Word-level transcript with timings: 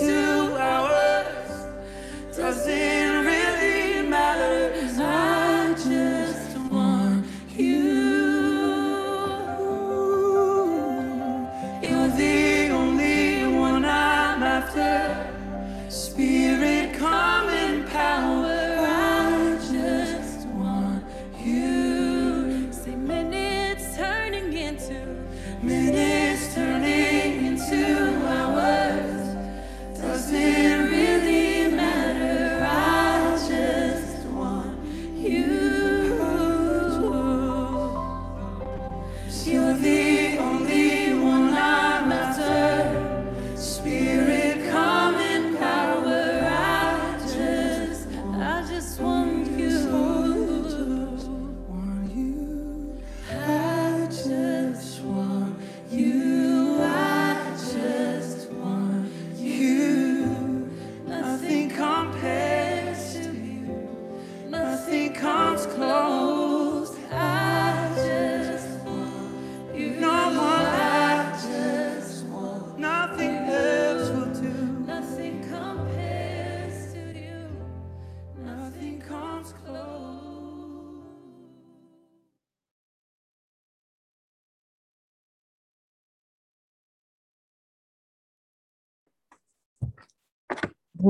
into 0.00 0.31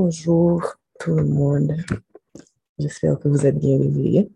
Bonjour 0.04 0.60
tout 0.98 1.14
le 1.14 1.24
monde. 1.24 1.76
J'espère 2.76 3.20
que 3.20 3.28
vous 3.28 3.46
êtes 3.46 3.56
bien 3.56 3.78
réveillés. 3.78 4.32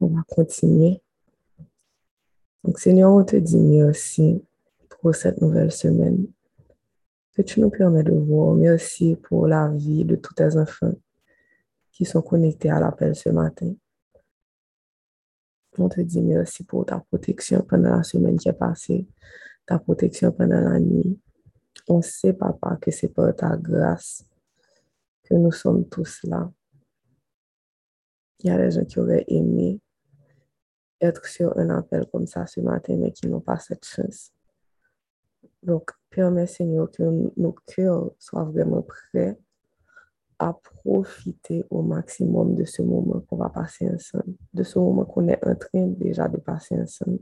On 0.00 0.08
va 0.08 0.22
continuer? 0.28 1.00
Donc, 2.64 2.80
Seigneur, 2.80 3.12
on 3.12 3.22
te 3.22 3.36
dit 3.36 3.60
merci 3.60 4.44
pour 4.88 5.14
cette 5.14 5.40
nouvelle 5.40 5.70
semaine 5.70 6.26
que 7.36 7.42
tu 7.42 7.60
nous 7.60 7.70
permets 7.70 8.02
de 8.02 8.14
voir. 8.14 8.56
Merci 8.56 9.14
pour 9.14 9.46
la 9.46 9.68
vie 9.68 10.04
de 10.04 10.16
tous 10.16 10.34
tes 10.34 10.56
enfants 10.56 10.96
qui 11.92 12.04
sont 12.04 12.20
connectés 12.20 12.70
à 12.70 12.80
l'appel 12.80 13.14
ce 13.14 13.28
matin. 13.28 13.72
On 15.78 15.88
te 15.88 16.00
dit 16.00 16.20
merci 16.20 16.64
pour 16.64 16.84
ta 16.84 16.98
protection 16.98 17.62
pendant 17.62 17.94
la 17.94 18.02
semaine 18.02 18.40
qui 18.40 18.48
est 18.48 18.52
passée, 18.52 19.06
ta 19.66 19.78
protection 19.78 20.32
pendant 20.32 20.60
la 20.60 20.80
nuit. 20.80 21.20
On 21.88 22.00
sait, 22.02 22.32
papa, 22.32 22.76
que 22.80 22.90
c'est 22.90 23.08
par 23.08 23.34
ta 23.34 23.56
grâce 23.56 24.24
que 25.24 25.34
nous 25.34 25.52
sommes 25.52 25.88
tous 25.88 26.20
là. 26.24 26.50
Il 28.40 28.48
y 28.48 28.50
a 28.50 28.58
des 28.58 28.70
gens 28.70 28.84
qui 28.84 28.98
auraient 28.98 29.24
aimé 29.28 29.80
être 31.00 31.26
sur 31.26 31.56
un 31.58 31.70
appel 31.70 32.06
comme 32.10 32.26
ça 32.26 32.46
ce 32.46 32.60
matin, 32.60 32.96
mais 32.96 33.12
qui 33.12 33.26
n'ont 33.26 33.40
pas 33.40 33.58
cette 33.58 33.84
chance. 33.84 34.32
Donc, 35.62 35.90
permets, 36.10 36.46
Seigneur, 36.46 36.90
que 36.90 37.02
nos 37.36 37.54
cœurs 37.66 38.12
soient 38.18 38.44
vraiment 38.44 38.82
prêts 38.82 39.38
à 40.38 40.52
profiter 40.52 41.64
au 41.70 41.82
maximum 41.82 42.56
de 42.56 42.64
ce 42.64 42.82
moment 42.82 43.20
qu'on 43.20 43.36
va 43.36 43.48
passer 43.48 43.88
ensemble, 43.88 44.34
de 44.52 44.62
ce 44.64 44.78
moment 44.78 45.04
qu'on 45.04 45.28
est 45.28 45.44
en 45.46 45.54
train 45.54 45.86
déjà 45.86 46.28
de 46.28 46.38
passer 46.38 46.74
ensemble. 46.80 47.20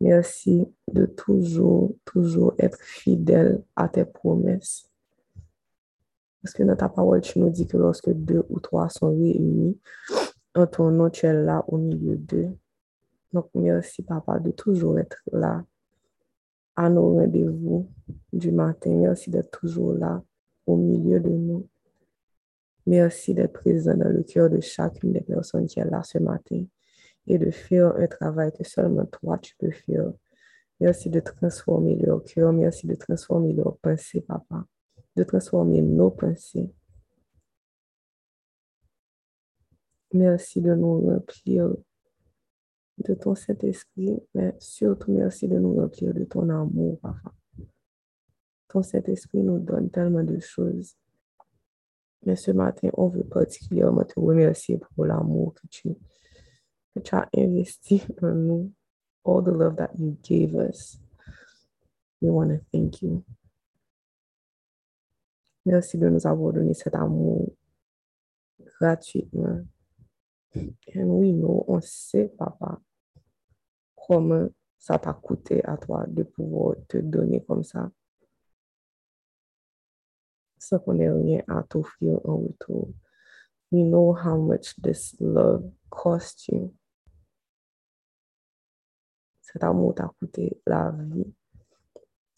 Merci 0.00 0.66
de 0.90 1.04
toujours, 1.04 1.94
toujours 2.04 2.54
être 2.58 2.78
fidèle 2.80 3.62
à 3.76 3.88
tes 3.88 4.06
promesses. 4.06 4.90
Parce 6.42 6.54
que 6.54 6.62
dans 6.62 6.76
ta 6.76 6.88
parole, 6.88 7.20
tu 7.20 7.38
nous 7.38 7.50
dis 7.50 7.66
que 7.66 7.76
lorsque 7.76 8.10
deux 8.10 8.44
ou 8.48 8.60
trois 8.60 8.88
sont 8.88 9.10
réunis, 9.10 9.78
en 10.54 10.66
ton 10.66 10.90
nom, 10.90 11.10
tu 11.10 11.26
es 11.26 11.34
là 11.34 11.62
au 11.68 11.76
milieu 11.76 12.16
d'eux. 12.16 12.48
Donc, 13.32 13.50
merci, 13.54 14.02
papa, 14.02 14.38
de 14.38 14.50
toujours 14.50 14.98
être 14.98 15.22
là 15.32 15.62
à 16.74 16.88
nos 16.88 17.16
rendez-vous 17.16 17.86
du 18.32 18.50
matin. 18.52 18.90
Merci 18.94 19.30
d'être 19.30 19.50
toujours 19.50 19.92
là 19.92 20.22
au 20.66 20.76
milieu 20.76 21.20
de 21.20 21.28
nous. 21.28 21.68
Merci 22.86 23.34
d'être 23.34 23.52
présent 23.52 23.94
dans 23.94 24.08
le 24.08 24.22
cœur 24.22 24.48
de 24.48 24.60
chacune 24.60 25.12
des 25.12 25.20
personnes 25.20 25.66
qui 25.66 25.78
est 25.78 25.84
là 25.84 26.02
ce 26.02 26.18
matin 26.18 26.64
et 27.26 27.38
de 27.38 27.50
faire 27.50 27.94
un 27.96 28.06
travail 28.06 28.52
que 28.52 28.64
seulement 28.64 29.06
toi 29.06 29.38
tu 29.38 29.54
peux 29.56 29.70
faire. 29.70 30.12
Merci 30.80 31.10
de 31.10 31.20
transformer 31.20 31.96
leur 31.96 32.24
cœur. 32.24 32.52
Merci 32.52 32.86
de 32.86 32.94
transformer 32.94 33.52
leurs 33.52 33.76
pensées, 33.78 34.22
papa. 34.22 34.64
De 35.14 35.24
transformer 35.24 35.82
nos 35.82 36.10
pensées. 36.10 36.72
Merci 40.12 40.60
de 40.60 40.74
nous 40.74 41.00
remplir 41.00 41.70
de 42.98 43.14
ton 43.14 43.34
Saint-Esprit, 43.34 44.18
mais 44.34 44.54
surtout 44.58 45.12
merci 45.12 45.46
de 45.46 45.58
nous 45.58 45.76
remplir 45.76 46.12
de 46.12 46.24
ton 46.24 46.48
amour, 46.48 46.98
papa. 47.00 47.32
Ton 48.68 48.82
Saint-Esprit 48.82 49.42
nous 49.42 49.58
donne 49.58 49.90
tellement 49.90 50.24
de 50.24 50.38
choses. 50.38 50.96
Mais 52.24 52.36
ce 52.36 52.50
matin, 52.50 52.88
on 52.94 53.08
veut 53.08 53.24
particulièrement 53.24 54.04
te 54.04 54.18
remercier 54.18 54.78
pour 54.78 55.06
l'amour 55.06 55.54
que 55.54 55.66
tu, 55.68 55.88
que 56.94 57.00
tu 57.00 57.14
as 57.14 57.28
investi 57.36 58.02
en 58.22 58.34
nous. 58.34 58.72
All 59.24 59.42
the 59.42 59.50
love 59.50 59.76
that 59.76 59.98
you 59.98 60.16
gave 60.22 60.54
us. 60.54 60.98
We 62.20 62.30
want 62.30 62.50
to 62.50 62.60
thank 62.72 63.02
you. 63.02 63.22
Merci 65.66 65.98
de 65.98 66.08
nous 66.08 66.26
avoir 66.26 66.52
donné 66.52 66.74
cet 66.74 66.94
amour 66.94 67.52
gratuitement. 68.80 69.66
And 70.54 71.18
we 71.18 71.32
know, 71.32 71.64
on 71.68 71.80
sait, 71.80 72.28
papa, 72.28 72.80
comment 73.94 74.48
ça 74.78 74.98
t'a 74.98 75.12
coûté 75.12 75.62
à 75.64 75.76
toi 75.76 76.06
de 76.08 76.22
pouvoir 76.22 76.76
te 76.88 76.96
donner 76.96 77.44
comme 77.44 77.62
ça. 77.62 77.90
Sans 80.58 80.78
qu'on 80.78 80.98
ait 80.98 81.10
rien 81.10 81.42
à 81.46 81.62
t'offrir 81.62 82.18
en 82.24 82.38
retour. 82.38 82.88
We 83.70 83.84
know 83.84 84.12
how 84.14 84.38
much 84.38 84.74
this 84.82 85.14
love 85.20 85.70
cost 85.90 86.48
you. 86.48 86.74
Cet 89.52 89.64
amour 89.64 89.94
t'a 89.94 90.12
coûté 90.18 90.60
la 90.66 90.94
vie. 90.96 91.32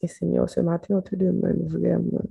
Et 0.01 0.09
Seigneur, 0.09 0.49
ce 0.49 0.61
matin, 0.61 0.97
on 0.97 1.03
te 1.03 1.15
demande 1.15 1.63
vraiment. 1.69 2.23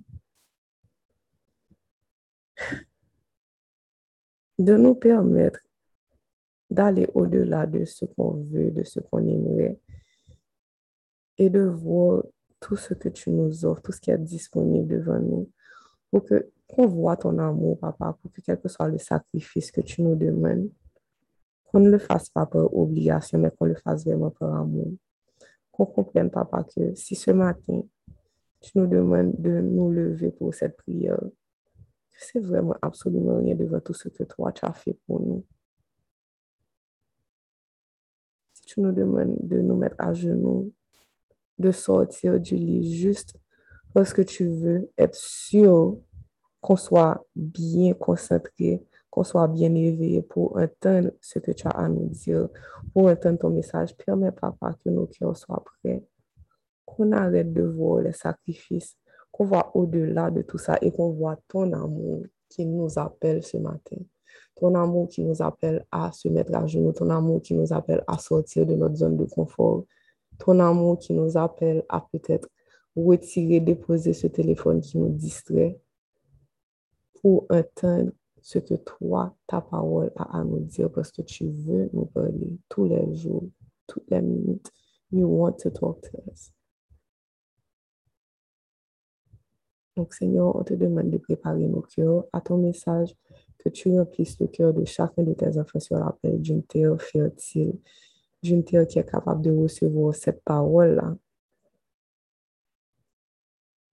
De 4.57 4.75
nous 4.75 4.95
permettre 4.95 5.59
d'aller 6.69 7.07
au-delà 7.13 7.65
de 7.65 7.85
ce 7.85 8.05
qu'on 8.05 8.43
veut, 8.43 8.71
de 8.71 8.83
ce 8.83 8.99
qu'on 8.99 9.25
aimerait, 9.27 9.79
et 11.37 11.49
de 11.49 11.61
voir 11.61 12.23
tout 12.59 12.75
ce 12.75 12.93
que 12.93 13.09
tu 13.09 13.31
nous 13.31 13.65
offres, 13.65 13.81
tout 13.81 13.91
ce 13.91 13.99
qui 13.99 14.11
est 14.11 14.17
disponible 14.17 14.87
devant 14.87 15.19
nous, 15.19 15.49
pour 16.11 16.25
qu'on 16.67 16.87
voit 16.87 17.17
ton 17.17 17.37
amour, 17.39 17.79
papa, 17.79 18.17
pour 18.21 18.31
que 18.31 18.41
quel 18.41 18.59
que 18.59 18.69
soit 18.69 18.87
le 18.87 18.97
sacrifice 18.97 19.71
que 19.71 19.81
tu 19.81 20.01
nous 20.01 20.15
demandes, 20.15 20.69
qu'on 21.71 21.79
ne 21.79 21.89
le 21.89 21.99
fasse 21.99 22.29
pas 22.29 22.45
par 22.45 22.73
obligation, 22.75 23.39
mais 23.39 23.49
qu'on 23.51 23.65
le 23.65 23.75
fasse 23.75 24.05
vraiment 24.05 24.29
par 24.29 24.53
amour. 24.53 24.91
Qu'on 25.71 25.85
comprenne, 25.85 26.29
papa, 26.29 26.65
que 26.65 26.93
si 26.95 27.15
ce 27.15 27.31
matin, 27.31 27.81
tu 28.59 28.71
nous 28.75 28.87
demandes 28.87 29.33
de 29.39 29.61
nous 29.61 29.89
lever 29.89 30.31
pour 30.31 30.53
cette 30.53 30.75
prière, 30.75 31.19
c'est 32.17 32.39
vraiment 32.39 32.75
absolument 32.81 33.37
rien 33.37 33.55
devant 33.55 33.79
tout 33.79 33.93
ce 33.93 34.09
que 34.09 34.23
toi, 34.23 34.51
tu 34.51 34.65
as 34.65 34.73
fait 34.73 34.97
pour 35.07 35.21
nous. 35.21 35.45
Si 38.53 38.61
tu 38.65 38.81
nous 38.81 38.91
demandes 38.91 39.37
de 39.39 39.61
nous 39.61 39.75
mettre 39.75 39.95
à 39.97 40.13
genoux, 40.13 40.71
de 41.57 41.71
sortir 41.71 42.39
du 42.39 42.55
lit 42.55 42.93
juste 42.93 43.35
parce 43.93 44.13
que 44.13 44.21
tu 44.21 44.47
veux 44.47 44.89
être 44.97 45.15
sûr 45.15 45.97
qu'on 46.59 46.75
soit 46.75 47.25
bien 47.35 47.93
concentré, 47.93 48.83
qu'on 49.11 49.23
soit 49.23 49.49
bien 49.49 49.75
éveillé 49.75 50.21
pour 50.21 50.57
entendre 50.57 51.11
ce 51.19 51.37
que 51.37 51.51
tu 51.51 51.67
as 51.67 51.71
à 51.71 51.89
nous 51.89 52.07
dire, 52.07 52.47
pour 52.93 53.07
entendre 53.07 53.37
ton 53.37 53.49
message. 53.49 53.95
Permets, 53.97 54.31
papa, 54.31 54.73
que 54.83 54.89
nos 54.89 55.05
cœurs 55.05 55.35
soient 55.35 55.63
prêts, 55.63 56.01
qu'on 56.85 57.11
arrête 57.11 57.53
de 57.53 57.63
voir 57.63 58.01
les 58.01 58.13
sacrifices, 58.13 58.97
qu'on 59.29 59.45
voit 59.45 59.75
au-delà 59.75 60.31
de 60.31 60.41
tout 60.41 60.57
ça 60.57 60.77
et 60.81 60.91
qu'on 60.91 61.11
voit 61.11 61.37
ton 61.49 61.73
amour 61.73 62.23
qui 62.49 62.65
nous 62.65 62.97
appelle 62.97 63.43
ce 63.43 63.57
matin. 63.57 63.97
Ton 64.55 64.75
amour 64.75 65.09
qui 65.09 65.23
nous 65.23 65.41
appelle 65.41 65.85
à 65.91 66.11
se 66.13 66.29
mettre 66.29 66.55
à 66.55 66.65
genoux, 66.65 66.93
ton 66.93 67.09
amour 67.09 67.41
qui 67.41 67.53
nous 67.53 67.73
appelle 67.73 68.03
à 68.07 68.17
sortir 68.17 68.65
de 68.65 68.75
notre 68.75 68.95
zone 68.95 69.17
de 69.17 69.25
confort, 69.25 69.83
ton 70.37 70.57
amour 70.59 70.99
qui 70.99 71.13
nous 71.13 71.37
appelle 71.37 71.83
à 71.89 72.05
peut-être 72.11 72.47
retirer, 72.95 73.59
déposer 73.59 74.13
ce 74.13 74.27
téléphone 74.27 74.79
qui 74.79 74.97
nous 74.97 75.09
distrait 75.09 75.77
pour 77.21 77.45
atteindre 77.49 78.11
ce 78.41 78.59
que 78.59 78.73
toi, 78.75 79.35
ta 79.47 79.61
parole 79.61 80.11
a 80.15 80.39
à 80.39 80.43
nous 80.43 80.59
dire 80.59 80.91
parce 80.91 81.11
que 81.11 81.21
tu 81.21 81.47
veux 81.47 81.89
nous 81.93 82.05
parler 82.05 82.57
tous 82.69 82.85
les 82.85 83.15
jours, 83.15 83.47
toutes 83.87 84.09
les 84.09 84.21
minutes. 84.21 84.71
You 85.11 85.27
want 85.27 85.57
to 85.59 85.69
talk 85.69 86.01
to 86.01 86.17
us. 86.31 86.51
Donc, 89.97 90.13
Seigneur, 90.13 90.55
on 90.55 90.63
te 90.63 90.73
demande 90.73 91.09
de 91.09 91.17
préparer 91.17 91.67
nos 91.67 91.81
cœurs 91.81 92.25
à 92.31 92.39
ton 92.39 92.57
message, 92.57 93.13
que 93.59 93.69
tu 93.69 93.89
remplisses 93.89 94.39
le 94.39 94.47
cœur 94.47 94.73
de 94.73 94.85
chacun 94.85 95.23
de 95.23 95.33
tes 95.33 95.57
enfants 95.57 95.79
sur 95.79 95.97
l'appel 95.97 96.41
d'une 96.41 96.63
terre 96.63 96.99
fertile, 97.01 97.77
d'une 98.41 98.63
terre 98.63 98.87
qui 98.87 98.99
est 98.99 99.09
capable 99.09 99.41
de 99.41 99.51
recevoir 99.51 100.15
cette 100.15 100.41
parole-là, 100.43 101.15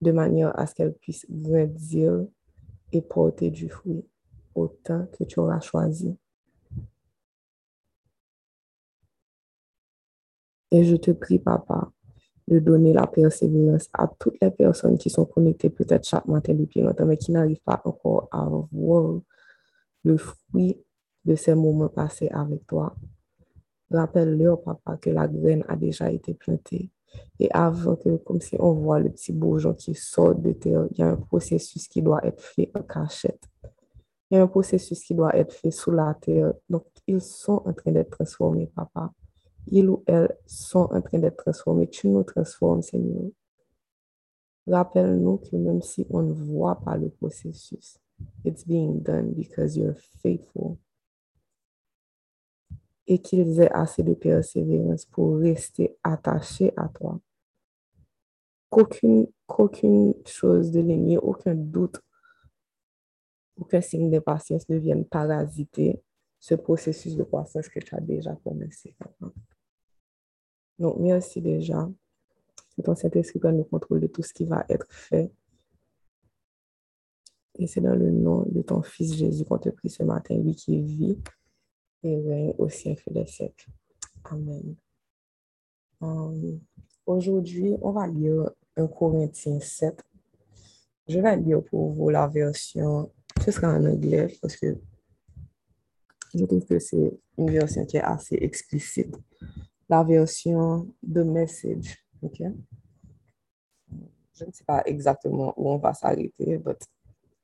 de 0.00 0.12
manière 0.12 0.56
à 0.58 0.66
ce 0.66 0.74
qu'elle 0.74 0.94
puisse 0.94 1.26
grandir 1.28 2.26
et 2.92 3.02
porter 3.02 3.50
du 3.50 3.68
fruit 3.68 4.06
autant 4.58 5.06
que 5.18 5.24
tu 5.24 5.40
auras 5.40 5.60
choisi. 5.60 6.16
Et 10.70 10.84
je 10.84 10.96
te 10.96 11.10
prie, 11.12 11.38
Papa, 11.38 11.90
de 12.46 12.58
donner 12.58 12.92
la 12.92 13.06
persévérance 13.06 13.88
à 13.92 14.06
toutes 14.18 14.36
les 14.40 14.50
personnes 14.50 14.98
qui 14.98 15.10
sont 15.10 15.24
connectées 15.24 15.70
peut-être 15.70 16.06
chaque 16.06 16.26
matin 16.26 16.54
depuis 16.54 16.80
longtemps, 16.80 17.06
mais 17.06 17.16
qui 17.16 17.32
n'arrivent 17.32 17.62
pas 17.62 17.80
encore 17.84 18.28
à 18.30 18.48
voir 18.72 19.20
le 20.04 20.16
fruit 20.16 20.76
de 21.24 21.34
ces 21.34 21.54
moments 21.54 21.88
passés 21.88 22.28
avec 22.28 22.66
toi. 22.66 22.94
Rappelle-leur, 23.90 24.60
Papa, 24.62 24.96
que 24.98 25.10
la 25.10 25.26
graine 25.26 25.64
a 25.68 25.76
déjà 25.76 26.10
été 26.10 26.34
plantée. 26.34 26.90
Et 27.40 27.50
avant 27.52 27.96
que, 27.96 28.16
comme 28.16 28.40
si 28.40 28.56
on 28.58 28.72
voit 28.72 29.00
le 29.00 29.10
petit 29.10 29.32
bourgeon 29.32 29.72
qui 29.74 29.94
sort 29.94 30.34
de 30.34 30.52
terre, 30.52 30.86
il 30.90 30.98
y 30.98 31.02
a 31.02 31.08
un 31.08 31.16
processus 31.16 31.88
qui 31.88 32.02
doit 32.02 32.24
être 32.24 32.42
fait 32.42 32.70
en 32.74 32.82
cachette. 32.82 33.42
Il 34.30 34.34
y 34.34 34.38
a 34.38 34.42
un 34.42 34.46
processus 34.46 35.02
qui 35.02 35.14
doit 35.14 35.34
être 35.34 35.54
fait 35.54 35.70
sous 35.70 35.90
la 35.90 36.14
terre. 36.14 36.52
Donc, 36.68 36.84
ils 37.06 37.20
sont 37.20 37.62
en 37.64 37.72
train 37.72 37.92
d'être 37.92 38.10
transformés, 38.10 38.66
papa. 38.66 39.12
Ils 39.70 39.88
ou 39.88 40.02
elles 40.06 40.36
sont 40.46 40.88
en 40.92 41.00
train 41.00 41.18
d'être 41.18 41.36
transformés. 41.36 41.88
Tu 41.88 42.08
nous 42.08 42.24
transformes, 42.24 42.82
Seigneur. 42.82 43.30
Rappelle-nous 44.66 45.38
que 45.38 45.56
même 45.56 45.80
si 45.80 46.06
on 46.10 46.22
ne 46.22 46.32
voit 46.32 46.78
pas 46.80 46.96
le 46.96 47.08
processus, 47.08 47.98
it's 48.44 48.66
being 48.66 49.02
done 49.02 49.32
because 49.32 49.76
you're 49.76 49.96
faithful. 50.22 50.76
Et 53.06 53.20
qu'ils 53.20 53.60
aient 53.60 53.72
assez 53.72 54.02
de 54.02 54.12
persévérance 54.12 55.06
pour 55.06 55.38
rester 55.38 55.96
attachés 56.02 56.74
à 56.76 56.88
toi. 56.88 57.18
Qu'aucune, 58.68 60.14
chose 60.26 60.70
de 60.70 60.80
l'ennemi, 60.80 61.16
aucun 61.16 61.54
doute 61.54 62.02
aucun 63.58 63.80
signe 63.80 64.10
d'impatience 64.10 64.68
ne 64.68 64.76
vienne 64.76 65.04
parasiter 65.04 66.00
ce 66.38 66.54
processus 66.54 67.16
de 67.16 67.24
croissance 67.24 67.68
que 67.68 67.80
tu 67.80 67.94
as 67.94 68.00
déjà 68.00 68.34
commencé. 68.36 68.94
Donc, 70.78 70.96
merci 70.98 71.40
déjà. 71.40 71.88
Que 72.76 72.82
ton 72.82 72.94
Saint-Esprit 72.94 73.40
prenne 73.40 73.58
le 73.58 73.64
contrôle 73.64 74.00
de 74.00 74.06
tout 74.06 74.22
ce 74.22 74.32
qui 74.32 74.44
va 74.44 74.64
être 74.68 74.86
fait. 74.90 75.32
Et 77.56 77.66
c'est 77.66 77.80
dans 77.80 77.96
le 77.96 78.10
nom 78.12 78.46
de 78.48 78.62
ton 78.62 78.82
Fils 78.82 79.14
Jésus 79.14 79.44
qu'on 79.44 79.58
te 79.58 79.68
prie 79.68 79.90
ce 79.90 80.04
matin, 80.04 80.36
lui 80.36 80.54
qui 80.54 80.80
vit 80.80 81.18
et 82.04 82.20
règne 82.20 82.54
au 82.56 82.68
siècle 82.68 83.12
des 83.12 83.26
siècles. 83.26 83.68
Amen. 84.24 84.76
Um, 86.00 86.60
aujourd'hui, 87.04 87.74
on 87.82 87.90
va 87.90 88.06
lire 88.06 88.50
1 88.76 88.86
Corinthiens 88.86 89.58
7. 89.58 90.04
Je 91.08 91.18
vais 91.18 91.36
lire 91.38 91.64
pour 91.64 91.90
vous 91.90 92.10
la 92.10 92.28
version 92.28 93.10
ce 93.40 93.50
sera 93.50 93.68
en 93.68 93.84
anglais 93.84 94.28
parce 94.40 94.56
que 94.56 94.78
je 96.34 96.44
trouve 96.44 96.64
que 96.64 96.78
c'est 96.78 97.18
une 97.36 97.50
version 97.50 97.84
qui 97.86 97.96
est 97.96 98.02
assez 98.02 98.36
explicite. 98.40 99.16
La 99.88 100.02
version 100.04 100.92
de 101.02 101.22
message, 101.22 101.96
ok? 102.22 102.42
Je 104.34 104.44
ne 104.44 104.52
sais 104.52 104.64
pas 104.64 104.82
exactement 104.84 105.54
où 105.56 105.70
on 105.70 105.78
va 105.78 105.94
s'arrêter, 105.94 106.58
mais 106.64 106.76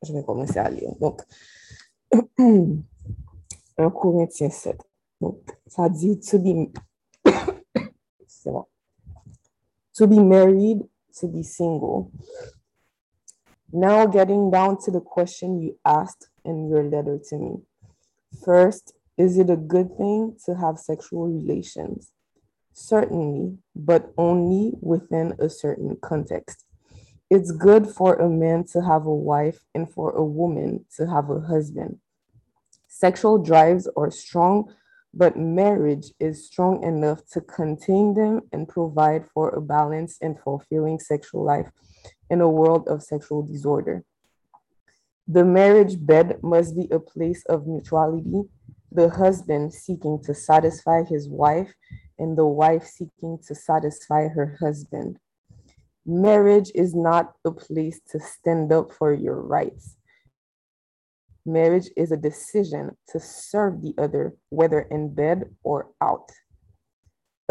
je 0.03 0.13
vais 0.13 0.23
commencer 0.23 0.59
à 0.59 0.69
lire. 0.69 0.95
Donc, 1.01 1.23
1 2.39 3.91
Corinthiens 3.91 4.51
7. 4.51 4.79
Donc, 5.21 5.39
ça 5.67 5.89
dit 5.89 6.21
to 6.21 6.39
be, 6.39 6.71
to 9.95 10.07
be 10.07 10.21
married, 10.21 10.87
to 11.19 11.29
be 11.29 11.43
single. 11.43 12.11
Now, 13.77 14.07
getting 14.07 14.53
down 14.53 14.81
to 14.83 14.93
the 14.93 15.01
question 15.01 15.61
you 15.61 15.77
asked 15.85 16.29
in 16.45 16.69
your 16.69 16.85
letter 16.85 17.19
to 17.31 17.37
me. 17.37 17.57
First, 18.45 18.95
is 19.19 19.37
it 19.37 19.51
a 19.51 19.57
good 19.57 19.97
thing 19.97 20.37
to 20.45 20.55
have 20.55 20.79
sexual 20.79 21.27
relations? 21.27 22.13
Certainly, 22.73 23.59
but 23.75 24.13
only 24.17 24.75
within 24.81 25.35
a 25.41 25.49
certain 25.49 25.97
context. 26.01 26.65
It's 27.29 27.51
good 27.51 27.89
for 27.89 28.15
a 28.15 28.31
man 28.31 28.63
to 28.75 28.81
have 28.81 29.07
a 29.07 29.13
wife 29.13 29.65
and 29.75 29.91
for 29.91 30.13
a 30.13 30.25
woman 30.25 30.85
to 30.97 31.09
have 31.09 31.29
a 31.29 31.41
husband. 31.41 31.99
Sexual 32.87 33.39
drives 33.39 33.89
are 33.97 34.13
strong, 34.13 34.73
but 35.17 35.37
marriage 35.37 36.13
is 36.19 36.47
strong 36.47 36.83
enough 36.83 37.25
to 37.29 37.41
contain 37.41 38.15
them 38.15 38.41
and 38.53 38.69
provide 38.69 39.25
for 39.33 39.51
a 39.51 39.61
balanced 39.61 40.21
and 40.23 40.39
fulfilling 40.41 40.99
sexual 40.99 41.45
life 41.45 41.71
in 42.31 42.41
a 42.41 42.49
world 42.49 42.89
of 42.89 43.03
sexual 43.03 43.43
disorder. 43.43 44.05
The 45.29 45.45
marriage 45.45 46.05
bed 46.05 46.43
must 46.43 46.77
be 46.77 46.89
a 46.91 46.99
place 46.99 47.45
of 47.47 47.67
mutuality, 47.67 48.43
the 48.91 49.09
husband 49.09 49.73
seeking 49.73 50.21
to 50.25 50.35
satisfy 50.35 51.05
his 51.05 51.29
wife, 51.29 51.73
and 52.19 52.37
the 52.37 52.47
wife 52.47 52.85
seeking 52.85 53.39
to 53.47 53.55
satisfy 53.55 54.29
her 54.29 54.57
husband. 54.61 55.19
Marriage 56.05 56.71
is 56.75 56.95
not 56.95 57.35
a 57.45 57.51
place 57.51 58.01
to 58.11 58.21
stand 58.21 58.73
up 58.73 58.93
for 58.93 59.13
your 59.13 59.41
rights. 59.41 59.97
Marriage 61.47 61.91
is 61.97 62.11
a 62.11 62.17
decision 62.17 62.97
to 63.09 63.21
serve 63.21 63.83
the 63.83 63.95
other, 63.99 64.35
whether 64.49 64.81
in 64.81 65.15
bed 65.15 65.55
or 65.63 65.91
out. 66.01 66.31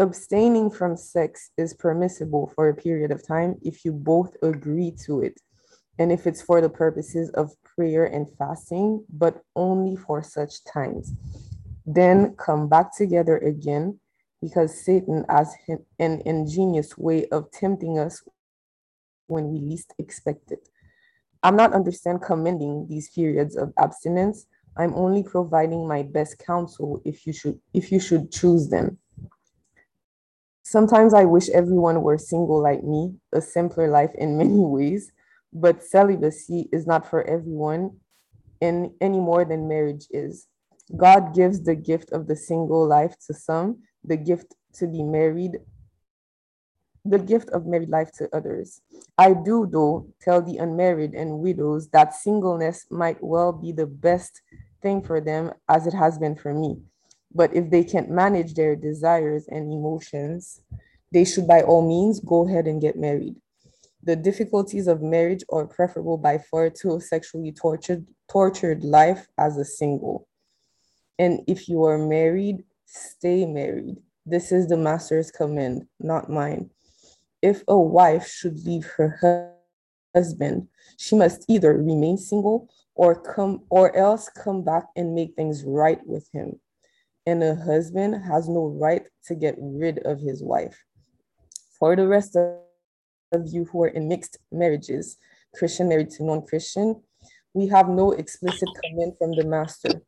Abstaining 0.00 0.70
from 0.70 0.96
sex 0.96 1.50
is 1.56 1.74
permissible 1.74 2.50
for 2.54 2.68
a 2.68 2.74
period 2.74 3.12
of 3.12 3.26
time 3.26 3.54
if 3.62 3.84
you 3.84 3.92
both 3.92 4.36
agree 4.42 4.92
to 5.06 5.22
it, 5.22 5.40
and 6.00 6.10
if 6.10 6.26
it's 6.26 6.42
for 6.42 6.60
the 6.60 6.68
purposes 6.68 7.30
of 7.30 7.52
prayer 7.62 8.04
and 8.04 8.26
fasting, 8.36 9.04
but 9.08 9.40
only 9.54 9.94
for 9.94 10.22
such 10.22 10.64
times. 10.64 11.12
Then 11.86 12.34
come 12.36 12.68
back 12.68 12.96
together 12.96 13.38
again 13.38 14.00
because 14.42 14.84
Satan 14.84 15.24
has 15.28 15.54
an 15.98 16.22
ingenious 16.24 16.98
way 16.98 17.26
of 17.26 17.50
tempting 17.52 17.98
us 17.98 18.22
when 19.28 19.52
we 19.52 19.60
least 19.60 19.94
expect 19.98 20.50
it. 20.50 20.68
I'm 21.44 21.56
not 21.56 21.74
understand 21.74 22.22
commending 22.22 22.86
these 22.88 23.10
periods 23.10 23.54
of 23.54 23.70
abstinence. 23.78 24.46
I'm 24.78 24.94
only 24.94 25.22
providing 25.22 25.86
my 25.86 26.02
best 26.02 26.38
counsel 26.38 27.02
if 27.04 27.26
you 27.26 27.34
should 27.34 27.60
if 27.74 27.92
you 27.92 28.00
should 28.00 28.32
choose 28.32 28.70
them. 28.70 28.96
Sometimes 30.62 31.12
I 31.12 31.24
wish 31.24 31.50
everyone 31.50 32.00
were 32.00 32.16
single 32.16 32.62
like 32.62 32.82
me, 32.82 33.12
a 33.34 33.42
simpler 33.42 33.88
life 33.88 34.10
in 34.14 34.38
many 34.42 34.58
ways, 34.58 35.12
but 35.52 35.84
celibacy 35.84 36.70
is 36.72 36.86
not 36.86 37.08
for 37.08 37.22
everyone 37.24 37.98
in 38.62 38.94
any 39.02 39.20
more 39.20 39.44
than 39.44 39.68
marriage 39.68 40.06
is. 40.10 40.46
God 40.96 41.34
gives 41.34 41.62
the 41.62 41.74
gift 41.74 42.10
of 42.12 42.26
the 42.26 42.36
single 42.36 42.86
life 42.88 43.14
to 43.26 43.34
some, 43.34 43.82
the 44.02 44.16
gift 44.16 44.54
to 44.74 44.86
be 44.86 45.02
married, 45.02 45.58
the 47.04 47.18
gift 47.18 47.50
of 47.50 47.66
married 47.66 47.90
life 47.90 48.10
to 48.12 48.34
others. 48.34 48.80
I 49.18 49.34
do, 49.34 49.68
though, 49.70 50.08
tell 50.20 50.40
the 50.40 50.56
unmarried 50.56 51.14
and 51.14 51.40
widows 51.40 51.88
that 51.90 52.14
singleness 52.14 52.86
might 52.90 53.22
well 53.22 53.52
be 53.52 53.72
the 53.72 53.86
best 53.86 54.40
thing 54.80 55.02
for 55.02 55.20
them 55.20 55.52
as 55.68 55.86
it 55.86 55.94
has 55.94 56.18
been 56.18 56.34
for 56.34 56.54
me. 56.54 56.80
But 57.34 57.54
if 57.54 57.70
they 57.70 57.84
can't 57.84 58.10
manage 58.10 58.54
their 58.54 58.76
desires 58.76 59.46
and 59.48 59.72
emotions, 59.72 60.62
they 61.12 61.24
should 61.24 61.46
by 61.46 61.62
all 61.62 61.86
means 61.86 62.20
go 62.20 62.46
ahead 62.48 62.66
and 62.66 62.80
get 62.80 62.96
married. 62.96 63.36
The 64.02 64.16
difficulties 64.16 64.86
of 64.86 65.02
marriage 65.02 65.44
are 65.50 65.66
preferable 65.66 66.18
by 66.18 66.38
far 66.38 66.70
to 66.70 66.96
a 66.96 67.00
sexually 67.00 67.52
tortured, 67.52 68.06
tortured 68.30 68.84
life 68.84 69.26
as 69.38 69.56
a 69.56 69.64
single. 69.64 70.26
And 71.18 71.40
if 71.46 71.68
you 71.68 71.84
are 71.84 71.98
married, 71.98 72.64
stay 72.86 73.46
married. 73.46 73.96
This 74.26 74.52
is 74.52 74.68
the 74.68 74.76
master's 74.76 75.30
command, 75.30 75.86
not 76.00 76.30
mine. 76.30 76.70
If 77.44 77.62
a 77.68 77.78
wife 77.78 78.26
should 78.26 78.64
leave 78.64 78.86
her 78.96 79.52
husband, 80.14 80.66
she 80.96 81.14
must 81.14 81.44
either 81.46 81.76
remain 81.76 82.16
single 82.16 82.70
or 82.94 83.14
come 83.14 83.64
or 83.68 83.94
else 83.94 84.30
come 84.30 84.64
back 84.64 84.84
and 84.96 85.14
make 85.14 85.34
things 85.36 85.62
right 85.62 86.00
with 86.06 86.26
him. 86.32 86.58
And 87.26 87.44
a 87.44 87.54
husband 87.54 88.24
has 88.24 88.48
no 88.48 88.66
right 88.80 89.06
to 89.26 89.34
get 89.34 89.56
rid 89.58 89.98
of 90.06 90.20
his 90.20 90.42
wife. 90.42 90.76
For 91.78 91.94
the 91.94 92.08
rest 92.08 92.34
of 92.34 93.42
you 93.44 93.66
who 93.66 93.82
are 93.84 93.88
in 93.88 94.08
mixed 94.08 94.38
marriages, 94.50 95.18
Christian 95.54 95.88
married 95.90 96.10
to 96.12 96.24
non-Christian, 96.24 97.02
we 97.52 97.68
have 97.68 97.88
no 97.90 98.12
explicit 98.12 98.68
command 98.82 99.18
from 99.18 99.32
the 99.32 99.44
master. 99.44 100.00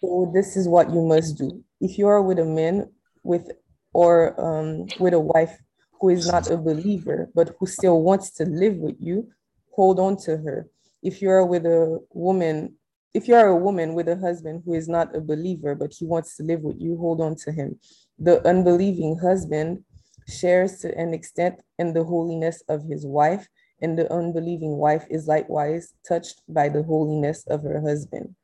So 0.00 0.32
this 0.34 0.56
is 0.56 0.66
what 0.68 0.92
you 0.92 1.00
must 1.00 1.38
do. 1.38 1.62
If 1.80 1.96
you 1.96 2.08
are 2.08 2.22
with 2.22 2.40
a 2.40 2.44
man 2.44 2.90
with 3.22 3.52
or 3.94 4.34
um, 4.40 4.86
with 4.98 5.14
a 5.14 5.20
wife 5.20 5.56
who 6.02 6.08
is 6.08 6.26
not 6.26 6.50
a 6.50 6.56
believer 6.56 7.30
but 7.32 7.54
who 7.58 7.66
still 7.66 8.02
wants 8.02 8.32
to 8.32 8.44
live 8.44 8.74
with 8.76 8.96
you, 8.98 9.28
hold 9.70 10.00
on 10.00 10.16
to 10.16 10.36
her. 10.36 10.68
If 11.00 11.22
you 11.22 11.30
are 11.30 11.46
with 11.46 11.64
a 11.64 12.00
woman, 12.12 12.74
if 13.14 13.28
you 13.28 13.36
are 13.36 13.46
a 13.46 13.56
woman 13.56 13.94
with 13.94 14.08
a 14.08 14.16
husband 14.16 14.64
who 14.66 14.74
is 14.74 14.88
not 14.88 15.14
a 15.14 15.20
believer 15.20 15.76
but 15.76 15.94
he 15.94 16.04
wants 16.04 16.36
to 16.36 16.42
live 16.42 16.62
with 16.62 16.80
you, 16.80 16.98
hold 16.98 17.20
on 17.20 17.36
to 17.36 17.52
him. 17.52 17.78
The 18.18 18.44
unbelieving 18.46 19.16
husband 19.18 19.84
shares 20.28 20.80
to 20.80 20.92
an 20.98 21.14
extent 21.14 21.60
in 21.78 21.92
the 21.92 22.02
holiness 22.02 22.64
of 22.68 22.82
his 22.82 23.06
wife, 23.06 23.46
and 23.80 23.96
the 23.96 24.12
unbelieving 24.12 24.78
wife 24.78 25.06
is 25.08 25.28
likewise 25.28 25.94
touched 26.06 26.42
by 26.48 26.68
the 26.68 26.82
holiness 26.82 27.44
of 27.46 27.62
her 27.62 27.80
husband. 27.80 28.34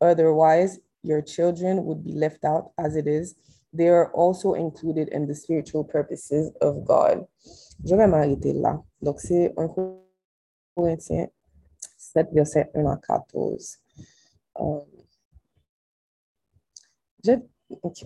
Otherwise, 0.00 0.78
your 1.02 1.22
children 1.22 1.84
would 1.86 2.04
be 2.04 2.12
left 2.12 2.44
out 2.44 2.72
as 2.78 2.96
it 2.96 3.06
is. 3.06 3.34
They 3.72 3.88
are 3.88 4.10
also 4.12 4.54
included 4.54 5.08
in 5.08 5.26
the 5.26 5.34
spiritual 5.34 5.84
purposes 5.84 6.50
of 6.60 6.84
God. 6.84 7.26
Je 7.84 7.94
vais 7.94 8.06
m'arrêter 8.06 8.52
là. 8.52 8.82
Donc, 9.02 9.20
c'est 9.20 9.52
1 9.56 9.68
Corinthiens 10.74 11.28
7, 11.96 12.28
verset 12.32 12.70
1 12.74 12.86
à 12.86 12.96
14. 12.96 13.78
Euh, 14.60 14.80
je, 17.24 17.32
ok. 17.82 18.04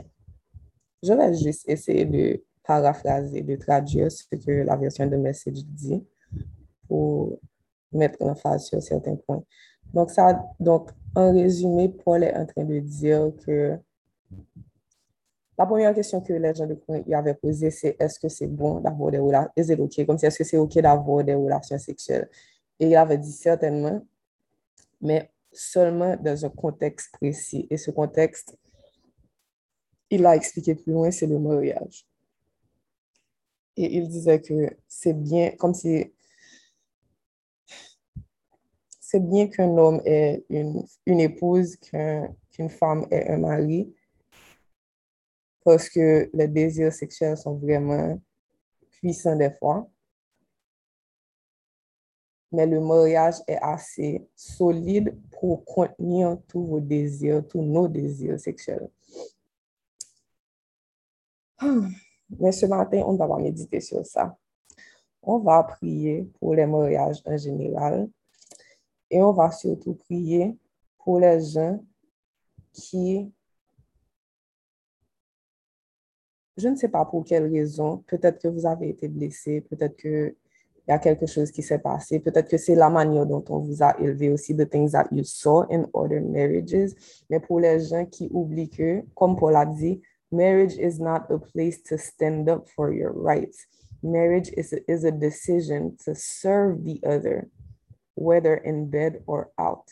Je 1.03 1.13
vais 1.13 1.35
juste 1.35 1.69
essayer 1.69 2.05
de 2.05 2.43
paraphraser, 2.65 3.43
de 3.43 3.57
traduire 3.57 4.11
ce 4.11 4.25
que 4.25 4.51
la 4.51 4.77
version 4.77 5.07
de 5.07 5.17
message 5.17 5.65
dit 5.65 6.05
pour 6.89 7.39
mettre 7.93 8.17
l'emphase 8.21 8.67
sur 8.67 8.83
certains 8.83 9.17
points. 9.17 9.45
Donc, 9.93 10.11
ça, 10.11 10.43
donc, 10.59 10.91
en 11.15 11.33
résumé, 11.33 11.89
Paul 11.89 12.25
est 12.25 12.35
en 12.35 12.47
train 12.47 12.65
de 12.65 12.79
dire 12.79 13.33
que 13.45 13.79
la 15.63 15.67
première 15.67 15.95
question 15.95 16.21
que 16.21 16.33
les 16.33 16.53
gens 16.53 16.67
de 16.67 16.75
Corinthe 16.75 17.07
lui 17.07 17.15
avaient 17.15 17.35
posée, 17.35 17.71
c'est 17.71 17.95
est-ce 18.01 18.19
que 18.19 18.29
c'est 18.29 18.49
bon 18.49 18.81
d'avoir 18.81 19.13
des 19.13 19.19
relations, 21.35 21.79
sexuelles? 21.79 22.29
Et 22.81 22.89
il 22.89 22.97
avait 22.97 23.17
dit 23.17 23.31
certainement, 23.31 24.05
mais 25.01 25.31
seulement 25.53 26.17
dans 26.17 26.45
un 26.45 26.49
contexte 26.49 27.13
précis. 27.13 27.69
Et 27.71 27.77
ce 27.77 27.93
contexte, 27.93 28.59
il 30.11 30.27
a 30.27 30.35
expliqué 30.35 30.75
plus 30.75 30.93
loin, 30.93 31.13
c'est 31.13 31.29
le 31.29 31.39
mariage. 31.39 32.09
Et 33.77 33.99
il 33.99 34.09
disait 34.09 34.41
que 34.41 34.77
c'est 34.89 35.15
bien, 35.15 35.53
comme 35.53 35.75
si 35.75 36.13
c'est 39.01 39.21
bien 39.21 39.47
qu'un 39.47 39.79
homme 39.79 40.03
ait 40.05 40.45
une, 40.51 40.85
une 41.07 41.21
épouse, 41.21 41.77
qu'un- 41.77 42.35
qu'une 42.51 42.69
femme 42.69 43.07
ait 43.13 43.31
un 43.31 43.39
mari, 43.39 43.95
parce 45.65 45.89
que 45.89 46.31
les 46.33 46.49
désirs 46.49 46.93
sexuels 46.93 47.37
sont 47.37 47.57
vraiment 47.57 48.19
puissants 48.91 49.37
des 49.37 49.51
fois. 49.51 49.89
Mais 52.51 52.67
le 52.67 52.81
mariage 52.81 53.37
est 53.47 53.59
assez 53.63 54.29
solide 54.37 55.19
pour 55.31 55.65
contenir 55.65 56.39
tous 56.49 56.67
vos 56.67 56.81
désirs, 56.81 57.47
tous 57.49 57.63
nos 57.63 57.89
désirs 57.89 58.39
sexuels. 58.39 58.91
Mais 62.39 62.53
ce 62.53 62.67
matin, 62.67 63.03
on 63.07 63.17
va 63.17 63.39
méditer 63.39 63.81
sur 63.81 64.05
ça. 64.05 64.37
On 65.23 65.39
va 65.39 65.63
prier 65.63 66.31
pour 66.39 66.55
les 66.55 66.67
mariages 66.67 67.23
en 67.25 67.37
général 67.37 68.09
et 69.11 69.23
on 69.23 69.33
va 69.33 69.51
surtout 69.51 69.95
prier 69.95 70.57
pour 70.99 71.21
les 71.21 71.41
gens 71.41 71.79
qui, 72.73 73.31
je 76.57 76.69
ne 76.69 76.77
sais 76.77 76.89
pas 76.89 77.05
pour 77.05 77.25
quelle 77.25 77.51
raison, 77.51 78.05
peut-être 78.07 78.41
que 78.41 78.49
vous 78.49 78.67
avez 78.67 78.91
été 78.91 79.09
blessé, 79.09 79.63
peut-être 79.63 79.97
qu'il 79.97 80.35
y 80.87 80.93
a 80.93 80.99
quelque 80.99 81.27
chose 81.27 81.51
qui 81.51 81.63
s'est 81.63 81.79
passé, 81.79 82.21
peut-être 82.21 82.49
que 82.49 82.59
c'est 82.59 82.75
la 82.75 82.91
manière 82.91 83.27
dont 83.27 83.45
on 83.49 83.59
vous 83.59 83.83
a 83.83 83.99
élevé 83.99 84.31
aussi, 84.31 84.55
the 84.55 84.69
things 84.69 84.93
that 84.93 85.09
you 85.11 85.25
saw 85.25 85.65
in 85.71 85.87
other 85.95 86.21
marriages, 86.21 86.93
mais 87.31 87.41
pour 87.41 87.61
les 87.61 87.81
gens 87.81 88.05
qui 88.05 88.29
oublient 88.33 88.71
que, 88.71 89.03
comme 89.15 89.37
Paul 89.37 89.57
a 89.57 89.65
dit, 89.65 90.03
marriage 90.31 90.77
is 90.77 91.01
not 91.01 91.23
a 91.31 91.39
place 91.39 91.83
to 91.85 91.97
stand 91.97 92.49
up 92.49 92.69
for 92.69 92.93
your 92.93 93.13
rights. 93.13 93.67
Marriage 94.03 94.51
is 94.57 94.73
a, 94.73 94.91
is 94.91 95.05
a 95.05 95.13
decision 95.13 95.97
to 96.05 96.15
serve 96.15 96.85
the 96.85 97.01
other, 97.07 97.49
whether 98.17 98.57
in 98.65 98.87
bed 98.91 99.23
or 99.27 99.51
out. 99.59 99.85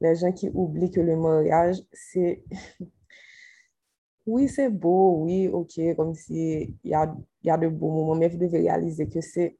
Les 0.00 0.14
gens 0.14 0.32
qui 0.32 0.48
oublient 0.54 0.92
que 0.92 1.00
le 1.00 1.16
mariage, 1.16 1.82
c'est... 1.92 2.42
Oui, 4.28 4.46
c'est 4.46 4.68
beau, 4.68 5.22
oui, 5.22 5.48
ok, 5.48 5.80
comme 5.96 6.14
si 6.14 6.76
il 6.84 6.90
y 6.90 6.92
a, 6.92 7.10
y 7.42 7.48
a 7.48 7.56
de 7.56 7.66
beaux 7.66 7.90
moments, 7.90 8.14
mais 8.14 8.28
vous 8.28 8.36
devez 8.36 8.58
réaliser 8.58 9.08
que 9.08 9.22
c'est 9.22 9.56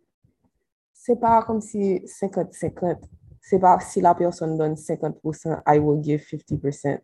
c'est 0.92 1.16
pas 1.18 1.42
comme 1.42 1.62
si 1.62 2.00
50-50. 2.04 2.98
C'est 3.40 3.58
pas 3.58 3.80
si 3.80 4.02
la 4.02 4.14
personne 4.14 4.58
donne 4.58 4.74
50%, 4.74 5.62
I 5.66 5.78
will 5.78 6.02
give 6.04 6.20
50%. 6.20 6.98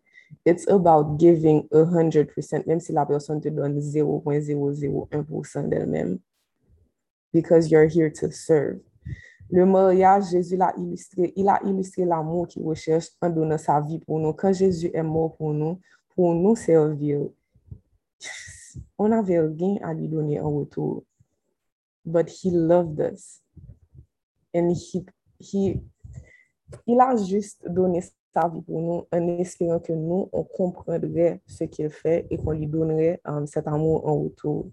It's 0.45 0.67
about 0.67 1.17
giving 1.17 1.67
100%, 1.71 2.67
même 2.67 2.79
si 2.79 2.91
la 2.91 3.03
personne 3.03 3.41
te 3.41 3.49
donne 3.49 3.79
0.001% 3.79 5.67
d'elle-même. 5.67 6.19
Because 7.33 7.71
you're 7.71 7.89
here 7.89 8.11
to 8.11 8.29
serve. 8.29 8.79
Le 9.49 9.65
mariage, 9.65 10.29
Jésus 10.29 10.55
l'a 10.55 10.71
illustré, 10.77 11.33
il 11.35 11.49
a 11.49 11.59
illustré 11.65 12.05
l'amour 12.05 12.47
qu'il 12.47 12.61
recherche 12.61 13.07
en 13.23 13.29
donnant 13.31 13.57
sa 13.57 13.81
vie 13.81 13.97
pour 13.97 14.19
nous. 14.19 14.33
Quand 14.33 14.53
Jésus 14.53 14.91
est 14.93 15.01
mort 15.01 15.35
pour 15.35 15.51
nous, 15.51 15.79
pour 16.15 16.35
nous 16.35 16.55
servir, 16.55 17.27
on 18.97 19.09
n'avait 19.09 19.39
rien 19.39 19.77
à 19.81 19.93
lui 19.93 20.07
donner 20.07 20.39
en 20.39 20.51
retour. 20.51 21.03
But 22.05 22.29
he 22.29 22.51
loved 22.51 22.99
us. 22.99 23.41
And 24.53 24.71
he, 24.71 25.05
he, 25.39 25.81
il 26.85 26.99
a 26.99 27.15
juste 27.15 27.67
donné 27.67 28.01
sa 28.33 28.47
vie 28.47 28.61
pour 28.61 28.81
nous 28.81 29.07
en 29.11 29.37
espérant 29.39 29.79
que 29.79 29.93
nous, 29.93 30.29
on 30.31 30.43
comprendrait 30.43 31.41
ce 31.47 31.63
qu'il 31.63 31.89
fait 31.89 32.27
et 32.29 32.37
qu'on 32.37 32.51
lui 32.51 32.67
donnerait 32.67 33.21
um, 33.25 33.47
cet 33.47 33.67
amour 33.67 34.05
en 34.07 34.23
retour. 34.23 34.71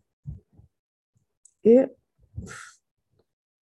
Et 1.65 1.87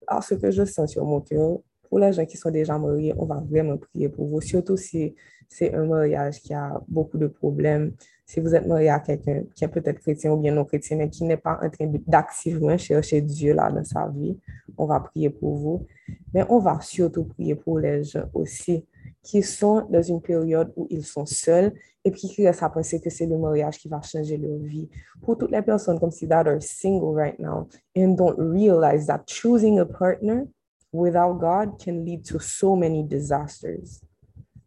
alors, 0.08 0.24
ce 0.24 0.36
que 0.36 0.52
je 0.52 0.66
sens 0.66 0.92
sur 0.92 1.06
mon 1.06 1.22
cœur, 1.22 1.60
pour 1.90 2.00
les 2.00 2.14
gens 2.14 2.26
qui 2.26 2.38
sont 2.38 2.52
déjà 2.52 2.78
mariés, 2.78 3.14
on 3.18 3.26
va 3.26 3.38
vraiment 3.38 3.78
prier 3.78 4.10
pour 4.10 4.28
vous, 4.28 4.42
surtout 4.42 4.78
si 4.78 5.16
c'est 5.50 5.74
un 5.74 5.86
mariage 5.86 6.42
qui 6.42 6.54
a 6.54 6.82
beaucoup 6.88 7.18
de 7.18 7.28
problèmes. 7.28 7.96
Si 8.26 8.40
vous 8.40 8.56
êtes 8.56 8.66
marié 8.66 8.90
à 8.90 9.00
quelqu'un 9.00 9.44
qui 9.54 9.64
est 9.64 9.68
peut-être 9.68 10.00
chrétien 10.00 10.32
ou 10.32 10.38
bien 10.38 10.52
non 10.52 10.66
chrétien, 10.66 10.98
mais 10.98 11.10
qui 11.10 11.24
n'est 11.24 11.38
pas 11.38 11.60
en 11.62 11.70
train 11.70 11.92
d'activement 12.08 12.76
chercher 12.78 13.22
Dieu 13.22 13.54
là 13.54 13.70
dans 13.72 13.84
sa 13.84 14.08
vie, 14.08 14.38
on 14.78 14.88
va 14.88 15.00
prier 15.00 15.30
pour 15.30 15.56
vous. 15.56 15.86
Mais 16.34 16.44
on 16.50 16.60
va 16.60 16.80
surtout 16.82 17.26
prier 17.26 17.54
pour 17.56 17.78
les 17.78 18.04
gens 18.04 18.26
aussi 18.34 18.84
qui 19.22 19.44
sont 19.44 19.88
dans 19.90 20.02
une 20.02 20.22
période 20.22 20.72
où 20.76 20.88
ils 20.90 21.06
sont 21.06 21.26
seuls 21.26 21.74
et 22.04 22.12
puis 22.12 22.28
qui 22.28 22.46
restent 22.46 22.64
à 22.64 22.70
penser 22.70 23.00
que 23.00 23.10
c'est 23.10 23.26
le 23.26 23.38
mariage 23.38 23.78
qui 23.78 23.90
va 23.90 24.02
changer 24.02 24.38
leur 24.38 24.58
vie. 24.58 24.90
Pour 25.22 25.38
toutes 25.38 25.52
les 25.52 25.62
personnes 25.62 26.00
comme 26.00 26.12
si 26.12 26.28
that 26.28 26.48
are 26.48 26.62
single 26.62 27.16
right 27.16 27.38
now 27.40 27.68
and 27.96 28.16
don't 28.16 28.38
realize 28.38 29.06
that 29.08 29.24
choosing 29.28 29.80
a 29.80 29.86
partner 29.86 30.48
without 30.92 31.40
God 31.40 31.80
can 31.84 32.04
lead 32.04 32.24
to 32.26 32.40
so 32.40 32.76
many 32.76 33.04
disasters. 33.04 34.02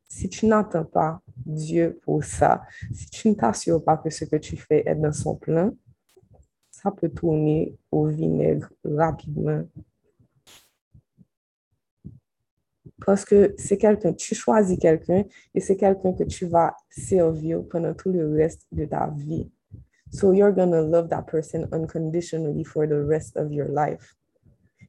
Si 0.08 0.28
tu 0.28 0.46
n'attends 0.46 0.84
pas 0.84 1.20
Dieu 1.36 2.00
pour 2.02 2.24
ça, 2.24 2.62
si 2.92 3.10
tu 3.10 3.28
ne 3.28 3.34
t'assures 3.34 3.84
pas 3.84 3.98
que 3.98 4.10
ce 4.10 4.24
que 4.24 4.36
tu 4.36 4.56
fais 4.56 4.82
est 4.86 4.94
dans 4.94 5.12
son 5.12 5.36
plan, 5.36 5.70
ça 6.70 6.90
peut 6.90 7.10
tourner 7.10 7.76
au 7.90 8.06
vinaigre 8.06 8.68
rapidement. 8.84 9.64
Parce 13.04 13.24
que 13.24 13.54
c'est 13.58 13.78
quelqu'un, 13.78 14.12
tu 14.12 14.34
choisis 14.34 14.78
quelqu'un 14.78 15.24
et 15.54 15.60
c'est 15.60 15.76
quelqu'un 15.76 16.12
que 16.12 16.24
tu 16.24 16.46
vas 16.46 16.74
servir 16.90 17.62
pendant 17.68 17.94
tout 17.94 18.10
le 18.10 18.34
reste 18.34 18.66
de 18.72 18.84
ta 18.84 19.08
vie. 19.08 19.50
So 20.10 20.32
you're 20.32 20.52
gonna 20.52 20.80
love 20.80 21.08
that 21.10 21.26
person 21.26 21.68
unconditionally 21.70 22.64
for 22.64 22.86
the 22.86 23.04
rest 23.06 23.36
of 23.36 23.52
your 23.52 23.68
life. 23.68 24.16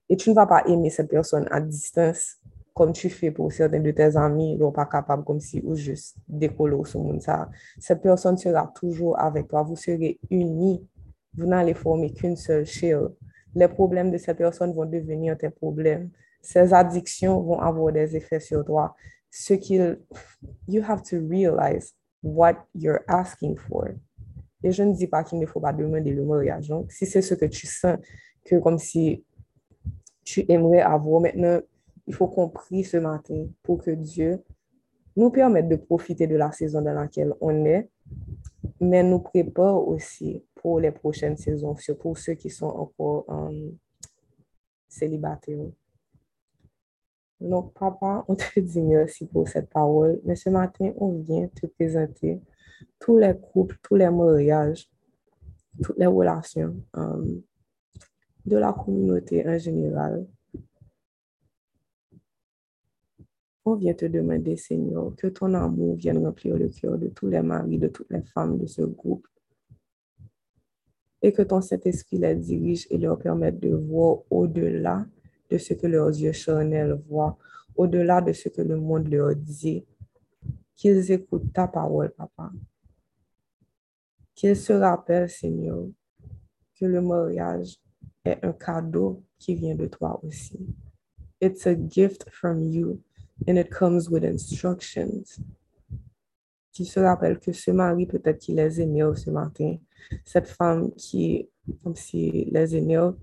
Et 0.09 0.17
tu 0.17 0.31
ne 0.31 0.35
vas 0.35 0.47
pas 0.47 0.63
aimer 0.65 0.89
cette 0.89 1.09
personne 1.09 1.47
à 1.51 1.61
distance 1.61 2.38
comme 2.79 2.93
tu 2.93 3.09
fais 3.09 3.29
pour 3.29 3.51
certains 3.51 3.81
de 3.81 3.91
tes 3.91 4.15
amis, 4.15 4.53
ils 4.53 4.59
sont 4.59 4.71
pas 4.71 4.85
capables 4.85 5.25
comme 5.25 5.41
si 5.41 5.59
ou 5.65 5.75
juste 5.75 6.15
décoller 6.25 6.81
sur 6.85 7.03
monde 7.03 7.21
ça. 7.21 7.49
Cette 7.77 8.01
personne 8.01 8.37
sera 8.37 8.71
toujours 8.73 9.19
avec 9.19 9.49
toi, 9.49 9.63
vous 9.63 9.75
serez 9.75 10.17
unis. 10.29 10.87
Vous 11.35 11.45
n'allez 11.45 11.73
former 11.73 12.13
qu'une 12.13 12.37
seule 12.37 12.65
chair. 12.65 13.01
les 13.53 13.67
problèmes 13.67 14.11
de 14.11 14.17
cette 14.17 14.37
personne 14.37 14.73
vont 14.73 14.85
devenir 14.85 15.37
tes 15.37 15.49
problèmes. 15.49 16.09
Ces 16.41 16.73
addictions 16.73 17.41
vont 17.41 17.59
avoir 17.59 17.91
des 17.91 18.15
effets 18.15 18.39
sur 18.39 18.63
toi. 18.63 18.95
Ce 19.29 19.55
qu'il, 19.55 19.99
you 20.69 20.81
have 20.81 21.01
to 21.03 21.17
realize 21.29 21.93
what 22.23 22.65
you're 22.73 23.01
asking 23.09 23.57
for. 23.57 23.89
Et 24.63 24.71
je 24.71 24.83
ne 24.83 24.93
dis 24.93 25.07
pas 25.07 25.25
qu'il 25.25 25.37
ne 25.37 25.45
faut 25.45 25.59
pas 25.59 25.73
demander 25.73 26.13
le 26.13 26.23
mariage. 26.23 26.69
Donc, 26.69 26.93
si 26.93 27.05
c'est 27.05 27.21
ce 27.21 27.33
que 27.33 27.45
tu 27.45 27.67
sens, 27.67 27.97
que 28.45 28.55
comme 28.55 28.79
si 28.79 29.25
tu 30.23 30.45
aimerais 30.47 30.79
avoir 30.79 31.19
maintenant, 31.19 31.59
il 32.09 32.15
faut 32.15 32.27
qu'on 32.27 32.49
prie 32.49 32.83
ce 32.83 32.97
matin 32.97 33.47
pour 33.61 33.83
que 33.83 33.91
Dieu 33.91 34.43
nous 35.15 35.29
permette 35.29 35.69
de 35.69 35.75
profiter 35.75 36.25
de 36.25 36.35
la 36.35 36.51
saison 36.51 36.81
dans 36.81 36.93
laquelle 36.93 37.35
on 37.39 37.65
est, 37.65 37.87
mais 38.81 39.03
nous 39.03 39.19
prépare 39.19 39.87
aussi 39.87 40.43
pour 40.55 40.79
les 40.79 40.91
prochaines 40.91 41.37
saisons, 41.37 41.75
pour 41.99 42.17
ceux 42.17 42.33
qui 42.33 42.49
sont 42.49 42.65
encore 42.65 43.25
euh, 43.29 43.69
célibataires. 44.87 45.69
Donc, 47.39 47.73
papa, 47.75 48.25
on 48.27 48.35
te 48.35 48.59
dit 48.59 48.81
merci 48.81 49.27
pour 49.27 49.47
cette 49.47 49.69
parole, 49.69 50.19
mais 50.25 50.35
ce 50.35 50.49
matin, 50.49 50.91
on 50.97 51.19
vient 51.19 51.47
te 51.47 51.67
présenter 51.67 52.41
tous 52.97 53.19
les 53.19 53.35
couples, 53.37 53.77
tous 53.83 53.95
les 53.95 54.09
mariages, 54.09 54.89
toutes 55.83 55.97
les 55.97 56.07
relations 56.07 56.75
euh, 56.97 57.39
de 58.47 58.57
la 58.57 58.73
communauté 58.73 59.47
en 59.47 59.59
général. 59.59 60.25
On 63.65 63.75
vient 63.75 63.93
te 63.93 64.05
demander, 64.05 64.55
Seigneur, 64.55 65.13
que 65.15 65.27
ton 65.27 65.53
amour 65.53 65.95
vienne 65.95 66.25
remplir 66.25 66.57
le 66.57 66.69
cœur 66.69 66.97
de 66.97 67.07
tous 67.09 67.27
les 67.27 67.41
maris, 67.41 67.77
de 67.77 67.87
toutes 67.87 68.09
les 68.09 68.21
femmes 68.21 68.57
de 68.57 68.65
ce 68.65 68.81
groupe. 68.81 69.27
Et 71.21 71.33
que 71.33 71.41
ton 71.41 71.61
Saint-Esprit 71.61 72.17
les 72.17 72.35
dirige 72.35 72.87
et 72.89 72.97
leur 72.97 73.19
permette 73.19 73.59
de 73.59 73.75
voir 73.75 74.19
au-delà 74.29 75.05
de 75.49 75.57
ce 75.57 75.73
que 75.73 75.87
leurs 75.87 76.09
yeux 76.09 76.31
charnels 76.31 77.01
voient, 77.07 77.37
au-delà 77.75 78.21
de 78.21 78.31
ce 78.31 78.47
que 78.47 78.61
le 78.61 78.77
monde 78.77 79.09
leur 79.09 79.35
dit. 79.35 79.85
Qu'ils 80.75 81.11
écoutent 81.11 81.51
ta 81.51 81.67
parole, 81.67 82.11
papa. 82.11 82.51
Qu'ils 84.33 84.55
se 84.55 84.71
rappellent, 84.71 85.29
Seigneur, 85.29 85.85
que 86.79 86.85
le 86.85 87.01
mariage 87.01 87.75
est 88.23 88.43
un 88.43 88.53
cadeau 88.53 89.21
qui 89.37 89.55
vient 89.55 89.75
de 89.75 89.87
toi 89.87 90.17
aussi. 90.23 90.57
It's 91.41 91.67
a 91.67 91.75
gift 91.75 92.29
from 92.31 92.63
you 92.63 93.01
and 93.47 93.57
it 93.57 93.69
comes 93.69 94.09
with 94.09 94.23
instructions. 94.23 95.39
Qu'ils 96.71 96.87
se 96.87 96.99
rappellent 96.99 97.39
que 97.39 97.51
ce 97.51 97.71
mari, 97.71 98.05
peut-être 98.05 98.39
qu'il 98.39 98.55
les 98.55 98.79
énerve 98.79 99.15
ce 99.15 99.29
matin, 99.31 99.77
cette 100.25 100.47
femme 100.47 100.91
qui, 100.95 101.49
comme 101.83 101.95
si 101.95 102.45
les 102.45 102.75
énerve, 102.75 103.15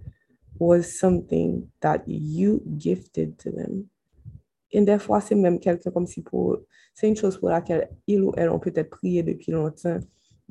was 0.59 0.83
something 0.83 1.69
that 1.81 2.03
you 2.07 2.63
gifted 2.79 3.37
to 3.39 3.51
them. 3.51 3.87
Et 4.71 4.81
des 4.81 4.99
fois, 4.99 5.21
c'est 5.21 5.35
même 5.35 5.61
quelqu'un 5.61 5.91
comme 5.91 6.07
si 6.07 6.23
pour, 6.23 6.59
c'est 6.95 7.09
une 7.09 7.17
chose 7.17 7.39
pour 7.39 7.51
laquelle 7.51 7.89
ils 8.07 8.21
ou 8.21 8.33
elles 8.37 8.51
ont 8.51 8.59
peut-être 8.59 8.91
prié 8.91 9.23
depuis 9.23 9.53
longtemps. 9.53 10.01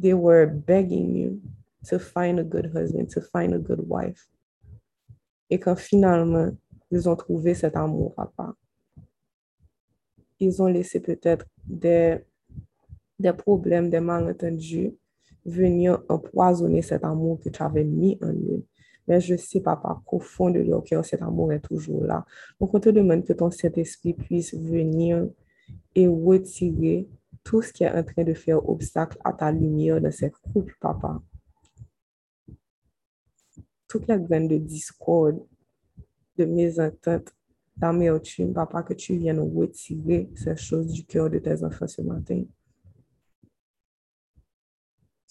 They 0.02 0.14
were 0.14 0.48
begging 0.48 1.16
you 1.16 1.42
to 1.90 2.00
find 2.00 2.40
a 2.40 2.44
good 2.44 2.72
husband, 2.74 3.08
to 3.14 3.22
find 3.22 3.54
a 3.54 3.60
good 3.60 3.84
wife. 3.88 4.28
Et 5.50 5.60
quand 5.60 5.76
finalement, 5.76 6.50
ils 6.92 7.08
ont 7.08 7.16
trouvé 7.16 7.54
cet 7.54 7.76
amour, 7.76 8.14
papa, 8.16 8.56
ils 10.40 10.62
ont 10.62 10.68
laissé 10.68 11.00
peut-être 11.00 11.46
des, 11.66 12.20
des 13.20 13.34
problèmes, 13.34 13.90
des 13.90 14.00
malentendus 14.00 14.94
venir 15.46 16.04
empoisonner 16.10 16.82
cet 16.82 17.04
amour 17.04 17.40
que 17.40 17.50
tu 17.50 17.62
avais 17.62 17.84
mis 17.84 18.18
en 18.22 18.34
eux. 18.34 18.66
Mais 19.08 19.22
je 19.22 19.36
sais, 19.36 19.62
papa, 19.62 20.02
qu'au 20.06 20.20
fond 20.20 20.50
de 20.50 20.60
leur 20.60 20.84
cœur, 20.84 21.06
cet 21.06 21.22
amour 21.22 21.54
est 21.54 21.60
toujours 21.60 22.04
là. 22.04 22.26
Donc, 22.60 22.74
on 22.74 22.80
te 22.80 22.90
demande 22.90 23.24
que 23.24 23.34
ton 23.34 23.52
Saint-Esprit 23.52 24.16
puisse 24.16 24.56
venir 24.56 25.30
et 25.94 26.08
retirer 26.08 27.08
tout 27.44 27.62
ce 27.62 27.72
qui 27.72 27.84
est 27.84 27.92
en 27.92 28.04
train 28.04 28.24
de 28.24 28.34
faire 28.34 28.68
obstacle 28.68 29.18
à 29.24 29.32
ta 29.32 29.52
lumière 29.52 30.02
dans 30.02 30.12
cette 30.12 30.36
couple, 30.38 30.76
papa. 30.82 31.22
Toutes 33.88 34.08
les 34.08 34.20
graines 34.20 34.48
de 34.48 34.58
discorde, 34.58 35.40
de 36.38 36.46
mésentente, 36.46 37.32
d'amertume, 37.78 38.54
papa, 38.54 38.84
que 38.84 38.94
tu 38.94 39.18
viennes 39.18 39.40
retirer 39.40 40.30
ces 40.36 40.56
choses 40.56 40.88
du 40.88 41.06
cœur 41.06 41.30
de 41.30 41.40
tes 41.40 41.64
enfants 41.64 41.88
ce 41.88 42.02
matin 42.02 42.44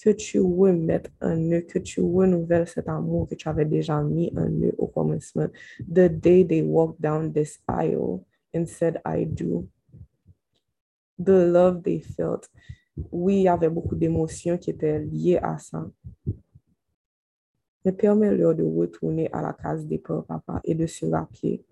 que 0.04 0.11
tu 0.11 0.38
remettes 0.38 1.11
en 1.22 1.50
eux, 1.50 1.62
que 1.62 1.78
tu 1.78 2.02
renouvelles 2.02 2.68
cet 2.68 2.88
amour 2.88 3.26
que 3.26 3.35
tu 3.35 3.48
avais 3.48 3.64
déjà 3.64 4.02
mis 4.02 4.30
en 4.37 4.50
eux 4.50 4.74
au 4.76 4.87
commencement. 4.87 5.48
The 5.80 6.11
day 6.11 6.44
they 6.44 6.62
walked 6.62 7.00
down 7.00 7.33
this 7.33 7.59
aisle 7.66 8.26
and 8.54 8.66
said, 8.66 9.00
I 9.07 9.24
do. 9.24 9.66
The 11.18 11.46
love 11.50 11.83
they 11.83 12.00
felt. 12.00 12.50
Oui, 13.11 13.37
il 13.37 13.42
y 13.44 13.48
avait 13.48 13.70
beaucoup 13.70 13.96
d'émotions 13.96 14.59
qui 14.59 14.70
étaient 14.70 14.98
liées 14.98 15.38
à 15.42 15.57
ça. 15.57 15.90
Mais 17.83 17.92
permets-leur 17.92 18.54
de 18.54 18.62
retourner 18.62 19.30
à 19.33 19.40
la 19.40 19.54
case 19.54 19.87
peurs, 20.02 20.26
papa, 20.26 20.61
et 20.64 20.74
de 20.74 20.87
se 20.87 21.07
rappeler 21.07 21.64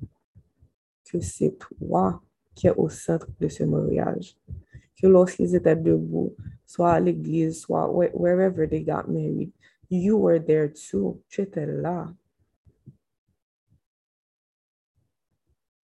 que 1.12 1.20
c'est 1.20 1.58
toi 1.58 2.22
qui 2.54 2.66
es 2.66 2.74
au 2.74 2.88
centre 2.88 3.28
de 3.38 3.48
ce 3.48 3.64
mariage. 3.64 4.36
Que 5.00 5.06
lorsqu'ils 5.06 5.54
étaient 5.54 5.76
debout, 5.76 6.34
soit 6.64 6.92
à 6.92 7.00
l'église, 7.00 7.60
soit 7.60 7.90
wherever 7.92 8.66
they 8.66 8.82
got 8.82 9.08
married, 9.08 9.52
you 9.90 10.16
were 10.16 10.40
there 10.40 10.68
too. 10.68 11.20
Tu 11.28 11.42
étais 11.42 11.66
là. 11.66 12.14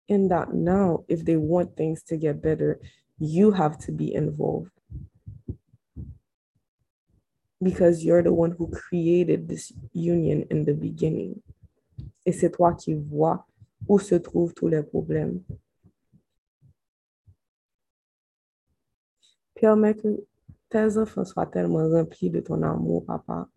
And 0.09 0.29
that 0.31 0.55
now, 0.55 1.05
if 1.09 1.25
they 1.25 1.37
want 1.37 1.77
things 1.77 2.03
to 2.05 2.17
get 2.17 2.41
better, 2.41 2.79
you 3.19 3.51
have 3.51 3.77
to 3.87 3.93
be 3.93 4.15
involved. 4.15 4.71
Because 7.61 8.05
you're 8.05 8.23
the 8.23 8.33
one 8.33 8.53
who 8.53 8.69
created 8.69 9.49
this 9.49 9.73
union 9.93 10.47
in 10.51 10.65
the 10.65 10.75
beginning. 10.75 11.43
Et 12.25 12.33
c'est 12.33 12.51
toi 12.51 12.75
qui 12.75 12.95
vois 12.95 13.45
où 13.89 13.99
se 13.99 14.15
trouvent 14.17 14.55
tous 14.55 14.69
les 14.69 14.83
problèmes. 14.83 15.43
Permets 19.55 19.95
que 19.95 20.25
tes 20.69 20.99
enfants 20.99 21.25
soient 21.25 21.47
tellement 21.47 21.89
remplis 21.89 22.31
de 22.31 22.41
ton 22.41 22.63
amour, 22.63 23.05
papa, 23.05 23.49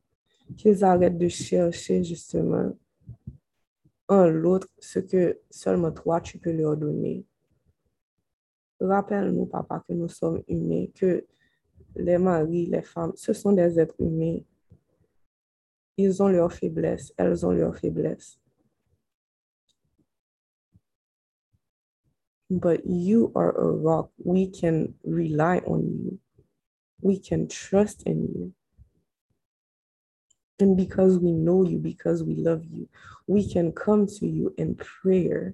qu'ils 0.57 0.83
arrêtent 0.83 1.17
de 1.17 1.27
chercher 1.27 2.03
justement 2.03 2.71
en 4.07 4.27
l'autre 4.27 4.67
ce 4.79 4.99
que 4.99 5.39
seulement 5.49 5.91
toi 5.91 6.21
tu 6.21 6.39
peux 6.39 6.51
leur 6.51 6.75
donner. 6.77 7.25
Rappelle-nous, 8.79 9.45
papa, 9.45 9.83
que 9.87 9.93
nous 9.93 10.07
sommes 10.07 10.41
humains, 10.47 10.87
que 10.95 11.25
les 11.95 12.17
maris, 12.17 12.65
les 12.67 12.81
femmes, 12.81 13.11
ce 13.15 13.33
sont 13.33 13.51
des 13.51 13.79
êtres 13.79 13.99
humains. 13.99 14.39
Ils 15.97 16.23
ont 16.23 16.29
leurs 16.29 16.53
faiblesses, 16.53 17.13
elles 17.17 17.45
ont 17.45 17.51
leurs 17.51 17.75
faiblesses. 17.75 18.39
But 22.49 22.81
you 22.85 23.31
are 23.35 23.51
a 23.51 23.71
rock. 23.71 24.09
We 24.23 24.47
can 24.47 24.95
rely 25.03 25.59
on 25.67 25.81
you. 25.81 26.19
We 27.01 27.19
can 27.19 27.47
trust 27.47 28.03
in 28.03 28.23
you. 28.23 28.53
And 30.59 30.75
because 30.75 31.19
we 31.19 31.31
know 31.31 31.63
you, 31.63 31.77
because 31.77 32.23
we 32.23 32.35
love 32.35 32.65
you, 32.65 32.89
we 33.27 33.47
can 33.47 33.71
come 33.71 34.07
to 34.07 34.27
you 34.27 34.53
in 34.57 34.75
prayer. 34.75 35.53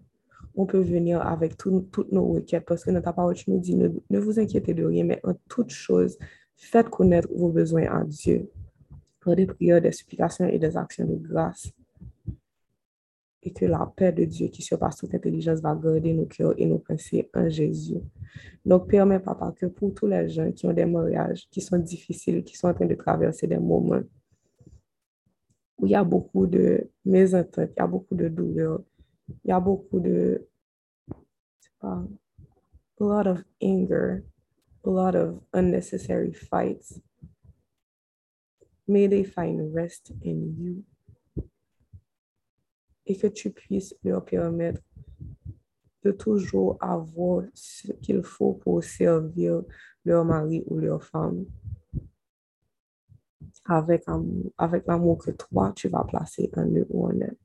On 0.57 0.65
peut 0.65 0.81
venir 0.81 1.21
avec 1.21 1.57
tout, 1.57 1.87
toutes 1.91 2.11
nos 2.11 2.33
requêtes 2.33 2.65
parce 2.65 2.83
que 2.83 2.91
notre 2.91 3.11
parole 3.13 3.35
nous 3.47 3.59
dit 3.59 3.75
ne, 3.75 3.89
ne 4.09 4.19
vous 4.19 4.39
inquiétez 4.39 4.73
de 4.73 4.85
rien, 4.85 5.03
mais 5.03 5.19
en 5.23 5.33
toute 5.49 5.69
chose, 5.69 6.17
faites 6.55 6.89
connaître 6.89 7.27
vos 7.35 7.49
besoins 7.49 7.87
à 7.87 8.03
Dieu 8.05 8.49
par 9.23 9.35
des 9.35 9.45
prières, 9.45 9.81
des 9.81 9.91
supplications 9.91 10.47
et 10.47 10.57
des 10.57 10.77
actions 10.77 11.05
de 11.05 11.15
grâce 11.15 11.71
et 13.45 13.53
que 13.53 13.65
la 13.65 13.85
paix 13.95 14.11
de 14.11 14.25
Dieu 14.25 14.47
qui 14.47 14.63
surpasse 14.63 14.97
toute 14.97 15.13
intelligence 15.13 15.61
va 15.61 15.75
garder 15.75 16.13
nos 16.13 16.25
cœurs 16.25 16.55
et 16.57 16.65
nos 16.65 16.79
pensées 16.79 17.29
en 17.33 17.47
Jésus. 17.47 17.99
Donc, 18.65 18.89
permets, 18.89 19.19
papa, 19.19 19.53
que 19.55 19.67
pour 19.67 19.93
tous 19.93 20.07
les 20.07 20.27
gens 20.27 20.51
qui 20.51 20.65
ont 20.65 20.73
des 20.73 20.85
mariages 20.85 21.47
qui 21.51 21.61
sont 21.61 21.77
difficiles, 21.77 22.43
qui 22.43 22.57
sont 22.57 22.69
en 22.69 22.73
train 22.73 22.87
de 22.87 22.95
traverser 22.95 23.45
des 23.45 23.59
moments 23.59 24.01
où 25.77 25.85
il 25.85 25.91
y 25.91 25.95
a 25.95 26.03
beaucoup 26.03 26.47
de 26.47 26.89
mésententes, 27.05 27.69
il 27.77 27.79
y 27.79 27.83
a 27.83 27.87
beaucoup 27.87 28.15
de 28.15 28.27
douleurs, 28.29 28.81
il 29.43 29.49
y 29.49 29.51
a 29.51 29.59
beaucoup 29.59 29.99
de, 29.99 30.47
pas, 31.79 32.03
a 32.99 33.03
lot 33.03 33.27
of 33.27 33.43
anger, 33.61 34.23
a 34.83 34.89
lot 34.89 35.15
of 35.15 35.39
unnecessary 35.53 36.33
fights. 36.33 36.99
May 38.87 39.07
they 39.07 39.23
find 39.23 39.73
rest 39.73 40.11
in 40.23 40.55
you 40.57 40.83
et 43.05 43.17
que 43.17 43.27
tu 43.27 43.51
puisses 43.51 43.95
leur 44.03 44.23
permettre 44.23 44.81
de 46.03 46.11
toujours 46.11 46.77
avoir 46.79 47.43
ce 47.53 47.91
qu'il 47.93 48.23
faut 48.23 48.53
pour 48.53 48.83
servir 48.83 49.63
leur 50.03 50.23
mari 50.23 50.63
ou 50.67 50.77
leur 50.77 51.03
femme 51.03 51.45
avec, 53.65 54.05
avec 54.57 54.85
l'amour 54.85 55.17
que 55.17 55.31
toi, 55.31 55.73
tu 55.75 55.89
vas 55.89 56.03
placer 56.03 56.51
en 56.55 56.67
eux 56.67 56.85
ou 56.89 57.07
en 57.07 57.19
elles. 57.19 57.37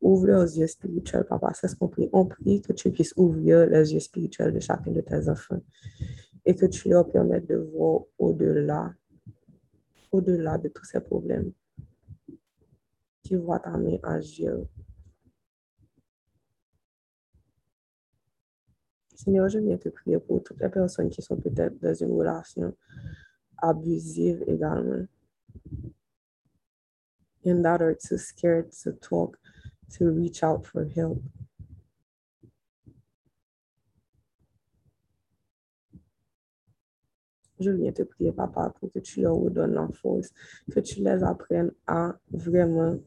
Ouvre 0.00 0.26
leurs 0.26 0.56
yeux 0.56 0.66
spirituels, 0.66 1.26
papa. 1.26 1.52
C'est 1.52 1.68
ce 1.68 1.76
qu'on 1.76 1.88
prie. 1.88 2.08
On 2.12 2.26
prie 2.26 2.62
que 2.62 2.72
tu 2.72 2.90
puisses 2.92 3.12
ouvrir 3.16 3.66
les 3.66 3.92
yeux 3.92 4.00
spirituels 4.00 4.54
de 4.54 4.60
chacun 4.60 4.92
de 4.92 5.00
tes 5.00 5.28
enfants 5.28 5.60
et 6.44 6.54
que 6.54 6.66
tu 6.66 6.88
leur 6.88 7.10
permettes 7.10 7.48
de 7.48 7.56
voir 7.56 8.02
au-delà 8.18 8.94
au-delà 10.16 10.58
de 10.58 10.68
tous 10.68 10.84
ces 10.84 11.00
problèmes. 11.00 11.52
Tu 13.22 13.36
vois 13.36 13.58
ta 13.58 13.76
main 13.76 13.98
agir. 14.02 14.66
Seigneur, 19.14 19.48
je 19.48 19.58
viens 19.58 19.78
te 19.78 19.88
prier 19.88 20.18
pour 20.18 20.42
toutes 20.42 20.60
les 20.60 20.68
personnes 20.68 21.08
qui 21.08 21.22
sont 21.22 21.36
peut-être 21.36 21.78
dans 21.80 21.94
une 21.94 22.12
relation 22.12 22.74
abusive 23.58 24.44
également. 24.46 25.06
And 27.44 27.62
that 27.64 27.80
are 27.80 27.94
too 27.94 28.18
scared 28.18 28.72
to 28.82 28.92
talk, 28.92 29.38
to 29.96 30.10
reach 30.10 30.42
out 30.42 30.66
for 30.66 30.84
help. 30.84 31.22
Je 37.58 37.70
viens 37.70 37.92
te 37.92 38.02
prier, 38.02 38.32
papa, 38.32 38.72
pour 38.78 38.92
que 38.92 38.98
tu 38.98 39.22
leur 39.22 39.36
redonnes 39.36 39.74
la 39.74 39.88
force, 39.88 40.30
que 40.70 40.80
tu 40.80 41.00
les 41.00 41.22
apprennes 41.22 41.72
à 41.86 42.14
vraiment 42.30 42.98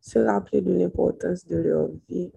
se 0.00 0.18
rappeler 0.18 0.60
de 0.60 0.72
l'importance 0.72 1.46
de 1.46 1.56
leur 1.56 1.90
vie, 2.08 2.30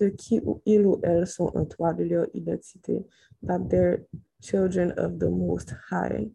de 0.00 0.08
qui 0.08 0.40
ils 0.64 0.86
ou 0.86 1.00
elles 1.02 1.26
sont 1.26 1.50
en 1.54 1.64
toi, 1.64 1.92
de 1.92 2.04
leur 2.04 2.26
identité, 2.34 3.04
that 3.46 3.68
they're 3.68 4.04
children 4.40 4.92
of 4.98 5.18
the 5.18 5.28
Most 5.30 5.74
High. 5.90 6.30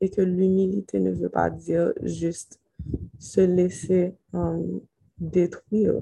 Et 0.00 0.08
que 0.08 0.22
l'humilité 0.22 0.98
ne 0.98 1.12
veut 1.12 1.28
pas 1.28 1.50
dire 1.50 1.92
juste 2.02 2.58
se 3.18 3.42
laisser 3.42 4.14
um, 4.32 4.80
détruire, 5.18 6.00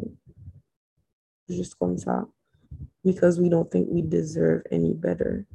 juste 1.49 1.75
comme 1.77 1.97
ça, 1.99 2.27
because 3.05 3.41
we 3.41 3.49
don't 3.49 3.71
think 3.71 3.89
we 3.91 4.03
deserve 4.03 4.63
any 4.71 4.93
better. 4.93 5.47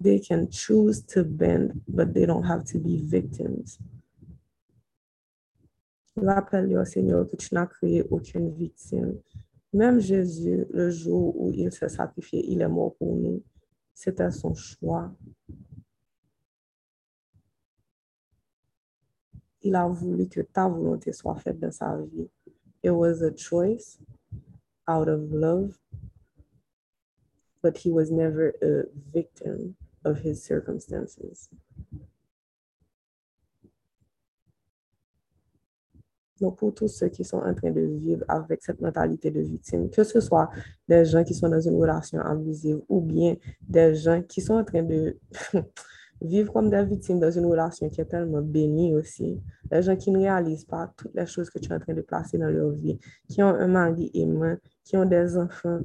They 0.00 0.18
can 0.18 0.48
choose 0.50 1.02
to 1.14 1.24
bend, 1.24 1.80
but 1.88 2.12
they 2.12 2.26
don't 2.26 2.44
have 2.44 2.64
to 2.72 2.78
be 2.78 2.98
victims. 2.98 3.78
Rappelle-le, 6.16 6.84
Seigneur, 6.84 7.28
que 7.28 7.36
tu 7.36 7.54
n'as 7.54 7.66
créé 7.66 8.02
aucune 8.10 8.50
victime. 8.50 9.18
Même 9.72 9.98
Jésus, 9.98 10.66
le 10.70 10.90
jour 10.90 11.34
où 11.40 11.50
il 11.50 11.72
s'est 11.72 11.88
sacrifié, 11.88 12.44
il 12.48 12.60
est 12.60 12.68
mort 12.68 12.94
pour 12.96 13.16
nous. 13.16 13.42
C'était 13.92 14.30
son 14.30 14.54
choix. 14.54 15.12
Il 19.64 19.74
a 19.74 19.88
voulu 19.88 20.28
que 20.28 20.42
ta 20.42 20.68
volonté 20.68 21.12
soit 21.12 21.36
faite 21.36 21.58
dans 21.58 21.72
sa 21.72 21.96
vie. 21.96 22.28
It 22.82 22.90
was 22.90 23.22
a 23.22 23.32
choice 23.34 23.98
out 24.86 25.08
of 25.08 25.32
love, 25.32 25.78
but 27.62 27.78
he 27.78 27.90
was 27.90 28.10
never 28.10 28.52
a 28.62 28.84
victim 29.10 29.74
of 30.04 30.18
his 30.18 30.44
circumstances. 30.44 31.48
Donc, 36.40 36.58
pour 36.58 36.74
tous 36.74 36.88
ceux 36.88 37.08
qui 37.08 37.24
sont 37.24 37.38
en 37.38 37.54
train 37.54 37.70
de 37.70 37.80
vivre 37.80 38.24
avec 38.28 38.62
cette 38.62 38.80
mentalité 38.80 39.30
de 39.30 39.40
victime, 39.40 39.88
que 39.88 40.04
ce 40.04 40.20
soit 40.20 40.50
des 40.88 41.04
gens 41.04 41.24
qui 41.24 41.32
sont 41.32 41.48
dans 41.48 41.60
une 41.60 41.76
relation 41.76 42.18
abusive 42.20 42.80
ou 42.88 43.00
bien 43.00 43.36
des 43.62 43.94
gens 43.94 44.20
qui 44.20 44.40
sont 44.40 44.54
en 44.54 44.64
train 44.64 44.82
de 44.82 45.16
vivre 46.20 46.52
comme 46.52 46.70
des 46.70 46.84
victimes 46.84 47.20
dans 47.20 47.30
une 47.30 47.46
relation 47.46 47.88
qui 47.88 48.00
est 48.00 48.06
tellement 48.06 48.42
bénie 48.42 48.94
aussi, 48.94 49.40
des 49.70 49.82
gens 49.82 49.96
qui 49.96 50.10
ne 50.10 50.18
réalisent 50.18 50.64
pas 50.64 50.92
toutes 50.96 51.14
les 51.14 51.26
choses 51.26 51.50
que 51.50 51.58
tu 51.58 51.70
es 51.70 51.74
en 51.74 51.80
train 51.80 51.94
de 51.94 52.02
placer 52.02 52.38
dans 52.38 52.50
leur 52.50 52.70
vie, 52.70 52.98
qui 53.28 53.42
ont 53.42 53.48
un 53.48 53.68
mari 53.68 54.10
aimant, 54.14 54.56
qui 54.84 54.96
ont 54.96 55.04
des 55.04 55.36
enfants, 55.36 55.80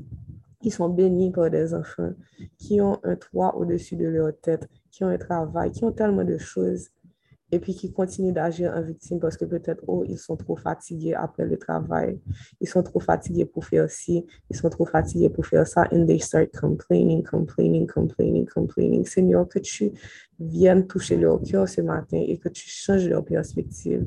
qui 0.61 0.71
sont 0.71 0.89
bénis 0.89 1.31
par 1.31 1.49
des 1.49 1.73
enfants, 1.73 2.11
qui 2.57 2.81
ont 2.81 2.99
un 3.03 3.15
toit 3.15 3.55
au-dessus 3.55 3.95
de 3.95 4.07
leur 4.07 4.31
tête, 4.39 4.67
qui 4.91 5.03
ont 5.03 5.07
un 5.07 5.17
travail, 5.17 5.71
qui 5.71 5.83
ont 5.83 5.91
tellement 5.91 6.23
de 6.23 6.37
choses 6.37 6.89
et 7.51 7.59
puis 7.59 7.73
qui 7.73 7.91
continuent 7.91 8.33
d'agir 8.33 8.73
en 8.75 8.81
victime 8.81 9.19
parce 9.19 9.37
que 9.37 9.45
peut-être, 9.45 9.83
oh, 9.87 10.03
ils 10.07 10.17
sont 10.17 10.35
trop 10.35 10.55
fatigués 10.55 11.13
après 11.13 11.45
le 11.45 11.57
travail, 11.57 12.19
ils 12.61 12.67
sont 12.67 12.83
trop 12.83 12.99
fatigués 12.99 13.45
pour 13.45 13.65
faire 13.65 13.89
ci, 13.89 14.25
ils 14.49 14.55
sont 14.55 14.69
trop 14.69 14.85
fatigués 14.85 15.29
pour 15.29 15.45
faire 15.45 15.65
ça, 15.67 15.87
and 15.91 16.05
they 16.05 16.19
start 16.19 16.49
complaining, 16.59 17.23
complaining, 17.23 17.87
complaining, 17.87 18.45
complaining. 18.45 19.05
Seigneur, 19.05 19.47
que 19.47 19.59
tu 19.59 19.91
viennes 20.39 20.87
toucher 20.87 21.17
leur 21.17 21.41
cœur 21.41 21.67
ce 21.67 21.81
matin 21.81 22.23
et 22.25 22.37
que 22.37 22.49
tu 22.49 22.67
changes 22.69 23.07
leur 23.07 23.25
perspective 23.25 24.05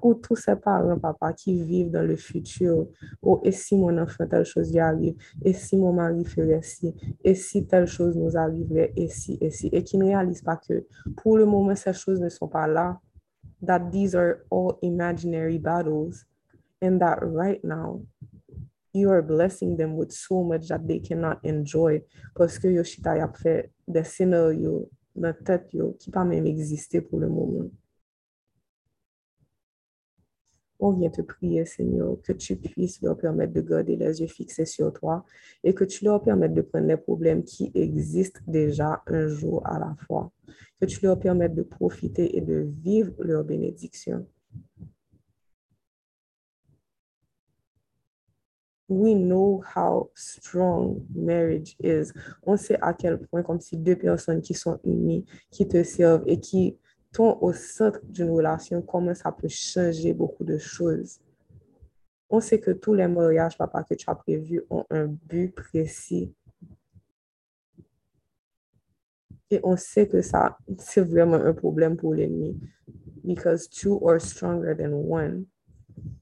pour 0.00 0.20
tous 0.20 0.36
ces 0.36 0.56
parents, 0.56 0.98
papa, 0.98 1.32
qui 1.34 1.62
vivent 1.62 1.90
dans 1.90 2.06
le 2.06 2.16
futur. 2.16 2.88
Oh, 3.22 3.40
et 3.44 3.52
si 3.52 3.76
mon 3.76 3.96
enfant, 3.98 4.26
telle 4.26 4.46
chose 4.46 4.70
y 4.70 4.80
arrive, 4.80 5.14
et 5.44 5.52
si 5.52 5.76
mon 5.76 5.92
mari 5.92 6.24
ferait 6.24 6.62
ci, 6.62 6.94
et 7.22 7.34
si 7.34 7.66
telle 7.66 7.86
chose 7.86 8.16
nous 8.16 8.36
arriverait, 8.36 8.92
et 8.96 9.08
si, 9.08 9.36
et 9.40 9.50
si, 9.50 9.68
et 9.72 9.84
qui 9.84 9.98
ne 9.98 10.06
réalisent 10.06 10.42
pas 10.42 10.56
que 10.56 10.86
pour 11.16 11.36
le 11.36 11.44
moment, 11.44 11.74
ces 11.76 11.92
choses 11.92 12.20
ne 12.20 12.30
sont 12.30 12.48
pas 12.48 12.66
là, 12.66 12.98
that 13.62 13.90
these 13.90 14.14
are 14.14 14.38
all 14.50 14.78
imaginary 14.82 15.58
battles, 15.58 16.24
and 16.82 16.98
that 16.98 17.18
right 17.20 17.62
now, 17.62 18.00
you 18.94 19.10
are 19.10 19.22
blessing 19.22 19.76
them 19.76 19.96
with 19.96 20.10
so 20.12 20.42
much 20.42 20.68
that 20.68 20.86
they 20.86 21.00
cannot 21.00 21.38
enjoy, 21.44 22.02
parce 22.34 22.58
que 22.58 22.68
Yoshita 22.68 23.12
a 23.22 23.28
fait 23.32 23.70
des 23.86 24.04
scénarios 24.04 24.88
dans 25.14 25.28
la 25.28 25.34
tête 25.34 25.68
qui 25.98 26.10
pas 26.10 26.24
même 26.24 26.46
exister 26.46 27.02
pour 27.02 27.20
le 27.20 27.28
moment. 27.28 27.68
On 30.82 30.92
vient 30.92 31.10
te 31.10 31.20
prier, 31.20 31.66
Seigneur, 31.66 32.16
que 32.22 32.32
tu 32.32 32.56
puisses 32.56 33.02
leur 33.02 33.14
permettre 33.18 33.52
de 33.52 33.60
garder 33.60 33.96
les 33.96 34.22
yeux 34.22 34.26
fixés 34.26 34.64
sur 34.64 34.90
toi 34.94 35.26
et 35.62 35.74
que 35.74 35.84
tu 35.84 36.06
leur 36.06 36.22
permettes 36.22 36.54
de 36.54 36.62
prendre 36.62 36.86
les 36.86 36.96
problèmes 36.96 37.44
qui 37.44 37.70
existent 37.74 38.40
déjà 38.46 39.02
un 39.06 39.28
jour 39.28 39.60
à 39.66 39.78
la 39.78 39.94
fois. 40.06 40.32
Que 40.80 40.86
tu 40.86 41.04
leur 41.04 41.18
permettes 41.18 41.54
de 41.54 41.62
profiter 41.62 42.34
et 42.34 42.40
de 42.40 42.66
vivre 42.82 43.12
leur 43.18 43.44
bénédiction. 43.44 44.26
We 48.88 49.14
know 49.14 49.62
how 49.76 50.10
strong 50.14 51.06
marriage 51.14 51.76
is. 51.78 52.12
On 52.42 52.56
sait 52.56 52.78
à 52.80 52.94
quel 52.94 53.18
point, 53.18 53.42
comme 53.42 53.60
si 53.60 53.76
deux 53.76 53.96
personnes 53.96 54.40
qui 54.40 54.54
sont 54.54 54.80
unies, 54.84 55.26
qui 55.50 55.68
te 55.68 55.82
servent 55.84 56.24
et 56.26 56.40
qui 56.40 56.76
au 57.18 57.52
centre 57.52 58.00
d'une 58.04 58.30
relation, 58.30 58.82
comment 58.82 59.14
ça 59.14 59.32
peut 59.32 59.48
changer 59.48 60.12
beaucoup 60.12 60.44
de 60.44 60.58
choses. 60.58 61.20
On 62.28 62.40
sait 62.40 62.60
que 62.60 62.70
tous 62.70 62.94
les 62.94 63.08
mariages, 63.08 63.58
papa, 63.58 63.82
que 63.82 63.94
tu 63.94 64.08
as 64.08 64.14
prévus 64.14 64.62
ont 64.70 64.84
un 64.90 65.06
but 65.06 65.52
précis. 65.52 66.32
Et 69.50 69.58
on 69.64 69.76
sait 69.76 70.06
que 70.06 70.22
ça, 70.22 70.56
c'est 70.78 71.00
vraiment 71.00 71.34
un 71.34 71.52
problème 71.52 71.96
pour 71.96 72.14
l'ennemi. 72.14 72.56
Because 73.24 73.68
two 73.68 74.00
are 74.08 74.20
stronger 74.20 74.76
than 74.76 74.92
one. 74.92 75.46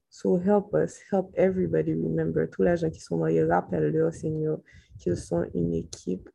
So 0.09 0.39
help 0.39 0.75
us, 0.75 0.99
help 1.13 1.31
everybody 1.35 1.93
remember. 1.93 2.49
Tous 2.49 2.63
les 2.63 2.79
gens 2.79 2.91
qui 2.91 3.01
sont 3.01 3.19
mariés, 3.19 3.45
rappelle-leur, 3.45 4.15
Seigneur, 4.15 4.59
qu'ils 4.99 5.19
sont 5.19 5.45
une 5.55 5.75
équipe 5.75 6.31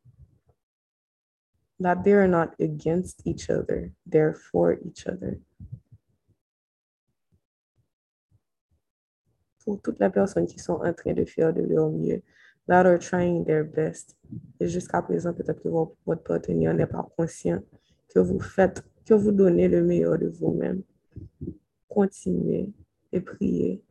that 1.83 2.03
they 2.03 2.13
are 2.13 2.27
not 2.27 2.55
against 2.59 3.21
each 3.25 3.49
other, 3.49 3.91
they're 4.05 4.33
for 4.33 4.77
each 4.85 5.05
other. 5.05 5.39
Pour 9.63 9.81
toutes 9.81 9.99
les 9.99 10.09
personnes 10.09 10.45
qui 10.45 10.59
sont 10.59 10.81
en 10.83 10.93
train 10.93 11.13
de 11.13 11.25
faire 11.25 11.53
de 11.53 11.61
leur 11.61 11.89
mieux, 11.89 12.21
that 12.67 12.85
are 12.85 12.97
trying 12.97 13.45
their 13.45 13.63
best, 13.63 14.15
et 14.59 14.67
jusqu'à 14.67 15.01
présent, 15.01 15.33
peut-être 15.33 15.61
que 15.61 15.69
votre 15.69 16.23
partenaire 16.23 16.73
n'est 16.73 16.87
pas 16.87 17.07
conscient 17.17 17.61
que 18.13 18.19
vous 18.19 18.39
faites, 18.39 18.83
que 19.05 19.13
vous 19.13 19.31
donnez 19.31 19.67
le 19.67 19.83
meilleur 19.83 20.17
de 20.17 20.27
vous-même. 20.27 20.83
Continuez 21.89 22.69
et 23.11 23.21
priez 23.21 23.83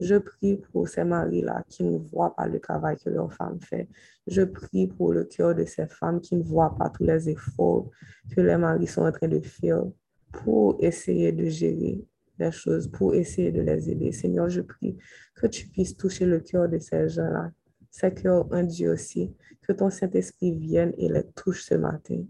je 0.00 0.16
prie 0.16 0.56
pour 0.72 0.88
ces 0.88 1.04
maris-là 1.04 1.64
qui 1.68 1.84
ne 1.84 1.98
voient 1.98 2.34
pas 2.34 2.46
le 2.46 2.60
travail 2.60 2.96
que 2.98 3.10
leur 3.10 3.32
femme 3.32 3.58
fait. 3.60 3.88
Je 4.26 4.42
prie 4.42 4.86
pour 4.86 5.12
le 5.12 5.24
cœur 5.24 5.54
de 5.54 5.64
ces 5.64 5.86
femmes 5.86 6.20
qui 6.20 6.36
ne 6.36 6.42
voient 6.42 6.74
pas 6.76 6.90
tous 6.90 7.04
les 7.04 7.30
efforts 7.30 7.90
que 8.34 8.40
les 8.40 8.56
maris 8.56 8.86
sont 8.86 9.02
en 9.02 9.12
train 9.12 9.28
de 9.28 9.40
faire 9.40 9.84
pour 10.32 10.76
essayer 10.80 11.32
de 11.32 11.46
gérer 11.46 12.04
les 12.38 12.52
choses, 12.52 12.88
pour 12.88 13.14
essayer 13.14 13.50
de 13.52 13.62
les 13.62 13.90
aider. 13.90 14.12
Seigneur, 14.12 14.48
je 14.48 14.60
prie 14.60 14.98
que 15.34 15.46
tu 15.46 15.68
puisses 15.68 15.96
toucher 15.96 16.26
le 16.26 16.40
cœur 16.40 16.68
de 16.68 16.78
ces 16.78 17.08
gens-là, 17.08 17.50
ces 17.90 18.12
cœurs 18.12 18.46
en 18.52 18.62
Dieu 18.62 18.92
aussi, 18.92 19.34
que 19.62 19.72
ton 19.72 19.88
Saint-Esprit 19.88 20.52
vienne 20.52 20.92
et 20.98 21.08
les 21.08 21.24
touche 21.34 21.64
ce 21.64 21.74
matin. 21.74 22.22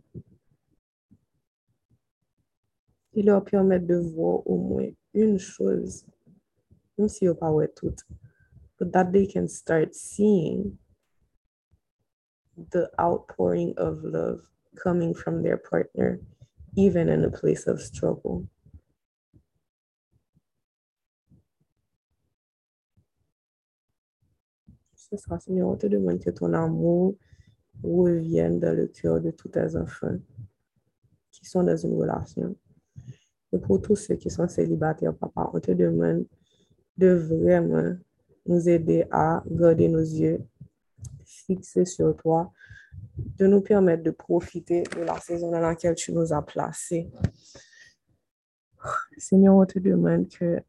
Et 3.14 3.22
leur 3.22 3.42
permette 3.42 3.86
de 3.86 3.96
voir 3.96 4.46
au 4.46 4.56
moins 4.58 4.88
une 5.14 5.38
chose 5.38 6.04
si 7.08 7.26
pas 7.38 7.52
ouais 7.52 7.68
tout, 7.68 7.94
but 8.78 8.92
that 8.92 9.12
they 9.12 9.26
can 9.26 9.48
start 9.48 9.94
seeing 9.94 10.78
the 12.70 12.90
outpouring 12.98 13.74
of 13.76 14.02
love 14.02 14.40
coming 14.76 15.14
from 15.14 15.42
their 15.42 15.58
partner, 15.58 16.20
even 16.76 17.08
in 17.08 17.24
a 17.24 17.30
place 17.30 17.66
of 17.66 17.80
struggle. 17.80 18.46
C'est 24.94 25.18
ça, 25.18 25.38
Seigneur, 25.38 25.68
on 25.68 25.76
te 25.76 25.86
demande 25.86 26.18
que 26.18 26.30
ton 26.30 26.52
amour 26.52 27.14
revienne 27.82 28.58
dans 28.58 28.76
le 28.76 28.88
cœur 28.88 29.20
de 29.20 29.30
tous 29.30 29.48
tes 29.48 29.76
enfants 29.76 30.18
qui 31.30 31.44
sont 31.44 31.62
dans 31.62 31.76
une 31.76 31.94
relation. 31.94 32.56
Et 33.52 33.58
pour 33.58 33.80
tous 33.80 33.94
ceux 33.94 34.16
qui 34.16 34.30
sont 34.30 34.48
célibataires, 34.48 35.14
papa, 35.14 35.48
on 35.52 35.60
te 35.60 35.70
demande 35.70 36.26
de 36.96 37.08
vraiment 37.08 37.96
nous 38.46 38.68
aider 38.68 39.06
à 39.10 39.42
garder 39.46 39.88
nos 39.88 40.00
yeux 40.00 40.40
fixés 41.24 41.84
sur 41.84 42.16
toi, 42.16 42.52
de 43.16 43.46
nous 43.46 43.60
permettre 43.60 44.02
de 44.02 44.10
profiter 44.10 44.82
de 44.96 45.02
la 45.02 45.18
saison 45.18 45.50
dans 45.50 45.60
laquelle 45.60 45.94
tu 45.94 46.12
nous 46.12 46.32
as 46.32 46.42
placés. 46.42 47.10
Seigneur, 49.16 49.56
on 49.56 49.66
te 49.66 49.78
demande 49.78 50.28
que 50.28 50.60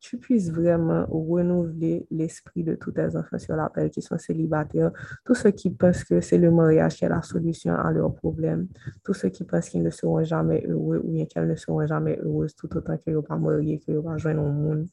tu 0.00 0.16
puisses 0.18 0.50
vraiment 0.50 1.06
renouveler 1.06 2.06
l'esprit 2.10 2.62
de 2.62 2.74
tous 2.74 2.92
tes 2.92 3.16
enfants 3.16 3.38
sur 3.38 3.56
l'appel 3.56 3.90
qui 3.90 4.00
sont 4.00 4.18
célibataires, 4.18 4.92
tous 5.24 5.34
ceux 5.34 5.50
qui 5.50 5.70
pensent 5.70 6.04
que 6.04 6.20
c'est 6.20 6.38
le 6.38 6.50
mariage 6.50 6.96
qui 6.96 7.04
est 7.04 7.08
la 7.08 7.22
solution 7.22 7.74
à 7.74 7.90
leurs 7.90 8.14
problèmes, 8.14 8.68
tous 9.04 9.14
ceux 9.14 9.28
qui 9.28 9.44
pensent 9.44 9.68
qu'ils 9.68 9.82
ne 9.82 9.90
seront 9.90 10.22
jamais 10.22 10.64
heureux 10.66 11.00
ou 11.02 11.10
bien 11.10 11.26
qu'elles 11.26 11.48
ne 11.48 11.56
seront 11.56 11.86
jamais 11.86 12.18
heureuses 12.22 12.54
tout 12.54 12.74
autant 12.76 12.96
qu'ils 12.96 13.14
ne 13.14 13.20
pas 13.20 13.36
mariés, 13.36 13.78
qu'ils 13.78 13.96
ne 13.96 14.00
pas 14.00 14.16
joindre 14.16 14.42
au 14.42 14.50
monde 14.50 14.86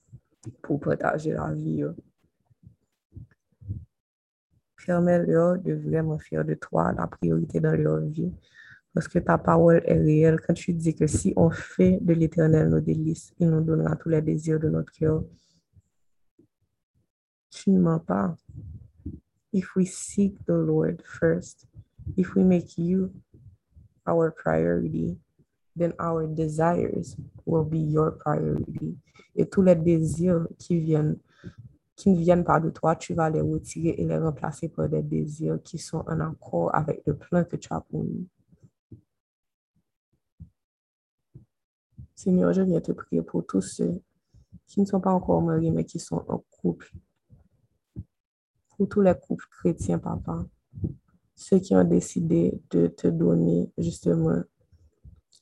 pour 0.62 0.80
partager 0.80 1.34
la 1.34 1.54
vie. 1.54 1.84
Permets-leur 4.86 5.58
de 5.58 5.74
vraiment 5.74 6.20
faire 6.20 6.46
de 6.46 6.54
toi 6.54 6.94
la 6.94 7.08
priorité 7.08 7.60
dans 7.60 7.76
leur 7.76 8.02
vie. 8.02 8.32
Parce 8.96 9.10
que 9.10 9.20
ta 9.20 9.38
parole 9.38 9.82
est 9.84 10.00
réelle 10.00 10.40
quand 10.40 10.54
tu 10.54 10.72
dis 10.72 10.96
que 10.96 11.06
si 11.06 11.34
on 11.36 11.50
fait 11.50 12.00
de 12.02 12.14
l'éternel 12.14 12.70
nos 12.70 12.80
délices, 12.80 13.34
il 13.38 13.50
nous 13.50 13.60
donnera 13.60 13.98
tous 13.98 14.08
les 14.08 14.22
désirs 14.22 14.58
de 14.58 14.70
notre 14.70 14.94
cœur. 14.94 15.22
Tu 17.50 17.72
ne 17.72 17.80
mens 17.82 18.00
pas. 18.00 18.38
If 19.52 19.76
we 19.76 19.86
seek 19.86 20.38
the 20.46 20.54
Lord 20.54 21.02
first, 21.04 21.68
if 22.16 22.36
we 22.36 22.46
make 22.46 22.78
you 22.78 23.12
our 24.08 24.32
priority, 24.32 25.18
then 25.76 25.92
our 26.00 26.26
desires 26.26 27.18
will 27.46 27.66
be 27.66 27.80
your 27.80 28.18
priority. 28.18 28.98
Et 29.36 29.46
tous 29.46 29.62
les 29.62 29.76
désirs 29.76 30.48
qui 30.58 30.80
viennent, 30.80 31.18
qui 31.98 32.12
ne 32.12 32.18
viennent 32.18 32.46
pas 32.46 32.62
de 32.62 32.70
toi, 32.70 32.96
tu 32.96 33.14
vas 33.14 33.30
les 33.30 33.42
retirer 33.42 33.96
et 33.98 34.06
les 34.06 34.18
remplacer 34.18 34.70
par 34.70 34.88
des 34.88 35.04
désirs 35.04 35.62
qui 35.62 35.80
sont 35.80 36.06
en 36.08 36.22
accord 36.22 36.74
avec 36.74 37.02
le 37.06 37.18
plan 37.18 37.44
que 37.44 37.58
tu 37.58 37.68
as 37.74 37.82
pour 37.82 38.02
nous. 38.06 38.26
Seigneur, 42.16 42.54
je 42.54 42.62
viens 42.62 42.80
te 42.80 42.94
prier 42.94 43.22
pour 43.22 43.46
tous 43.46 43.62
ceux 43.62 44.02
qui 44.68 44.80
ne 44.80 44.86
sont 44.86 45.02
pas 45.02 45.12
encore 45.12 45.42
mariés, 45.42 45.70
mais 45.70 45.84
qui 45.84 46.00
sont 46.00 46.24
en 46.30 46.44
couple. 46.50 46.94
Pour 48.70 48.88
tous 48.88 49.02
les 49.02 49.14
couples 49.14 49.46
chrétiens, 49.52 50.00
papa. 50.00 50.46
Ceux 51.36 51.60
qui 51.60 51.76
ont 51.76 51.84
décidé 51.84 52.58
de 52.70 52.88
te 52.88 53.08
donner 53.08 53.70
justement 53.78 54.44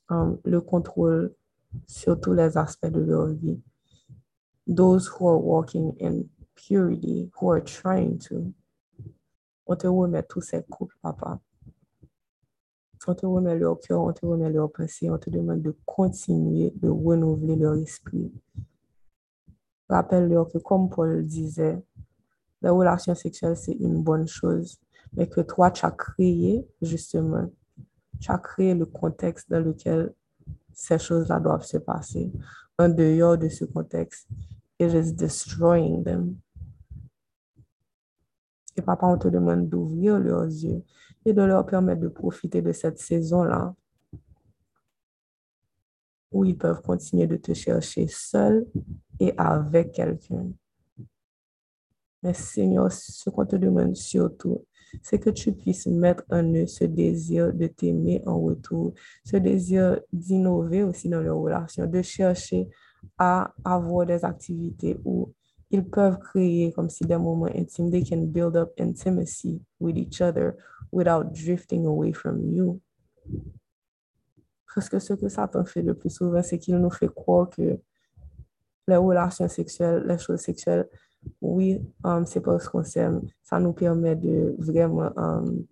um, 0.10 0.40
le 0.44 0.62
contrôle 0.62 1.36
sur 1.86 2.20
tous 2.20 2.34
les 2.34 2.58
aspects 2.58 2.88
de 2.88 3.02
leur 3.02 3.28
vie. 3.28 3.62
Those 4.68 5.08
who 5.08 5.30
are 5.30 5.40
walking 5.40 5.94
in 6.02 6.24
purity, 6.56 7.30
who 7.40 7.52
are 7.52 7.64
trying 7.64 8.18
to. 8.30 8.52
On 9.68 9.76
te 9.76 9.88
remet 9.88 10.24
tous 10.24 10.42
ces 10.42 10.64
couples, 10.64 10.98
papa. 11.02 11.40
On 13.06 13.16
te 13.16 13.26
remet 13.26 13.58
leur 13.58 13.80
cœur, 13.80 14.02
on 14.02 14.14
te 14.14 14.26
remet 14.26 14.50
leur 14.50 14.72
pensée, 14.72 15.10
on 15.10 15.18
te 15.18 15.30
demande 15.30 15.62
de 15.62 15.76
continuer 15.86 16.72
de 16.76 16.88
renouveler 16.88 17.58
leur 17.58 17.76
esprit. 17.76 18.32
Rappelle-leur 19.90 20.50
que, 20.50 20.58
comme 20.58 20.90
Paul 20.90 21.26
disait, 21.26 21.84
la 22.62 22.72
relation 22.72 23.14
sexuelle, 23.14 23.58
c'est 23.58 23.74
une 23.74 24.02
bonne 24.02 24.28
chose, 24.28 24.80
mais 25.14 25.28
que 25.28 25.42
toi, 25.42 25.70
tu 25.70 25.86
as 25.86 25.92
créé, 25.92 26.66
justement, 26.82 27.50
tu 28.22 28.32
as 28.32 28.38
créé 28.38 28.74
le 28.74 28.86
contexte 28.86 29.50
dans 29.50 29.60
lequel 29.60 30.14
ces 30.74 30.98
choses-là 30.98 31.42
doivent 31.42 31.66
se 31.66 31.78
passer. 31.78 32.32
En 32.80 32.88
dehors 32.88 33.38
de 33.38 33.50
ce 33.50 33.66
contexte, 33.66 34.30
it 34.80 34.94
is 34.94 35.12
destroying 35.12 36.04
them. 36.04 36.38
Et 38.76 38.82
papa, 38.82 39.06
on 39.06 39.18
te 39.18 39.28
demande 39.28 39.68
d'ouvrir 39.68 40.18
leurs 40.20 40.46
yeux 40.46 40.82
et 41.26 41.34
de 41.34 41.42
leur 41.42 41.66
permettre 41.66 42.02
de 42.02 42.08
profiter 42.08 42.62
de 42.62 42.72
cette 42.72 43.00
saison-là 43.00 43.74
où 46.32 46.44
ils 46.44 46.58
peuvent 46.58 46.82
continuer 46.82 47.28
de 47.28 47.38
te 47.38 47.54
chercher 47.54 48.08
seuls 48.08 48.66
et 49.20 49.34
avec 49.38 49.92
quelqu'un. 49.92 50.48
Mais 52.24 52.34
Seigneur, 52.34 52.92
ce 52.92 53.30
qu'on 53.30 53.46
te 53.46 53.56
demande 53.56 53.96
surtout, 53.96 54.66
c'est 55.02 55.20
que 55.20 55.30
tu 55.30 55.52
puisses 55.54 55.88
mettre 55.88 56.24
en 56.30 56.44
eux 56.54 56.68
ce 56.68 56.86
désir 56.86 57.54
de 57.54 57.68
t'aimer 57.68 58.22
en 58.26 58.40
retour, 58.40 58.94
ce 59.26 59.38
désir 59.38 60.00
d'innover 60.12 60.84
aussi 60.84 61.10
dans 61.10 61.22
leurs 61.22 61.38
relations, 61.38 61.86
de 61.86 62.02
chercher 62.02 62.68
à 63.18 63.54
avoir 63.64 64.06
des 64.06 64.24
activités 64.24 64.98
où 65.04 65.34
ils 65.70 65.84
peuvent 65.84 66.20
créer 66.20 66.72
comme 66.72 66.90
si 66.90 67.04
des 67.04 67.18
moments 67.18 67.48
intimes. 67.48 67.90
They 67.90 68.04
can 68.04 68.28
build 68.28 68.56
up 68.56 68.72
intimacy 68.80 69.60
with 69.80 69.98
each 69.98 70.22
other 70.22 70.56
without 70.94 71.34
drifting 71.34 71.86
away 71.86 72.14
from 72.14 72.40
you. 72.54 72.80
Parce 74.74 74.90
que 74.90 75.00
ce 75.00 75.14
que 75.14 75.28
Satan 75.28 75.66
fait 75.66 75.82
le 75.82 75.94
plus 75.94 76.10
souvent, 76.10 76.42
c'est 76.42 76.60
qu'il 76.60 76.78
nous 76.78 76.90
fait 76.90 77.14
croire 77.14 77.50
que 77.50 77.80
les 78.88 78.96
relations 78.96 79.48
sexuelles, 79.48 80.04
les 80.08 80.18
choses 80.18 80.42
sexuelles, 80.42 80.88
oui, 81.42 81.82
um, 82.04 82.26
c'est 82.26 82.42
parce 82.42 82.68
qu'on 82.68 82.84
s'aime. 82.84 83.22
Ça 83.42 83.60
nous 83.60 83.74
permet 83.74 84.16
de 84.16 84.56
vraiment 84.60 85.12
um, 85.16 85.66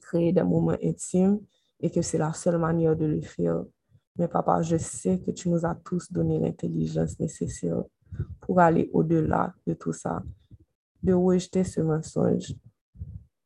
créer 0.00 0.32
des 0.32 0.42
moments 0.42 0.76
intimes 0.82 1.40
et 1.80 1.90
que 1.90 2.02
c'est 2.02 2.18
la 2.18 2.32
seule 2.32 2.58
manière 2.58 2.96
de 2.96 3.06
le 3.06 3.22
faire. 3.22 3.64
Mais 4.16 4.28
papa, 4.28 4.60
je 4.62 4.76
sais 4.76 5.18
que 5.20 5.30
tu 5.30 5.48
nous 5.48 5.64
as 5.64 5.74
tous 5.74 6.12
donné 6.12 6.38
l'intelligence 6.38 7.18
nécessaire 7.18 7.82
pour 8.40 8.60
aller 8.60 8.90
au-delà 8.92 9.54
de 9.66 9.72
tout 9.74 9.92
ça, 9.92 10.22
de 11.02 11.14
rejeter 11.14 11.64
ce 11.64 11.80
mensonge 11.80 12.54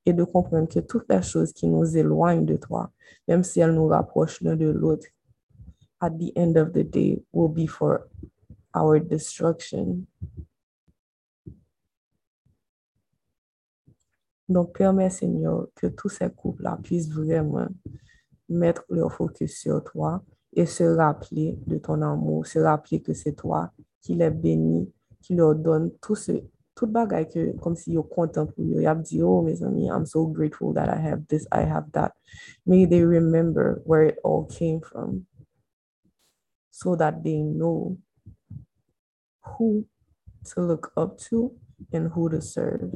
et 0.06 0.12
de 0.12 0.24
comprendre 0.24 0.68
que 0.68 0.80
toutes 0.80 1.08
les 1.08 1.22
choses 1.22 1.52
qui 1.52 1.66
nous 1.66 1.96
éloignent 1.96 2.44
de 2.44 2.56
toi, 2.56 2.90
même 3.26 3.42
si 3.42 3.60
elles 3.60 3.74
nous 3.74 3.86
rapprochent 3.86 4.40
l'un 4.42 4.56
de 4.56 4.68
l'autre, 4.68 5.06
at 6.00 6.10
the 6.10 6.32
end 6.36 6.56
of 6.56 6.72
the 6.72 6.84
day 6.84 7.22
will 7.32 7.48
be 7.48 7.66
for 7.66 8.06
our 8.74 9.00
destruction. 9.00 10.06
Donc, 14.46 14.76
permets, 14.76 15.10
Seigneur, 15.10 15.68
que 15.74 15.86
tous 15.86 16.10
ces 16.10 16.28
couples-là 16.28 16.78
puissent 16.82 17.10
vraiment 17.10 17.68
mettre 18.48 18.84
leur 18.90 19.10
focus 19.10 19.58
sur 19.58 19.82
toi 19.82 20.22
et 20.52 20.66
se 20.66 20.84
rappeler 20.84 21.58
de 21.66 21.78
ton 21.78 22.02
amour, 22.02 22.46
se 22.46 22.58
rappeler 22.58 23.00
que 23.00 23.14
c'est 23.14 23.32
toi 23.32 23.72
qui 24.02 24.14
les 24.14 24.30
bénis, 24.30 24.92
qui 25.22 25.34
leur 25.34 25.54
donne 25.54 25.90
tout 26.02 26.14
ce, 26.14 26.32
tout 26.74 26.86
bagaille 26.86 27.28
que, 27.28 27.56
comme 27.58 27.76
si 27.76 27.96
content 28.10 28.46
pour 28.46 28.64
eux. 28.64 28.82
Ils 28.82 28.88
ont 28.88 28.94
dit, 29.00 29.22
oh, 29.22 29.42
mes 29.42 29.62
amis, 29.62 29.88
I'm 29.88 30.06
so 30.06 30.26
grateful 30.26 30.72
that 30.74 30.88
I 30.88 30.98
have 31.00 31.26
this, 31.28 31.46
I 31.52 31.62
have 31.62 31.90
that. 31.92 32.12
May 32.66 32.86
they 32.86 33.04
remember 33.04 33.80
where 33.84 34.02
it 34.04 34.18
all 34.24 34.44
came 34.44 34.80
from 34.80 35.26
so 36.70 36.96
that 36.96 37.22
they 37.22 37.42
know 37.42 37.96
who 39.42 39.86
to 40.44 40.60
look 40.60 40.92
up 40.96 41.18
to 41.30 41.52
and 41.92 42.10
who 42.10 42.28
to 42.28 42.40
serve. 42.40 42.92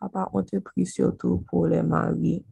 Papa, 0.00 0.30
on 0.32 0.42
te 0.44 0.58
prie 0.58 0.86
surtout 0.86 1.44
pour 1.50 1.68
les 1.68 1.82
maris, 1.82 2.42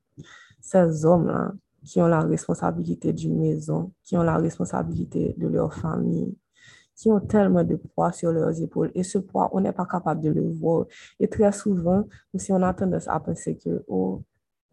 ces 0.61 1.07
hommes-là 1.07 1.55
qui 1.89 2.03
ont 2.03 2.07
la 2.07 2.21
responsabilité 2.21 3.15
d'une 3.15 3.39
maison, 3.41 3.93
qui 4.05 4.15
ont 4.19 4.23
la 4.23 4.37
responsabilité 4.37 5.35
de 5.39 5.49
leur 5.49 5.73
famille, 5.73 6.37
qui 6.95 7.11
ont 7.11 7.21
tellement 7.21 7.65
de 7.65 7.77
poids 7.77 8.13
sur 8.13 8.31
leurs 8.31 8.61
épaules. 8.61 8.93
Et 8.95 9.03
ce 9.03 9.17
poids, 9.17 9.49
on 9.53 9.61
n'est 9.61 9.73
pas 9.73 9.87
capable 9.87 10.21
de 10.21 10.29
le 10.29 10.47
voir. 10.51 10.85
Et 11.19 11.29
très 11.29 11.51
souvent, 11.51 12.05
si 12.35 12.53
on 12.53 12.63
a 12.63 12.75
tendance 12.75 13.09
à 13.09 13.19
penser 13.19 13.57
que, 13.57 13.83
oh, 13.89 14.23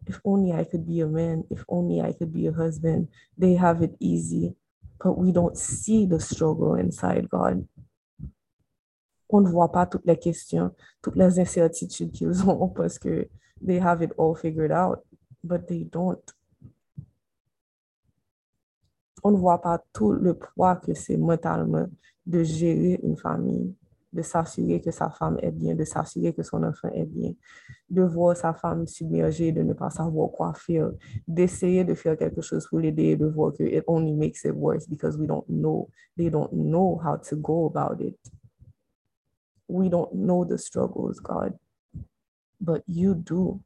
if 0.06 0.20
only 0.24 0.50
I 0.50 0.66
could 0.66 0.84
be 0.84 1.00
a 1.00 1.06
man, 1.06 1.42
if 1.50 1.64
only 1.68 2.00
I 2.00 2.12
could 2.12 2.30
be 2.30 2.48
a 2.48 2.52
husband, 2.52 3.06
they 3.40 3.56
have 3.56 3.82
it 3.82 3.96
easy. 3.98 4.54
But 5.02 5.16
we 5.16 5.32
don't 5.32 5.56
see 5.56 6.06
the 6.06 6.20
struggle 6.20 6.76
inside 6.78 7.28
God 7.30 7.66
on 9.28 9.40
ne 9.40 9.48
voit 9.48 9.72
pas 9.72 9.86
toutes 9.86 10.06
les 10.06 10.16
questions, 10.16 10.70
toutes 11.02 11.16
les 11.16 11.40
incertitudes 11.40 12.12
qu'ils 12.12 12.48
ont 12.48 12.68
parce 12.68 12.96
que 12.96 13.28
they 13.64 13.80
have 13.80 14.02
it 14.02 14.12
all 14.18 14.36
figured 14.36 14.70
out, 14.70 15.00
but 15.42 15.66
they 15.66 15.84
don't. 15.84 16.35
On 19.26 19.32
ne 19.32 19.36
voit 19.38 19.60
pas 19.60 19.82
tout 19.92 20.12
le 20.12 20.34
poids 20.34 20.76
que 20.76 20.94
c'est 20.94 21.16
mentalement 21.16 21.86
de 22.24 22.44
gérer 22.44 23.00
une 23.02 23.16
famille, 23.16 23.74
de 24.12 24.22
s'assurer 24.22 24.80
que 24.80 24.92
sa 24.92 25.10
femme 25.10 25.36
est 25.42 25.50
bien, 25.50 25.74
de 25.74 25.84
s'assurer 25.84 26.32
que 26.32 26.44
son 26.44 26.62
enfant 26.62 26.88
est 26.94 27.06
bien, 27.06 27.32
de 27.90 28.02
voir 28.02 28.36
sa 28.36 28.54
femme 28.54 28.86
submergée, 28.86 29.50
de 29.50 29.62
ne 29.62 29.72
pas 29.72 29.90
savoir 29.90 30.30
quoi 30.30 30.52
faire, 30.54 30.92
d'essayer 31.26 31.82
de 31.84 31.94
faire 31.94 32.16
quelque 32.16 32.40
chose 32.40 32.68
pour 32.68 32.78
l'aider 32.78 33.16
de 33.16 33.26
voir 33.26 33.52
que 33.52 33.64
it 33.64 33.82
only 33.88 34.12
makes 34.12 34.44
it 34.44 34.54
worse 34.54 34.86
because 34.88 35.18
we 35.18 35.26
don't 35.26 35.46
know, 35.48 35.88
they 36.16 36.30
don't 36.30 36.52
know 36.52 37.00
how 37.04 37.16
to 37.16 37.34
go 37.36 37.66
about 37.66 38.00
it. 38.00 38.16
We 39.68 39.88
don't 39.88 40.12
know 40.14 40.44
the 40.44 40.56
struggles, 40.56 41.18
God, 41.18 41.58
but 42.60 42.84
you 42.86 43.14
do. 43.16 43.60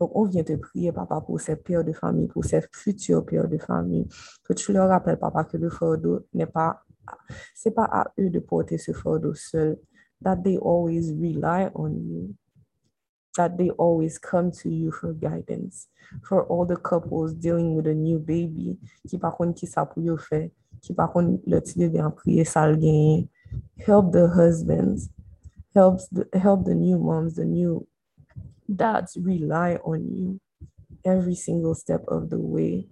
Donc, 0.00 0.10
on 0.14 0.24
vient 0.24 0.44
te 0.44 0.54
prier, 0.54 0.92
papa, 0.92 1.20
pour 1.20 1.40
ces 1.40 1.56
pères 1.56 1.84
de 1.84 1.92
famille, 1.92 2.28
pour 2.28 2.44
ces 2.44 2.60
futurs 2.72 3.24
pères 3.24 3.48
de 3.48 3.58
famille, 3.58 4.06
que 4.44 4.52
tu 4.52 4.72
leur 4.72 4.88
rappelles, 4.88 5.18
papa, 5.18 5.44
que 5.44 5.56
le 5.56 5.70
fardeau 5.70 6.26
n'est 6.34 6.46
pas, 6.46 6.82
c'est 7.54 7.70
pas 7.70 7.88
à 7.90 8.12
eux 8.18 8.30
de 8.30 8.40
porter 8.40 8.78
ce 8.78 8.92
fardeau 8.92 9.34
seul, 9.34 9.78
that 10.22 10.36
they 10.36 10.58
always 10.58 11.12
rely 11.12 11.70
on 11.74 11.90
you, 11.90 12.34
that 13.36 13.56
they 13.56 13.70
always 13.78 14.18
come 14.18 14.50
to 14.50 14.68
you 14.68 14.90
for 14.90 15.12
guidance. 15.12 15.88
For 16.22 16.46
all 16.48 16.64
the 16.64 16.76
couples 16.76 17.34
dealing 17.34 17.74
with 17.74 17.86
a 17.86 17.94
new 17.94 18.18
baby, 18.18 18.78
qui 19.06 19.18
par 19.18 19.36
contre 19.36 19.54
qui 19.54 19.66
ça 19.66 19.84
pour 19.84 20.20
faire, 20.20 20.48
qui 20.80 20.94
par 20.94 21.12
contre 21.12 21.40
le 21.46 21.60
petit 21.60 21.88
vient 21.88 22.10
prier 22.10 22.44
ça 22.44 22.68
le 22.68 22.76
gagne. 22.76 23.26
Help 23.76 24.12
the 24.12 24.28
husbands, 24.28 25.08
help 25.74 26.00
the, 26.12 26.28
help 26.32 26.64
the 26.64 26.74
new 26.74 26.98
moms, 26.98 27.34
the 27.34 27.44
new 27.44 27.86
dads 28.68 29.16
rely 29.16 29.78
on 29.84 30.00
you 30.16 30.40
every 31.04 31.34
single 31.34 31.74
step 31.74 32.04
of 32.08 32.28
the 32.28 32.38
way. 32.38 32.88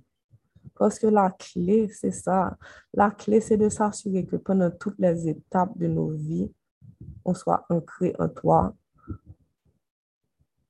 Parce 0.77 0.99
que 0.99 1.07
la 1.07 1.31
clé, 1.31 1.89
c'est 1.89 2.11
ça. 2.11 2.57
La 2.93 3.11
clé, 3.11 3.41
c'est 3.41 3.57
de 3.57 3.69
s'assurer 3.69 4.25
que 4.25 4.37
pendant 4.37 4.71
toutes 4.71 4.99
les 4.99 5.29
étapes 5.29 5.77
de 5.77 5.87
nos 5.87 6.11
vies, 6.11 6.51
on 7.25 7.35
soit 7.35 7.65
ancré 7.71 8.15
en 8.19 8.29
toi. 8.29 8.75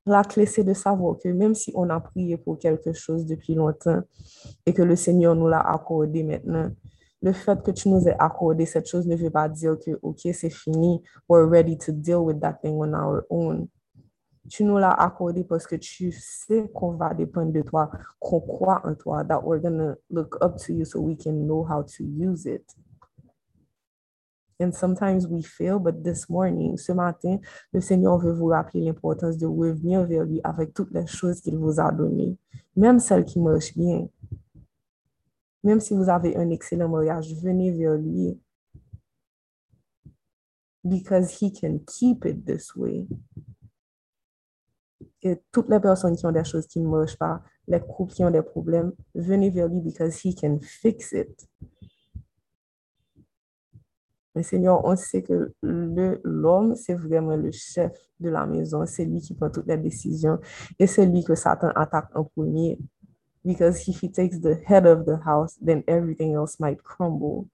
La 0.07 0.23
clé, 0.23 0.45
c'est 0.45 0.65
de 0.65 0.75
savoir 0.75 1.17
que 1.19 1.29
même 1.31 1.55
si 1.55 1.73
on 1.75 1.89
a 1.89 1.99
prié 2.01 2.37
pour 2.37 2.59
quelque 2.59 2.93
chose 2.93 3.25
depuis 3.25 3.55
longtemps 3.55 4.03
et 4.67 4.75
que 4.75 4.83
le 4.83 4.97
Seigneur 4.97 5.35
nous 5.35 5.49
l'a 5.49 5.61
accordé 5.61 6.23
maintenant, 6.23 6.71
le 7.23 7.33
fait 7.33 7.63
que 7.63 7.71
tu 7.71 7.89
nous 7.89 8.07
aies 8.07 8.17
accordé 8.19 8.67
cette 8.67 8.87
chose 8.87 9.07
ne 9.07 9.17
veut 9.17 9.31
pas 9.31 9.49
dire 9.49 9.79
que, 9.79 9.99
OK, 10.03 10.21
c'est 10.35 10.51
fini, 10.51 11.03
we're 11.27 11.49
ready 11.49 11.79
to 11.79 11.91
deal 11.91 12.19
with 12.19 12.39
that 12.41 12.59
thing 12.61 12.75
on 12.75 12.93
our 12.93 13.25
own. 13.31 13.69
Tu 14.49 14.63
nous 14.65 14.77
l'as 14.77 14.93
accordé 14.93 15.43
parce 15.43 15.67
que 15.67 15.77
tu 15.77 16.13
sais 16.13 16.69
qu'on 16.75 16.93
va 16.93 17.15
dépendre 17.15 17.53
de 17.53 17.63
toi, 17.63 17.91
qu'on 18.21 18.41
croit 18.41 18.83
en 18.85 18.95
toi, 18.95 19.25
that 19.25 19.41
we're 19.43 19.61
going 19.61 19.79
to 19.79 19.95
look 20.11 20.37
up 20.43 20.57
to 20.59 20.73
you 20.73 20.85
so 20.85 21.01
we 21.01 21.17
can 21.17 21.33
know 21.47 21.65
how 21.65 21.83
to 21.83 22.05
use 22.05 22.45
it. 22.47 22.65
And 24.61 24.73
sometimes 24.73 25.27
we 25.27 25.43
fail, 25.43 25.81
but 25.81 26.05
this 26.05 26.29
morning, 26.29 26.77
ce 26.77 26.93
matin, 26.93 27.39
le 27.73 27.81
Seigneur 27.81 28.19
veut 28.19 28.33
vous 28.33 28.47
rappeler 28.47 28.83
l'importance 28.83 29.37
de 29.37 29.47
revenir 29.47 30.05
vers 30.05 30.25
lui 30.25 30.41
avec 30.45 30.73
toutes 30.73 30.93
les 30.93 31.07
choses 31.07 31.41
qu'il 31.41 31.59
vous 31.59 31.81
a 31.81 31.91
données, 31.91 32.37
même 32.77 33.01
celles 33.01 33.25
qui 33.25 33.41
marchent 33.41 33.77
bien. 33.77 34.09
Même 35.65 35.81
si 35.81 35.95
vous 35.95 36.09
avez 36.09 36.37
un 36.37 36.51
excellent 36.51 36.89
mariage, 36.89 37.35
venez 37.43 37.73
vers 37.73 37.97
lui. 37.97 38.39
Because 40.85 41.41
he 41.41 41.51
can 41.51 41.81
keep 41.87 42.25
it 42.27 42.45
this 42.45 42.77
way. 42.77 43.09
Et 45.25 45.41
toutes 45.51 45.71
les 45.71 45.81
personnes 45.81 46.15
qui 46.17 46.27
ont 46.27 46.33
des 46.33 46.45
choses 46.45 46.67
qui 46.67 46.81
ne 46.81 46.87
marchent 46.87 47.17
pas, 47.17 47.43
les 47.67 47.81
couples 47.81 48.13
qui 48.13 48.23
ont 48.25 48.31
des 48.31 48.43
problèmes, 48.43 48.93
venez 49.15 49.49
vers 49.49 49.69
lui 49.69 49.81
because 49.81 50.21
he 50.23 50.35
can 50.35 50.59
fix 50.61 51.13
it. 51.13 51.49
Mais 54.35 54.43
Seigneur, 54.43 54.85
on 54.85 54.97
sait 54.97 55.23
que 55.23 55.55
l'homme, 55.63 56.75
c'est 56.75 56.95
vraiment 56.95 57.37
le 57.37 57.53
chef 57.53 57.93
de 58.19 58.29
la 58.29 58.47
maison. 58.47 58.85
C'est 58.85 59.05
lui 59.05 59.21
qui 59.21 59.33
prend 59.33 59.49
toutes 59.49 59.67
les 59.69 59.79
décisions. 59.79 60.41
Et 60.79 60.87
c'est 60.87 61.07
lui 61.07 61.23
que 61.23 61.35
Satan 61.35 61.71
attaque 61.75 62.15
en 62.15 62.25
premier. 62.25 62.79
Because 63.45 63.87
if 63.87 64.03
he 64.03 64.11
takes 64.11 64.41
the 64.41 64.57
head 64.67 64.87
of 64.87 65.05
the 65.05 65.21
house, 65.25 65.57
then 65.65 65.85
everything 65.87 66.35
else 66.35 66.59
might 66.59 66.83
crumble. 66.83 67.47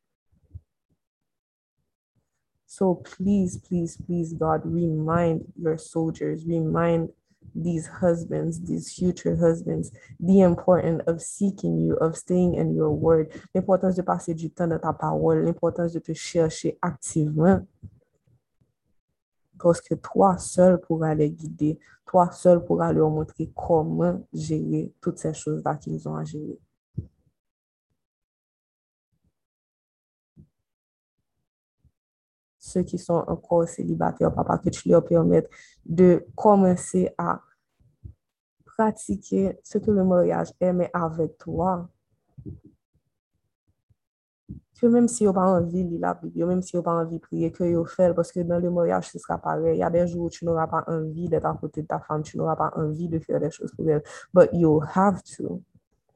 So 2.67 2.95
please, 2.95 3.59
please, 3.59 3.99
please, 3.99 4.33
God, 4.33 4.63
remind 4.65 5.43
your 5.61 5.77
soldiers, 5.77 6.47
remind 6.47 7.11
these 7.55 7.87
husbands, 7.87 8.61
these 8.61 8.93
future 8.93 9.37
husbands, 9.37 9.91
the 10.19 10.41
importance 10.41 11.03
of 11.07 11.21
seeking 11.21 11.79
you, 11.79 11.95
of 11.97 12.17
staying 12.17 12.55
in 12.55 12.75
your 12.75 12.91
word, 12.91 13.33
l'importance 13.55 13.97
de 13.97 14.03
passer 14.03 14.35
du 14.35 14.51
temps 14.51 14.69
dans 14.69 14.79
ta 14.79 14.93
parole, 14.93 15.45
l'importance 15.45 15.93
de 15.93 16.01
te 16.01 16.13
chercher 16.13 16.79
activement. 16.83 17.67
Parce 19.59 19.81
que 19.81 19.95
toi 19.95 20.39
seul 20.39 20.81
pourras 20.81 21.15
les 21.15 21.31
guider, 21.31 21.79
toi 22.07 22.31
seul 22.33 22.65
pourras 22.65 22.93
leur 22.93 23.11
montrer 23.11 23.51
comment 23.55 24.23
gérer 24.33 24.93
toutes 25.01 25.19
ces 25.19 25.35
choses-là 25.35 25.77
qu'ils 25.77 26.09
ont 26.09 26.17
à 26.17 26.25
gérer. 26.25 26.59
ceux 32.71 32.83
qui 32.83 32.99
sont 32.99 33.25
encore 33.27 33.69
célibataires, 33.69 34.33
papa, 34.33 34.59
que 34.59 34.71
tu 34.71 34.89
leur 34.89 35.05
permettes 35.05 35.51
de 35.91 36.25
commencer 36.37 37.13
à 37.19 37.43
pratiquer 38.65 39.59
ce 39.65 39.79
que 39.79 39.91
le 39.91 40.05
mariage 40.05 40.53
est, 40.61 40.73
mais 40.73 40.89
avec 40.95 41.37
toi. 41.37 41.89
Que 44.81 44.87
même 44.87 45.09
si 45.09 45.29
on 45.29 45.33
pas 45.35 45.47
envie 45.47 45.85
de 45.85 45.99
la 45.99 46.15
Bible, 46.15 46.47
même 46.47 46.63
si 46.63 46.75
on 46.77 46.83
pas 46.83 46.95
envie 46.95 47.17
de 47.17 47.21
prier, 47.21 47.53
que 47.53 47.65
vous 47.65 47.85
faites, 47.85 48.15
parce 48.15 48.33
que 48.33 48.41
dans 48.41 48.59
le 48.59 48.71
mariage, 48.71 49.11
ce 49.11 49.19
sera 49.19 49.37
pareil. 49.37 49.77
Il 49.77 49.81
y 49.81 49.83
a 49.83 49.91
des 49.91 50.07
jours 50.07 50.27
où 50.27 50.31
tu 50.31 50.47
n'auras 50.47 50.69
pas 50.69 50.85
envie 50.87 51.29
d'être 51.29 51.45
à 51.45 51.55
côté 51.55 51.83
de 51.83 51.87
ta 51.89 51.99
femme, 51.99 52.23
tu 52.23 52.39
n'auras 52.39 52.57
pas 52.57 52.73
envie 52.77 53.09
de 53.09 53.19
faire 53.19 53.41
des 53.41 53.51
choses 53.51 53.73
pour 53.77 53.91
elle. 53.91 54.03
But 54.33 54.49
you 54.55 54.81
have 54.95 55.23
to, 55.37 55.61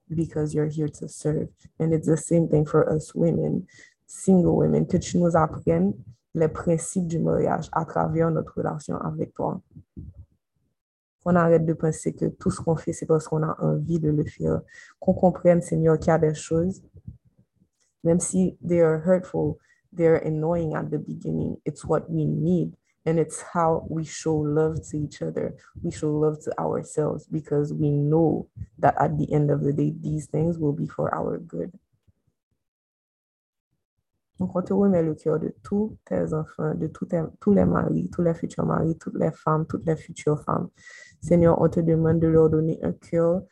because 0.08 0.54
you're 0.54 0.70
here 0.70 0.88
to 0.88 1.08
serve. 1.08 1.48
And 1.78 1.92
it's 1.92 2.06
the 2.06 2.16
same 2.16 2.48
thing 2.48 2.64
for 2.64 2.88
us 2.90 3.12
women, 3.14 3.66
single 4.06 4.56
women, 4.56 4.86
que 4.86 4.98
tu 4.98 5.18
nous 5.18 5.36
apprennes 5.36 5.92
les 6.34 6.48
principes 6.48 7.06
du 7.06 7.18
mariage 7.18 7.68
à 7.72 7.84
travers 7.84 8.30
notre 8.30 8.56
relation 8.56 8.96
avec 8.96 9.34
toi. 9.34 9.60
Qu'on 11.22 11.36
arrête 11.36 11.64
de 11.64 11.72
penser 11.72 12.12
que 12.12 12.26
tout 12.26 12.50
ce 12.50 12.60
qu'on 12.60 12.76
fait, 12.76 12.92
c'est 12.92 13.06
parce 13.06 13.28
qu'on 13.28 13.42
a 13.42 13.56
envie 13.60 13.98
de 13.98 14.10
le 14.10 14.24
faire. 14.24 14.60
Qu'on 15.00 15.14
comprenne, 15.14 15.62
Seigneur, 15.62 15.98
qu'il 15.98 16.08
y 16.08 16.10
a 16.10 16.18
des 16.18 16.34
choses, 16.34 16.82
même 18.02 18.20
si 18.20 18.58
they 18.66 18.80
are 18.82 19.00
hurtful, 19.06 19.56
they 19.96 20.06
are 20.06 20.20
annoying 20.24 20.74
at 20.74 20.90
the 20.90 20.98
beginning, 20.98 21.56
it's 21.64 21.84
what 21.84 22.02
we 22.08 22.26
need. 22.26 22.74
And 23.06 23.18
it's 23.18 23.42
how 23.52 23.86
we 23.90 24.04
show 24.04 24.34
love 24.34 24.80
to 24.90 24.96
each 24.96 25.20
other. 25.20 25.54
We 25.82 25.90
show 25.90 26.10
love 26.10 26.40
to 26.44 26.58
ourselves 26.58 27.26
because 27.26 27.70
we 27.70 27.90
know 27.90 28.48
that 28.78 28.94
at 28.98 29.18
the 29.18 29.30
end 29.30 29.50
of 29.50 29.62
the 29.62 29.74
day, 29.74 29.92
these 30.00 30.26
things 30.26 30.58
will 30.58 30.72
be 30.72 30.86
for 30.86 31.14
our 31.14 31.36
good. 31.36 31.70
Donc, 34.40 34.54
on 34.56 34.62
te 34.62 34.72
remet 34.72 35.02
le 35.02 35.14
cœur 35.14 35.38
de 35.38 35.54
tous 35.62 35.96
tes 36.04 36.34
enfants, 36.34 36.74
de 36.74 36.88
tous, 36.88 37.06
tous 37.40 37.52
les 37.52 37.64
maris, 37.64 38.10
tous 38.10 38.22
les 38.22 38.34
futurs 38.34 38.66
maris, 38.66 38.96
toutes 38.98 39.18
les 39.18 39.30
femmes, 39.30 39.66
toutes 39.66 39.86
les 39.86 39.96
futures 39.96 40.42
femmes. 40.42 40.68
Seigneur, 41.20 41.60
on 41.60 41.68
te 41.68 41.80
demande 41.80 42.20
de 42.20 42.26
leur 42.26 42.50
donner 42.50 42.78
un 42.82 42.92
cœur 42.92 43.42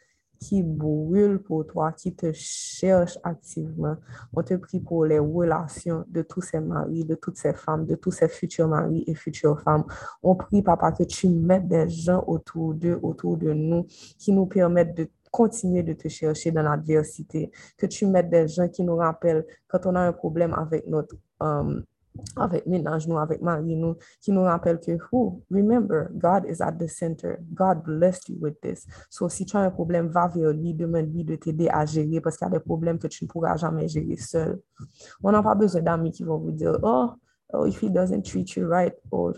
qui 0.42 0.62
brûle 0.62 1.38
pour 1.38 1.66
toi, 1.66 1.92
qui 1.92 2.14
te 2.14 2.32
cherche 2.32 3.16
activement. 3.22 3.96
On 4.34 4.42
te 4.42 4.54
prie 4.54 4.80
pour 4.80 5.04
les 5.04 5.20
relations 5.20 6.04
de 6.08 6.22
tous 6.22 6.40
ces 6.40 6.58
maris, 6.58 7.04
de 7.04 7.14
toutes 7.14 7.36
ces 7.36 7.52
femmes, 7.52 7.86
de 7.86 7.94
tous 7.94 8.10
ces 8.10 8.28
futurs 8.28 8.66
maris 8.66 9.04
et 9.06 9.14
futures 9.14 9.60
femmes. 9.60 9.84
On 10.22 10.34
prie, 10.34 10.62
Papa, 10.62 10.90
que 10.92 11.04
tu 11.04 11.28
mettes 11.28 11.68
des 11.68 11.88
gens 11.88 12.24
autour 12.26 12.74
d'eux, 12.74 12.98
autour 13.02 13.36
de 13.36 13.52
nous, 13.52 13.86
qui 14.18 14.32
nous 14.32 14.46
permettent 14.46 14.96
de 14.96 15.08
continuer 15.32 15.82
de 15.82 15.94
te 15.94 16.06
chercher 16.06 16.52
dans 16.52 16.62
l'adversité, 16.62 17.50
que 17.76 17.86
tu 17.86 18.06
mettes 18.06 18.30
des 18.30 18.46
gens 18.46 18.68
qui 18.68 18.84
nous 18.84 18.96
rappellent 18.96 19.44
quand 19.66 19.86
on 19.86 19.96
a 19.96 20.00
un 20.00 20.12
problème 20.12 20.54
avec 20.54 20.86
notre 20.86 21.16
um, 21.40 21.82
avec 22.36 22.66
ménage, 22.66 23.08
nous, 23.08 23.18
avec 23.18 23.40
mari, 23.40 23.74
nous, 23.74 23.96
qui 24.20 24.32
nous 24.32 24.42
rappellent 24.42 24.80
que, 24.80 24.98
who, 25.10 25.42
remember, 25.50 26.10
God 26.12 26.44
is 26.46 26.60
at 26.60 26.72
the 26.72 26.86
center. 26.86 27.38
God 27.54 27.84
blessed 27.84 28.28
you 28.28 28.36
with 28.40 28.60
this. 28.60 28.86
So, 29.08 29.28
si 29.28 29.46
tu 29.46 29.56
as 29.56 29.60
un 29.60 29.70
problème, 29.70 30.08
va 30.08 30.28
vers 30.28 30.52
lui, 30.52 30.74
demande-lui 30.74 31.24
de 31.24 31.36
t'aider 31.36 31.68
à 31.68 31.86
gérer 31.86 32.20
parce 32.20 32.36
qu'il 32.36 32.46
y 32.46 32.50
a 32.50 32.52
des 32.52 32.60
problèmes 32.60 32.98
que 32.98 33.06
tu 33.06 33.24
ne 33.24 33.28
pourras 33.28 33.56
jamais 33.56 33.88
gérer 33.88 34.16
seul. 34.16 34.60
On 35.22 35.32
n'a 35.32 35.42
pas 35.42 35.54
besoin 35.54 35.82
d'amis 35.82 36.12
qui 36.12 36.22
vont 36.22 36.38
vous 36.38 36.52
dire, 36.52 36.78
oh, 36.82 37.12
oh, 37.54 37.64
if 37.66 37.82
he 37.82 37.88
doesn't 37.88 38.24
treat 38.24 38.56
you 38.56 38.66
right, 38.66 38.94
or 39.10 39.32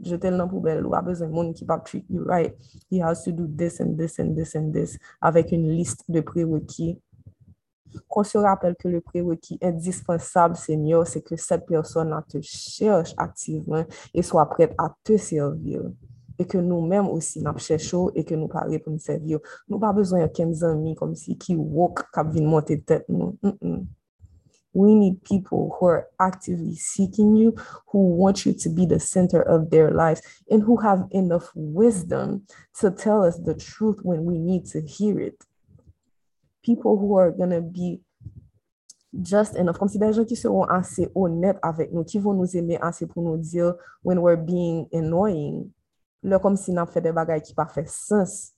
jeter 0.00 0.30
le 0.30 0.48
poubelle 0.48 0.86
ou 0.86 0.94
a 0.94 1.02
besoin 1.02 1.28
monde 1.28 1.54
qui 1.54 1.64
va 1.64 1.78
treat 1.78 2.04
you 2.08 2.24
right? 2.24 2.54
He 2.90 3.00
has 3.00 3.24
to 3.24 3.32
do 3.32 3.46
this 3.46 3.80
and 3.80 3.96
this 3.96 4.18
and 4.18 4.34
this 4.34 4.54
and 4.56 4.72
this 4.72 4.98
avec 5.20 5.52
une 5.52 5.68
liste 5.68 6.04
de 6.08 6.20
prérequis. 6.20 6.98
Qu'on 8.08 8.24
se 8.24 8.38
rappelle 8.38 8.74
que 8.74 8.88
le 8.88 9.02
prérequis 9.02 9.58
indispensable, 9.60 10.56
Seigneur, 10.56 11.06
c'est 11.06 11.20
que 11.20 11.36
cette 11.36 11.66
personne 11.66 12.18
te 12.26 12.38
cherche 12.40 13.14
activement 13.18 13.84
et 14.14 14.22
soit 14.22 14.46
prête 14.46 14.74
à 14.78 14.94
te 15.04 15.18
servir. 15.18 15.82
Et 16.38 16.46
que 16.46 16.56
nous-mêmes 16.56 17.08
aussi, 17.08 17.42
nous 17.42 17.58
cherchons 17.58 18.10
et 18.14 18.24
que 18.24 18.34
nous 18.34 18.48
parlons 18.48 18.78
pour 18.78 18.94
nous 18.94 18.98
servir. 18.98 19.40
Nous 19.68 19.78
pas 19.78 19.92
besoin 19.92 20.22
de 20.22 20.32
15 20.32 20.64
amis 20.64 20.94
comme 20.94 21.14
si 21.14 21.36
qui 21.36 21.54
walk, 21.54 21.98
qui 22.14 22.30
viennent 22.30 22.46
monter 22.46 22.80
tête 22.80 23.04
nous. 23.10 23.36
We 24.74 24.94
need 24.94 25.22
people 25.24 25.76
who 25.78 25.86
are 25.86 26.08
actively 26.18 26.74
seeking 26.76 27.36
you, 27.36 27.54
who 27.88 28.16
want 28.16 28.46
you 28.46 28.54
to 28.54 28.68
be 28.70 28.86
the 28.86 28.98
center 28.98 29.42
of 29.42 29.70
their 29.70 29.90
lives, 29.90 30.22
and 30.50 30.62
who 30.62 30.78
have 30.78 31.06
enough 31.10 31.50
wisdom 31.54 32.46
to 32.80 32.90
tell 32.90 33.22
us 33.22 33.38
the 33.38 33.54
truth 33.54 33.98
when 34.02 34.24
we 34.24 34.38
need 34.38 34.64
to 34.66 34.80
hear 34.80 35.20
it. 35.20 35.44
People 36.64 36.98
who 36.98 37.18
are 37.18 37.30
going 37.30 37.50
to 37.50 37.60
be 37.60 38.00
just 39.20 39.56
enough, 39.56 39.78
comme 39.78 39.88
si 39.88 39.98
des 39.98 40.12
gens 40.12 40.24
qui 40.24 40.36
seront 40.36 40.64
assez 40.64 41.10
honnêtes 41.14 41.58
avec 41.62 41.92
nous, 41.92 42.04
qui 42.04 42.18
vont 42.18 42.32
nous 42.32 42.56
aimer 42.56 42.78
assez 42.80 43.06
pour 43.06 43.22
nous 43.22 43.36
dire 43.36 43.74
when 44.02 44.18
we're 44.18 44.36
being 44.36 44.88
annoying. 44.92 45.70
Là, 46.22 46.38
comme 46.38 46.56
si 46.56 46.72
n'a 46.72 46.86
fait 46.86 47.00
des 47.00 47.12
bagages 47.12 47.42
qui 47.42 47.54
pas 47.54 47.66
fait 47.66 47.88
sens. 47.88 48.52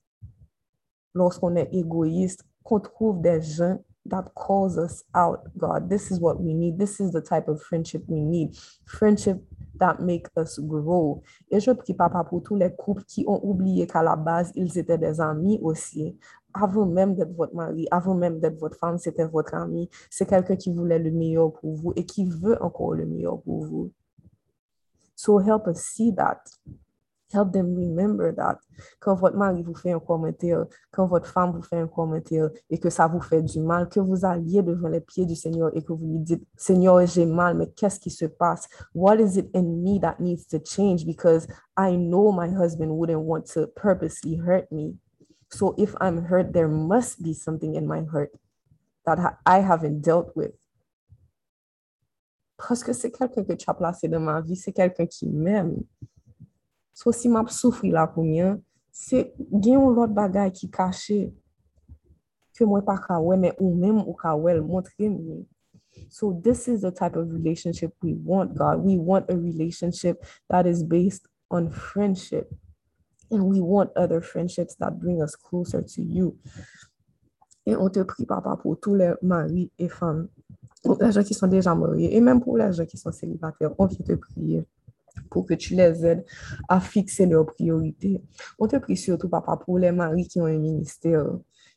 Lorsqu'on 1.12 1.56
est 1.56 1.72
égoïste, 1.72 2.44
qu'on 2.62 2.78
trouve 2.78 3.20
des 3.20 3.40
gens 3.40 3.78
that 4.06 4.34
calls 4.34 4.78
us 4.78 5.04
out, 5.14 5.48
God. 5.56 5.88
This 5.88 6.10
is 6.10 6.20
what 6.20 6.40
we 6.40 6.52
need. 6.52 6.78
This 6.78 7.00
is 7.00 7.12
the 7.12 7.20
type 7.20 7.48
of 7.48 7.62
friendship 7.62 8.04
we 8.06 8.20
need. 8.20 8.56
Friendship 8.86 9.42
that 9.76 10.00
make 10.00 10.26
us 10.36 10.58
grow. 10.58 11.22
Et 11.50 11.60
je 11.60 11.72
prie, 11.72 11.94
Papa, 11.94 12.24
pour 12.24 12.42
tous 12.42 12.56
les 12.56 12.74
couples 12.74 13.04
qui 13.04 13.24
ont 13.26 13.40
oublié 13.42 13.86
qu'à 13.86 14.02
la 14.02 14.16
base, 14.16 14.52
ils 14.54 14.78
étaient 14.78 14.98
des 14.98 15.20
amis 15.20 15.58
aussi. 15.62 16.18
Avant 16.52 16.86
même 16.86 17.14
d'être 17.14 17.34
votre 17.34 17.54
mari, 17.54 17.88
avant 17.90 18.14
même 18.14 18.38
d'être 18.38 18.58
votre 18.60 18.78
femme, 18.78 18.98
c'était 18.98 19.26
votre 19.26 19.54
ami. 19.54 19.88
C'est 20.10 20.26
quelqu'un 20.26 20.56
qui 20.56 20.72
voulait 20.72 20.98
le 20.98 21.10
meilleur 21.10 21.52
pour 21.52 21.74
vous 21.74 21.92
et 21.96 22.04
qui 22.06 22.26
veut 22.26 22.62
encore 22.62 22.94
le 22.94 23.06
meilleur 23.06 23.40
pour 23.40 23.64
vous. 23.64 23.90
So 25.16 25.40
help 25.40 25.66
us 25.66 25.78
see 25.78 26.14
that. 26.14 26.42
Help 27.34 27.52
them 27.52 27.74
remember 27.74 28.32
that. 28.36 28.60
Quand 29.00 29.16
votre 29.16 29.36
mari 29.36 29.64
vous 29.64 29.74
fait 29.74 29.90
un 29.90 29.98
commentaire, 29.98 30.66
quand 30.92 31.06
votre 31.06 31.26
femme 31.26 31.50
vous 31.50 31.62
fait 31.62 31.78
un 31.78 31.88
commentaire 31.88 32.48
et 32.70 32.78
que 32.78 32.90
ça 32.90 33.08
vous 33.08 33.20
fait 33.20 33.42
du 33.42 33.60
mal, 33.60 33.88
que 33.88 33.98
vous 33.98 34.24
alliez 34.24 34.62
devant 34.62 34.86
les 34.86 35.00
pieds 35.00 35.26
du 35.26 35.34
Seigneur 35.34 35.76
et 35.76 35.82
que 35.82 35.92
vous 35.92 36.06
lui 36.06 36.20
dites, 36.20 36.46
Seigneur, 36.56 37.04
j'ai 37.06 37.26
mal, 37.26 37.56
mais 37.56 37.66
qu'est-ce 37.70 37.98
qui 37.98 38.10
se 38.10 38.26
passe? 38.26 38.68
What 38.94 39.16
is 39.16 39.36
it 39.36 39.50
in 39.52 39.82
me 39.82 39.98
that 40.00 40.20
needs 40.20 40.46
to 40.46 40.58
change? 40.60 41.04
Because 41.04 41.48
I 41.76 41.96
know 41.96 42.30
my 42.30 42.48
husband 42.48 42.90
wouldn't 42.92 43.24
want 43.24 43.46
to 43.54 43.66
purposely 43.66 44.36
hurt 44.36 44.70
me. 44.70 44.96
So 45.50 45.74
if 45.76 45.94
I'm 46.00 46.24
hurt, 46.24 46.52
there 46.52 46.68
must 46.68 47.20
be 47.20 47.34
something 47.34 47.74
in 47.74 47.86
my 47.86 48.04
heart 48.12 48.30
that 49.06 49.18
I 49.44 49.58
haven't 49.58 50.02
dealt 50.02 50.36
with. 50.36 50.54
Parce 52.56 52.84
que 52.84 52.92
c'est 52.92 53.10
quelqu'un 53.10 53.42
que 53.42 53.54
tu 53.54 53.68
as 53.68 53.74
placé 53.74 54.08
dans 54.08 54.20
ma 54.20 54.40
vie, 54.40 54.56
c'est 54.56 54.72
quelqu'un 54.72 55.06
qui 55.06 55.28
m'aime. 55.28 55.82
So 56.94 57.12
si 57.12 57.28
map 57.28 57.50
soufri 57.50 57.90
la 57.92 58.06
pou 58.10 58.22
mwen, 58.26 58.60
se 58.94 59.24
gen 59.50 59.80
yon 59.80 59.96
lot 59.96 60.12
bagay 60.14 60.52
ki 60.54 60.70
kache 60.72 61.18
ke 62.54 62.66
mwen 62.66 62.84
pa 62.86 62.94
ka 63.02 63.18
we, 63.18 63.36
men 63.36 63.56
ou 63.58 63.74
men 63.74 63.98
ou 64.04 64.14
ka 64.18 64.36
wel 64.38 64.62
montre 64.62 65.10
mwen. 65.10 65.42
So 66.08 66.40
this 66.42 66.68
is 66.68 66.82
the 66.82 66.90
type 66.90 67.16
of 67.16 67.32
relationship 67.32 67.92
we 68.02 68.14
want, 68.14 68.54
God. 68.54 68.80
We 68.80 68.96
want 68.96 69.30
a 69.30 69.36
relationship 69.36 70.24
that 70.50 70.66
is 70.66 70.82
based 70.82 71.26
on 71.50 71.70
friendship. 71.70 72.50
And 73.30 73.46
we 73.46 73.60
want 73.60 73.90
other 73.96 74.20
friendships 74.20 74.76
that 74.76 75.00
bring 75.00 75.22
us 75.22 75.34
closer 75.34 75.82
to 75.82 76.02
you. 76.02 76.38
Et 77.66 77.74
on 77.74 77.88
te 77.88 78.02
prie, 78.04 78.26
papa, 78.26 78.56
pour 78.60 78.78
tous 78.78 78.94
les 78.94 79.14
maris 79.22 79.70
et 79.78 79.88
femmes, 79.88 80.28
pour 80.84 80.98
les 81.00 81.10
gens 81.10 81.22
qui 81.22 81.32
sont 81.32 81.46
déjà 81.46 81.74
mariés, 81.74 82.14
et 82.14 82.20
même 82.20 82.40
pour 82.40 82.58
les 82.58 82.70
gens 82.72 82.84
qui 82.84 82.98
sont 82.98 83.10
célibataires, 83.10 83.72
on 83.78 83.86
vient 83.86 84.04
te 84.04 84.12
prier 84.12 84.66
pour 85.34 85.46
que 85.46 85.54
tu 85.54 85.74
les 85.74 86.06
aides 86.06 86.24
à 86.68 86.78
fixer 86.78 87.26
leurs 87.26 87.46
priorités. 87.46 88.22
On 88.56 88.68
te 88.68 88.76
prie 88.76 88.96
surtout, 88.96 89.28
papa, 89.28 89.56
pour 89.56 89.80
les 89.80 89.90
maris 89.90 90.28
qui 90.28 90.40
ont 90.40 90.46
un 90.46 90.58
ministère, 90.58 91.26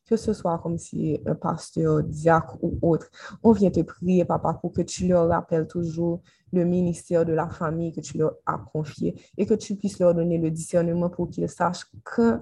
que 0.05 0.15
ce 0.15 0.31
soit 0.31 0.59
comme 0.59 0.77
si 0.77 1.19
un 1.25 1.33
pasteur, 1.33 2.03
diacre 2.03 2.55
ou 2.61 2.77
autre. 2.83 3.09
On 3.41 3.53
vient 3.53 3.71
te 3.71 3.81
prier, 3.81 4.25
papa, 4.25 4.53
pour 4.53 4.73
que 4.73 4.83
tu 4.83 5.07
leur 5.07 5.27
rappelles 5.27 5.67
toujours 5.67 6.21
le 6.53 6.65
ministère 6.65 7.25
de 7.25 7.33
la 7.33 7.49
famille 7.49 7.91
que 7.91 8.01
tu 8.01 8.19
leur 8.19 8.35
as 8.45 8.59
confié 8.59 9.19
et 9.35 9.47
que 9.47 9.55
tu 9.55 9.75
puisses 9.75 9.97
leur 9.97 10.13
donner 10.13 10.37
le 10.37 10.51
discernement 10.51 11.09
pour 11.09 11.27
qu'ils 11.27 11.49
sachent 11.49 11.87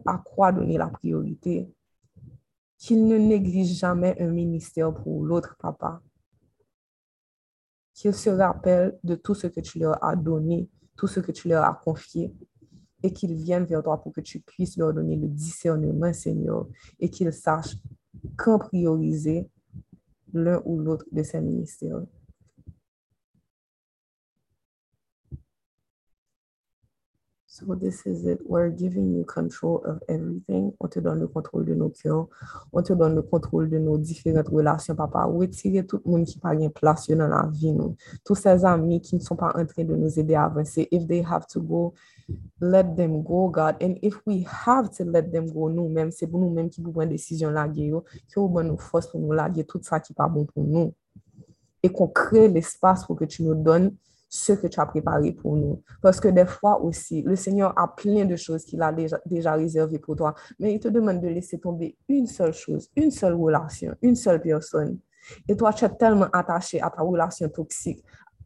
à 0.06 0.18
quoi 0.18 0.52
donner 0.52 0.78
la 0.78 0.90
priorité. 0.90 1.72
Qu'ils 2.78 3.08
ne 3.08 3.18
négligent 3.18 3.80
jamais 3.80 4.22
un 4.22 4.32
ministère 4.32 4.94
pour 4.94 5.24
l'autre, 5.24 5.56
papa. 5.58 6.02
Qu'ils 7.94 8.14
se 8.14 8.30
rappellent 8.30 9.00
de 9.06 9.16
tout 9.16 9.34
ce 9.34 9.48
que 9.48 9.62
tu 9.62 9.80
leur 9.80 10.04
as 10.04 10.18
donné 10.18 10.68
tout 10.96 11.08
ce 11.08 11.20
que 11.20 11.32
tu 11.32 11.48
leur 11.48 11.64
as 11.64 11.74
confié 11.84 12.34
et 13.04 13.12
qu'ils 13.14 13.34
viennent 13.34 13.66
vers 13.66 13.84
toi 13.84 14.02
pour 14.02 14.14
que 14.14 14.22
tu 14.22 14.40
puisses 14.40 14.78
leur 14.78 14.94
donner 14.94 15.16
le 15.16 15.28
discernement, 15.28 16.12
Seigneur, 16.14 16.68
et 17.00 17.10
qu'ils 17.10 17.34
sachent 17.34 17.78
quand 18.36 18.60
prioriser 18.60 19.48
l'un 20.34 20.62
ou 20.66 20.80
l'autre 20.80 21.06
de 21.12 21.24
ces 21.24 21.40
ministères. 21.42 22.02
So 27.56 27.74
this 27.74 28.06
is 28.06 28.26
it. 28.26 28.40
We're 28.44 28.68
giving 28.68 29.16
you 29.16 29.24
control 29.24 29.82
of 29.86 30.04
everything. 30.10 30.74
On 30.82 30.90
te 30.90 31.00
donne 31.00 31.22
le 31.22 31.28
kontrol 31.28 31.64
de 31.64 31.72
nou 31.74 31.88
kyo. 31.88 32.28
On 32.74 32.84
te 32.84 32.92
donne 32.92 33.16
le 33.16 33.22
kontrol 33.22 33.70
de 33.72 33.80
nou 33.80 33.96
diferent 33.96 34.50
relasyon 34.52 34.98
papa. 35.00 35.22
Ou 35.32 35.46
etire 35.46 35.86
tout 35.88 36.04
moun 36.04 36.26
ki 36.28 36.36
pa 36.44 36.52
gen 36.60 36.74
plasyon 36.76 37.24
nan 37.24 37.32
la 37.32 37.46
vi 37.48 37.72
nou. 37.72 37.96
Tous 38.28 38.44
se 38.44 38.52
zami 38.60 39.00
ki 39.00 39.22
n'son 39.22 39.40
pa 39.40 39.54
entren 39.56 39.88
de 39.88 39.96
nou 39.96 40.12
zede 40.12 40.36
avanse. 40.36 40.84
If 40.92 41.08
they 41.08 41.24
have 41.24 41.48
to 41.56 41.64
go, 41.64 41.86
let 42.60 42.92
them 43.00 43.22
go 43.24 43.48
God. 43.48 43.80
And 43.80 44.04
if 44.04 44.20
we 44.28 44.42
have 44.44 44.92
to 45.00 45.08
let 45.08 45.32
them 45.32 45.48
go 45.48 45.72
nou 45.72 45.88
men, 45.88 46.12
se 46.12 46.28
pou 46.28 46.44
nou 46.44 46.52
men 46.52 46.68
ki 46.68 46.84
pou 46.84 46.92
mwen 46.92 47.16
desisyon 47.16 47.56
lage 47.56 47.88
yo, 47.88 48.04
ki 48.26 48.42
ou 48.42 48.52
mwen 48.52 48.68
nou 48.74 48.84
fos 48.92 49.08
pou 49.08 49.24
nou 49.24 49.32
lage 49.32 49.64
tout 49.64 49.88
sa 49.88 50.04
ki 50.04 50.12
pa 50.12 50.28
bon 50.28 50.44
pou 50.52 50.68
nou. 50.68 50.92
E 51.80 51.88
kon 51.88 52.12
kre 52.12 52.50
l'espace 52.52 53.08
pou 53.08 53.16
ke 53.16 53.32
tu 53.32 53.48
nou 53.48 53.56
donne 53.56 53.96
ce 54.36 54.54
que 54.54 54.68
tu 54.68 54.80
as 54.80 54.86
préparé 54.86 55.32
pour 55.32 55.56
nous. 55.56 55.82
Parce 56.02 56.20
que 56.20 56.28
des 56.28 56.46
fois 56.46 56.82
aussi, 56.82 57.22
le 57.22 57.36
Seigneur 57.36 57.74
a 57.78 57.88
plein 57.88 58.26
de 58.26 58.36
choses 58.36 58.66
qu'il 58.66 58.82
a 58.82 58.94
déjà, 59.26 59.54
réservées 59.54 60.00
pour 60.00 60.16
toi, 60.16 60.34
mais 60.60 60.74
il 60.74 60.80
te 60.80 60.88
demande 60.88 61.22
de 61.22 61.28
laisser 61.28 61.60
tomber 61.60 61.98
une 62.10 62.28
seule 62.28 62.54
chose, 62.54 62.90
une 62.96 63.12
seule 63.12 63.34
relation, 63.34 63.96
une 64.02 64.16
seule 64.16 64.42
personne. 64.42 65.00
Et 65.48 65.56
toi, 65.56 65.74
tu 65.74 65.86
es 65.86 65.90
tellement 65.90 66.28
attaché 66.34 66.82
à 66.82 66.90
ta 66.90 67.02
relation 67.02 67.50
toxique, 67.50 68.04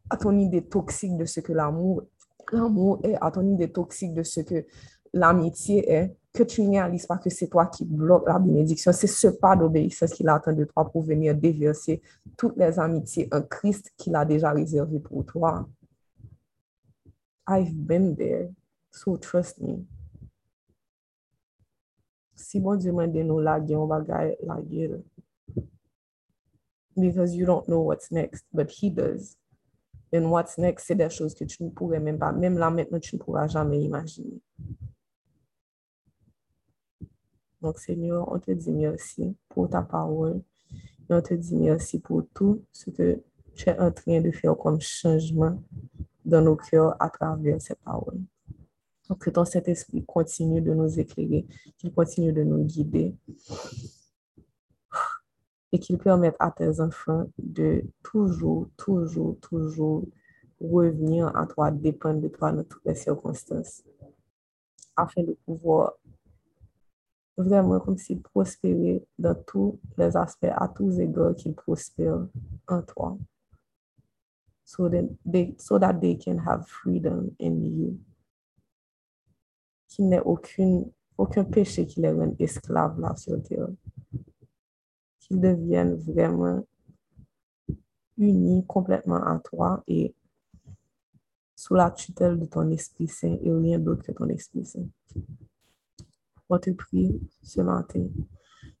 à 0.08 0.16
ton 0.16 0.36
idée 0.38 0.62
toxique 0.62 1.16
de 1.16 1.24
ce 1.24 1.40
que 1.40 1.52
l'amour 1.52 2.04
l'amour 2.52 3.00
est, 3.04 3.16
à 3.20 3.30
ton 3.30 3.46
idée 3.46 3.70
toxique 3.70 4.14
de 4.14 4.22
ce 4.22 4.40
que 4.40 4.64
l'amitié 5.12 5.90
est, 5.90 6.14
que 6.32 6.42
tu 6.44 6.62
ne 6.62 6.70
réalises 6.70 7.06
pas 7.06 7.18
que 7.18 7.30
c'est 7.30 7.48
toi 7.48 7.66
qui 7.66 7.84
bloque 7.84 8.28
la 8.28 8.38
bénédiction. 8.38 8.92
C'est 8.92 9.08
ce 9.08 9.28
pas 9.28 9.56
d'obéissance 9.56 10.12
qu'il 10.12 10.28
attend 10.28 10.52
de 10.52 10.64
toi 10.64 10.88
pour 10.88 11.02
venir 11.02 11.34
déverser 11.34 12.00
toutes 12.36 12.56
les 12.56 12.78
amitiés 12.78 13.28
en 13.32 13.42
Christ 13.42 13.92
qu'il 13.96 14.14
a 14.14 14.24
déjà 14.24 14.52
réservé 14.52 15.00
pour 15.00 15.24
toi. 15.26 15.66
I've 17.46 17.86
been 17.86 18.14
there, 18.16 18.50
so 18.90 19.16
trust 19.16 19.60
me. 19.60 19.86
Si 22.34 22.58
bon 22.58 22.76
Dieu 22.76 22.92
m'a 22.92 23.06
dit 23.06 23.22
nous 23.22 23.40
laguer, 23.40 23.76
on 23.76 23.86
va 23.86 24.00
laguer. 24.00 25.02
Because 26.96 27.34
you 27.34 27.46
don't 27.46 27.68
know 27.68 27.80
what's 27.80 28.10
next, 28.10 28.44
but 28.52 28.70
he 28.70 28.90
does. 28.90 29.36
And 30.12 30.30
what's 30.30 30.58
next, 30.58 30.86
c'est 30.86 30.96
des 30.96 31.10
choses 31.10 31.34
que 31.34 31.44
tu 31.44 31.62
ne 31.62 31.70
pourrais 31.70 32.00
même 32.00 32.18
pas, 32.18 32.32
même 32.32 32.58
là 32.58 32.70
maintenant, 32.70 32.98
tu 32.98 33.16
ne 33.16 33.20
pourras 33.20 33.46
jamais 33.46 33.80
imaginer. 33.80 34.40
Donc, 37.60 37.78
Seigneur, 37.78 38.30
on 38.32 38.38
te 38.38 38.50
dit 38.50 38.72
merci 38.72 39.36
pour 39.48 39.68
ta 39.68 39.82
parole. 39.82 40.42
Et 41.08 41.14
on 41.14 41.20
te 41.20 41.34
dit 41.34 41.56
merci 41.56 42.00
pour 42.00 42.24
tout 42.34 42.64
ce 42.72 42.90
que 42.90 43.22
tu 43.54 43.68
es 43.68 43.78
en 43.78 43.92
train 43.92 44.20
de 44.20 44.30
faire 44.30 44.56
comme 44.56 44.80
changement 44.80 45.62
dans 46.30 46.40
nos 46.40 46.56
cœurs 46.56 46.96
à 47.00 47.10
travers 47.10 47.60
ces 47.60 47.74
paroles. 47.74 48.20
Que 49.18 49.30
ton 49.30 49.44
Saint-Esprit 49.44 50.04
continue 50.04 50.60
de 50.60 50.72
nous 50.72 51.00
éclairer, 51.00 51.44
qu'il 51.78 51.92
continue 51.92 52.32
de 52.32 52.44
nous 52.44 52.64
guider 52.64 53.16
et 55.72 55.80
qu'il 55.80 55.98
permette 55.98 56.36
à 56.38 56.52
tes 56.52 56.80
enfants 56.80 57.28
de 57.36 57.84
toujours, 58.04 58.68
toujours, 58.76 59.36
toujours 59.40 60.06
revenir 60.60 61.36
à 61.36 61.46
toi, 61.46 61.72
dépendre 61.72 62.20
de 62.20 62.28
toi 62.28 62.52
dans 62.52 62.62
toutes 62.62 62.84
les 62.84 62.94
circonstances, 62.94 63.82
afin 64.94 65.24
de 65.24 65.36
pouvoir 65.44 65.94
vraiment 67.36 67.80
comme 67.80 67.96
s'il 67.98 68.20
prospérait 68.20 69.02
dans 69.18 69.34
tous 69.34 69.80
les 69.98 70.16
aspects, 70.16 70.52
à 70.54 70.68
tous 70.68 71.00
égards, 71.00 71.34
qu'il 71.34 71.54
prospère 71.54 72.26
en 72.68 72.82
toi. 72.82 73.18
So 74.70 74.88
that, 74.88 75.08
they, 75.26 75.54
so 75.58 75.80
that 75.80 76.00
they 76.00 76.14
can 76.14 76.38
have 76.38 76.68
freedom 76.68 77.34
in 77.40 77.64
you. 77.64 77.98
Qu'il 79.88 80.08
n'ait 80.08 80.20
aucune, 80.20 80.92
aucun 81.18 81.42
péché 81.42 81.86
qui 81.86 82.00
les 82.00 82.12
rende 82.12 82.36
esclaves 82.38 83.00
là 83.00 83.16
sur 83.16 83.42
terre. 83.42 83.66
Qu'ils 85.18 85.40
deviennent 85.40 85.96
vraiment 85.96 86.64
unis 88.16 88.64
complètement 88.68 89.20
à 89.26 89.40
toi 89.40 89.82
et 89.88 90.14
sous 91.56 91.74
la 91.74 91.90
tutelle 91.90 92.38
de 92.38 92.44
ton 92.46 92.70
Esprit 92.70 93.08
Saint 93.08 93.38
et 93.42 93.52
rien 93.52 93.80
d'autre 93.80 94.04
que 94.04 94.12
ton 94.12 94.28
Esprit 94.28 94.64
Saint. 94.64 94.86
On 96.48 96.58
te 96.60 96.70
prie 96.70 97.20
ce 97.42 97.60
matin, 97.60 98.06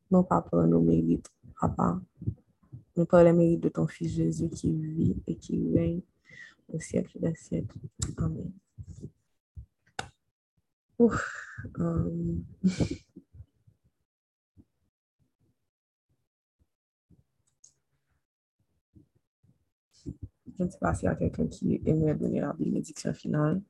non 0.08 0.22
pas 0.22 0.40
pour 0.40 0.62
nos 0.62 0.80
mérites, 0.80 1.28
papa, 1.60 2.00
mais 3.00 3.06
par 3.06 3.24
les 3.24 3.32
mérites 3.32 3.60
de 3.60 3.70
ton 3.70 3.86
Fils 3.86 4.12
Jésus 4.12 4.50
qui 4.50 4.70
vit 4.76 5.16
et 5.26 5.34
qui 5.36 5.72
règne 5.74 6.02
au 6.68 6.78
siècle 6.78 7.18
des 7.18 7.34
siècles. 7.34 7.78
Amen. 8.18 8.52
Euh, 11.00 12.34
Je 20.58 20.64
ne 20.64 20.68
sais 20.68 20.78
pas 20.78 20.92
s'il 20.92 21.06
y 21.06 21.08
a 21.08 21.14
quelqu'un 21.14 21.46
qui 21.46 21.80
aimerait 21.86 22.14
donner 22.14 22.40
la 22.42 22.52
bénédiction 22.52 23.14
finale. 23.14 23.62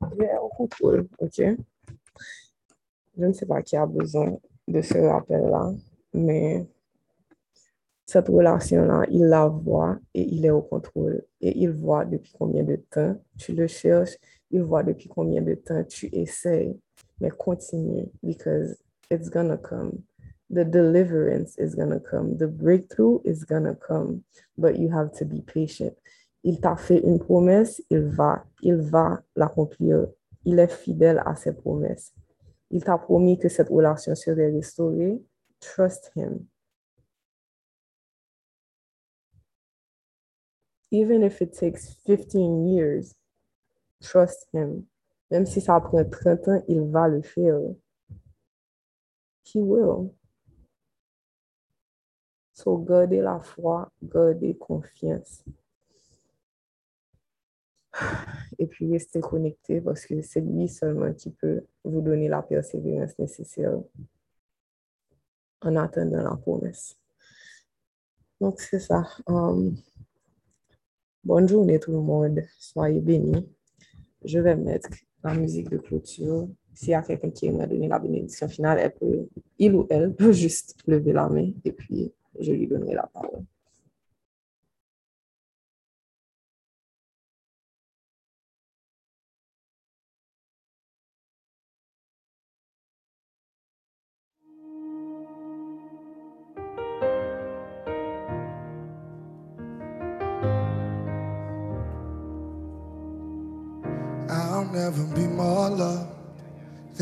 Au 0.00 0.48
contrôle, 0.48 1.06
OK? 1.18 1.40
Je 3.18 3.24
ne 3.24 3.32
sais 3.32 3.46
pas 3.46 3.62
qui 3.62 3.76
a 3.76 3.86
besoin 3.86 4.36
de 4.68 4.80
ce 4.80 4.98
rappel-là, 4.98 5.72
mais 6.12 6.66
cette 8.04 8.28
relation-là, 8.28 9.04
il 9.10 9.26
la 9.26 9.48
voit 9.48 9.98
et 10.14 10.22
il 10.22 10.44
est 10.44 10.50
au 10.50 10.62
contrôle. 10.62 11.24
Et 11.40 11.58
il 11.58 11.70
voit 11.70 12.04
depuis 12.04 12.32
combien 12.38 12.62
de 12.62 12.76
temps 12.76 13.16
tu 13.36 13.52
le 13.52 13.66
cherches, 13.66 14.16
il 14.50 14.62
voit 14.62 14.82
depuis 14.82 15.08
combien 15.08 15.42
de 15.42 15.54
temps 15.54 15.82
tu 15.84 16.08
essaies, 16.12 16.76
mais 17.20 17.30
continue 17.30 18.08
because 18.22 18.76
it's 19.10 19.28
gonna 19.28 19.56
come. 19.56 20.02
The 20.50 20.64
deliverance 20.64 21.58
is 21.58 21.74
gonna 21.74 21.98
come. 21.98 22.36
The 22.36 22.46
breakthrough 22.46 23.20
is 23.24 23.44
gonna 23.44 23.74
come, 23.74 24.22
but 24.56 24.78
you 24.78 24.88
have 24.90 25.10
to 25.18 25.24
be 25.24 25.40
patient. 25.40 25.94
Il 26.46 26.60
t'a 26.60 26.76
fait 26.76 27.00
une 27.00 27.18
promesse, 27.18 27.82
il 27.90 28.06
va, 28.06 28.44
il 28.62 28.76
va 28.76 29.20
l'accomplir. 29.34 30.06
Il 30.44 30.60
est 30.60 30.68
fidèle 30.68 31.20
à 31.26 31.34
ses 31.34 31.52
promesses. 31.52 32.14
Il 32.70 32.84
t'a 32.84 32.96
promis 32.98 33.36
que 33.36 33.48
cette 33.48 33.68
relation 33.68 34.14
serait 34.14 34.52
restaurée. 34.52 35.20
Trust 35.58 36.12
him. 36.14 36.46
Even 40.92 41.24
if 41.24 41.40
it 41.40 41.52
takes 41.52 41.96
15 42.04 42.68
years, 42.68 43.16
trust 44.00 44.46
him. 44.52 44.84
Même 45.32 45.46
si 45.46 45.60
ça 45.60 45.80
prend 45.80 46.04
30 46.04 46.46
ans, 46.46 46.62
il 46.68 46.82
va 46.82 47.08
le 47.08 47.22
faire. 47.22 47.58
He 49.42 49.60
will. 49.60 50.14
So, 52.52 52.78
gardez 52.78 53.20
la 53.20 53.40
foi, 53.40 53.90
gardez 54.00 54.56
confiance. 54.56 55.42
Et 58.58 58.66
puis, 58.66 58.90
restez 58.90 59.20
connectés 59.20 59.80
parce 59.80 60.06
que 60.06 60.20
c'est 60.22 60.40
lui 60.40 60.68
seulement 60.68 61.12
qui 61.12 61.30
peut 61.30 61.64
vous 61.84 62.00
donner 62.00 62.28
la 62.28 62.42
persévérance 62.42 63.18
nécessaire 63.18 63.78
en 65.62 65.76
attendant 65.76 66.22
la 66.22 66.36
promesse. 66.36 66.96
Donc, 68.40 68.60
c'est 68.60 68.80
ça. 68.80 69.04
Um, 69.26 69.76
bonne 71.24 71.48
journée 71.48 71.78
tout 71.78 71.92
le 71.92 72.00
monde. 72.00 72.42
Soyez 72.58 73.00
bénis. 73.00 73.48
Je 74.24 74.38
vais 74.38 74.56
mettre 74.56 74.90
la 75.22 75.34
musique 75.34 75.70
de 75.70 75.78
clôture. 75.78 76.48
S'il 76.74 76.90
y 76.90 76.94
a 76.94 77.02
quelqu'un 77.02 77.30
qui 77.30 77.46
aimerait 77.46 77.66
donner 77.66 77.88
la 77.88 77.98
bénédiction 77.98 78.48
finale, 78.48 78.92
il 79.58 79.74
ou 79.74 79.86
elle 79.88 80.14
peut 80.14 80.32
juste 80.44 80.76
lever 80.86 81.12
la 81.12 81.28
main 81.28 81.50
et 81.64 81.72
puis 81.72 82.12
je 82.38 82.52
lui 82.52 82.66
donnerai 82.66 82.94
la 82.94 83.06
parole. 83.12 83.44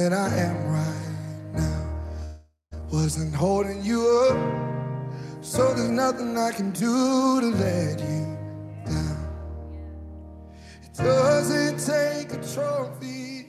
Than 0.05 0.13
I 0.13 0.29
am 0.37 0.57
right 0.71 1.13
now. 1.55 1.81
Wasn't 2.93 3.35
holding 3.35 3.83
you 3.83 4.01
up, 4.29 4.37
so 5.41 5.73
there's 5.73 5.89
nothing 5.89 6.37
I 6.37 6.53
can 6.53 6.73
do 6.73 7.41
to 7.41 7.47
let 7.47 7.99
you 8.01 8.37
down. 8.85 9.17
It 10.83 10.93
doesn't 10.99 11.79
take 11.79 12.35
a 12.35 12.41
trophy 12.55 13.49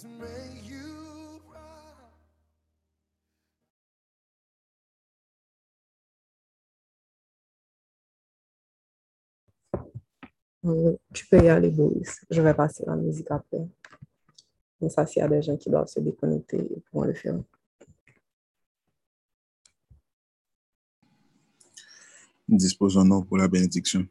to 0.00 0.06
make 0.06 0.62
you 0.70 1.40
proud. 1.50 2.12
Tu 11.12 11.26
peux 11.26 11.42
y 11.42 11.48
aller. 11.48 11.74
Je 12.30 12.40
vais 12.40 12.54
passer 12.54 12.84
la 12.86 12.94
musique 12.94 13.32
après. 13.32 13.66
Ça, 14.88 15.06
s'il 15.06 15.26
des 15.28 15.42
gens 15.42 15.56
qui 15.56 15.70
doivent 15.70 15.88
se 15.88 16.00
déconnecter, 16.00 16.58
ils 16.58 17.00
le 17.00 17.14
faire. 17.14 17.40
Disposons-nous 22.48 23.24
pour 23.24 23.38
la 23.38 23.48
bénédiction. 23.48 24.06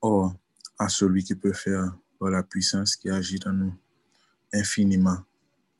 Or, 0.00 0.34
à 0.78 0.88
celui 0.88 1.24
qui 1.24 1.34
peut 1.34 1.52
faire 1.52 1.96
par 2.18 2.30
la 2.30 2.42
puissance 2.42 2.96
qui 2.96 3.10
agit 3.10 3.40
en 3.46 3.52
nous 3.52 3.74
infiniment, 4.52 5.18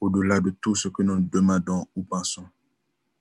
au-delà 0.01 0.41
de 0.41 0.51
tout 0.51 0.75
ce 0.75 0.89
que 0.89 1.03
nous 1.03 1.21
demandons 1.21 1.87
ou 1.95 2.03
pensons, 2.03 2.47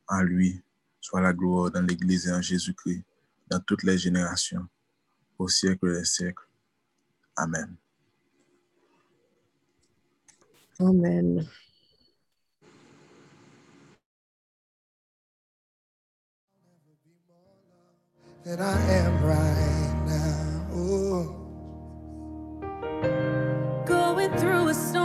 à 0.08 0.24
lui 0.24 0.62
soit 1.00 1.22
la 1.22 1.34
gloire 1.34 1.70
dans 1.70 1.82
l'Église 1.82 2.28
et 2.28 2.32
en 2.32 2.42
Jésus-Christ, 2.42 3.04
dans 3.48 3.60
toutes 3.60 3.84
les 3.84 3.98
générations, 3.98 4.68
au 5.38 5.48
siècle 5.48 5.94
des 5.94 6.06
siècles. 6.06 6.48
Amen. 7.36 7.76
Amen. 10.82 11.49
Than 18.45 18.61
I 18.61 18.91
am 18.91 19.23
right 19.23 20.05
now. 20.07 20.78
Ooh. 20.78 21.55
Going 23.86 24.32
through 24.38 24.69
a 24.69 24.73
storm, 24.73 25.05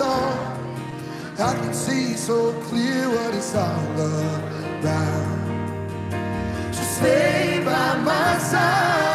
I 0.00 1.54
can 1.54 1.74
see 1.74 2.14
so 2.14 2.52
clear 2.62 3.08
what 3.10 3.34
it's 3.34 3.54
all 3.54 3.92
about. 4.80 5.26
So 6.74 6.82
stay 6.82 7.62
by 7.64 7.96
my 7.98 8.38
side 8.38 9.11